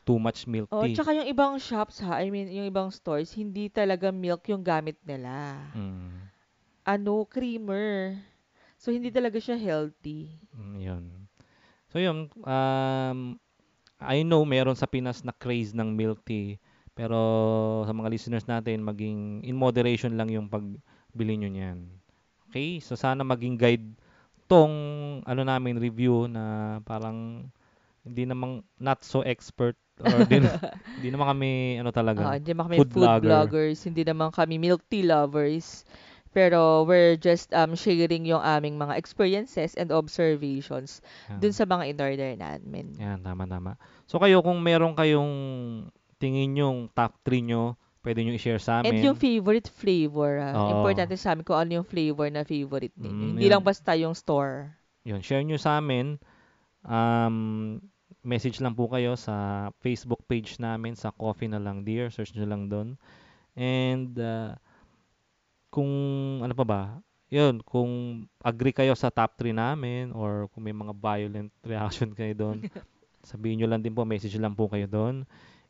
too 0.04 0.20
much 0.20 0.44
milk 0.44 0.68
Oh, 0.68 0.84
tea. 0.84 0.92
tsaka 0.92 1.16
yung 1.16 1.32
ibang 1.32 1.56
shops 1.56 2.04
ha, 2.04 2.20
I 2.20 2.28
mean, 2.28 2.52
yung 2.52 2.68
ibang 2.68 2.92
stores, 2.92 3.32
hindi 3.32 3.72
talaga 3.72 4.12
milk 4.12 4.52
yung 4.52 4.60
gamit 4.60 5.00
nila. 5.08 5.56
Mm, 5.72 6.28
Ano, 6.84 7.24
creamer. 7.24 8.20
So, 8.76 8.92
hindi 8.92 9.08
talaga 9.08 9.40
siya 9.40 9.56
healthy. 9.56 10.36
mm, 10.52 10.76
yun. 10.84 11.04
So, 11.88 12.04
yun, 12.04 12.28
um, 12.44 13.40
I 14.04 14.22
know 14.28 14.44
meron 14.44 14.76
sa 14.76 14.86
Pinas 14.86 15.24
na 15.24 15.32
craze 15.32 15.72
ng 15.72 15.96
milk 15.96 16.28
tea. 16.28 16.60
Pero 16.92 17.16
sa 17.88 17.96
mga 17.96 18.12
listeners 18.12 18.44
natin, 18.44 18.84
maging 18.84 19.48
in 19.48 19.56
moderation 19.56 20.20
lang 20.20 20.28
yung 20.28 20.52
pagbili 20.52 21.40
nyo 21.40 21.48
niyan. 21.48 21.97
Okay? 22.58 22.82
So, 22.82 22.98
sana 22.98 23.22
maging 23.22 23.56
guide 23.56 23.86
tong 24.50 24.74
ano 25.28 25.42
namin 25.46 25.78
review 25.78 26.26
na 26.26 26.78
parang 26.88 27.46
hindi 28.02 28.24
namang 28.24 28.64
not 28.80 29.04
so 29.04 29.20
expert 29.22 29.76
or 30.00 30.24
din, 30.24 30.48
hindi 30.98 31.10
naman 31.14 31.28
kami 31.36 31.52
ano 31.84 31.92
talaga. 31.92 32.32
hindi 32.34 32.56
naman 32.56 32.72
kami 32.72 32.78
food 32.80 32.92
food, 32.96 33.04
vlogger. 33.04 33.28
vloggers, 33.28 33.80
hindi 33.84 34.04
naman 34.08 34.30
kami 34.32 34.56
milk 34.58 34.82
tea 34.88 35.06
lovers. 35.06 35.84
Pero 36.38 36.86
we're 36.86 37.18
just 37.18 37.50
um, 37.56 37.74
sharing 37.74 38.28
yung 38.30 38.44
aming 38.44 38.78
mga 38.78 38.94
experiences 38.94 39.74
and 39.74 39.90
observations 39.90 41.02
Yan. 41.34 41.40
dun 41.42 41.54
sa 41.56 41.66
mga 41.66 41.84
in-order 41.98 42.32
namin. 42.38 42.94
Yan, 43.02 43.26
tama, 43.26 43.50
tama. 43.50 43.74
So 44.06 44.22
kayo, 44.22 44.46
kung 44.46 44.62
meron 44.62 44.94
kayong 44.94 45.34
tingin 46.22 46.54
yung 46.62 46.94
top 46.94 47.18
3 47.26 47.42
nyo, 47.42 47.74
pwede 48.08 48.24
nyo 48.24 48.40
i-share 48.40 48.64
sa 48.64 48.80
amin. 48.80 48.96
And 48.96 49.04
yung 49.04 49.20
favorite 49.20 49.68
flavor, 49.68 50.40
ah. 50.40 50.56
Oo. 50.56 50.80
importante 50.80 51.20
sa 51.20 51.36
amin 51.36 51.44
kung 51.44 51.60
ano 51.60 51.84
yung 51.84 51.88
flavor 51.88 52.32
na 52.32 52.48
favorite 52.48 52.96
ninyo. 52.96 53.12
Mm, 53.12 53.32
Hindi 53.36 53.48
yun. 53.52 53.54
lang 53.60 53.64
basta 53.68 53.92
yung 54.00 54.16
store. 54.16 54.72
Yun, 55.04 55.20
share 55.20 55.44
nyo 55.44 55.60
sa 55.60 55.84
amin. 55.84 56.16
Um, 56.88 57.84
message 58.24 58.64
lang 58.64 58.80
po 58.80 58.88
kayo 58.88 59.20
sa 59.20 59.68
Facebook 59.84 60.24
page 60.24 60.56
namin 60.56 60.96
sa 60.96 61.12
Coffee 61.12 61.52
na 61.52 61.60
lang 61.60 61.84
Dear. 61.84 62.08
Search 62.08 62.32
nyo 62.32 62.48
lang 62.48 62.72
doon. 62.72 62.96
And 63.60 64.16
uh, 64.16 64.56
kung 65.68 65.92
ano 66.40 66.56
pa 66.56 66.64
ba, 66.64 66.82
yun, 67.28 67.60
kung 67.68 68.24
agree 68.40 68.72
kayo 68.72 68.96
sa 68.96 69.12
top 69.12 69.36
3 69.36 69.52
namin 69.52 70.16
or 70.16 70.48
kung 70.56 70.64
may 70.64 70.72
mga 70.72 70.96
violent 70.96 71.52
reaction 71.72 72.16
kayo 72.16 72.32
doon, 72.32 72.64
sabihin 73.28 73.60
nyo 73.60 73.68
lang 73.68 73.84
din 73.84 73.92
po, 73.92 74.08
message 74.08 74.40
lang 74.40 74.56
po 74.56 74.72
kayo 74.72 74.88
doon. 74.88 75.28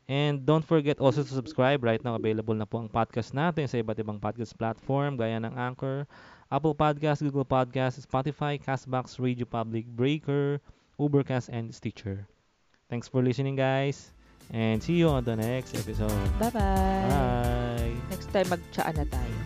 And 0.08 0.48
don't 0.48 0.64
forget 0.64 0.96
also 0.98 1.20
to 1.20 1.32
subscribe. 1.36 1.84
Right 1.84 2.00
now, 2.00 2.16
available 2.16 2.56
na 2.56 2.64
po 2.64 2.80
ang 2.80 2.88
podcast 2.88 3.36
natin 3.36 3.68
sa 3.68 3.76
iba't 3.76 4.00
ibang 4.00 4.16
podcast 4.16 4.56
platform 4.56 5.20
gaya 5.20 5.36
ng 5.36 5.52
Anchor, 5.52 6.08
Apple 6.48 6.72
Podcast, 6.72 7.20
Google 7.20 7.44
Podcast, 7.44 8.00
Spotify, 8.00 8.56
Castbox, 8.56 9.20
Radio 9.20 9.44
Public, 9.44 9.84
Breaker, 9.84 10.64
Ubercast, 10.96 11.52
and 11.52 11.68
Stitcher. 11.68 12.24
Thanks 12.88 13.04
for 13.04 13.20
listening, 13.20 13.60
guys. 13.60 14.16
And 14.48 14.80
see 14.80 14.96
you 14.96 15.12
on 15.12 15.28
the 15.28 15.36
next 15.36 15.76
episode. 15.76 16.08
Bye-bye. 16.40 16.56
Bye! 16.56 17.92
Next 18.08 18.32
time, 18.32 18.48
mag-tsaa 18.48 18.96
na 18.96 19.04
tayo. 19.04 19.36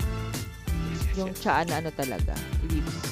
Yung 1.18 1.34
tsaa 1.34 1.66
na 1.66 1.82
ano 1.82 1.90
talaga, 1.90 2.38
lips. 2.70 3.11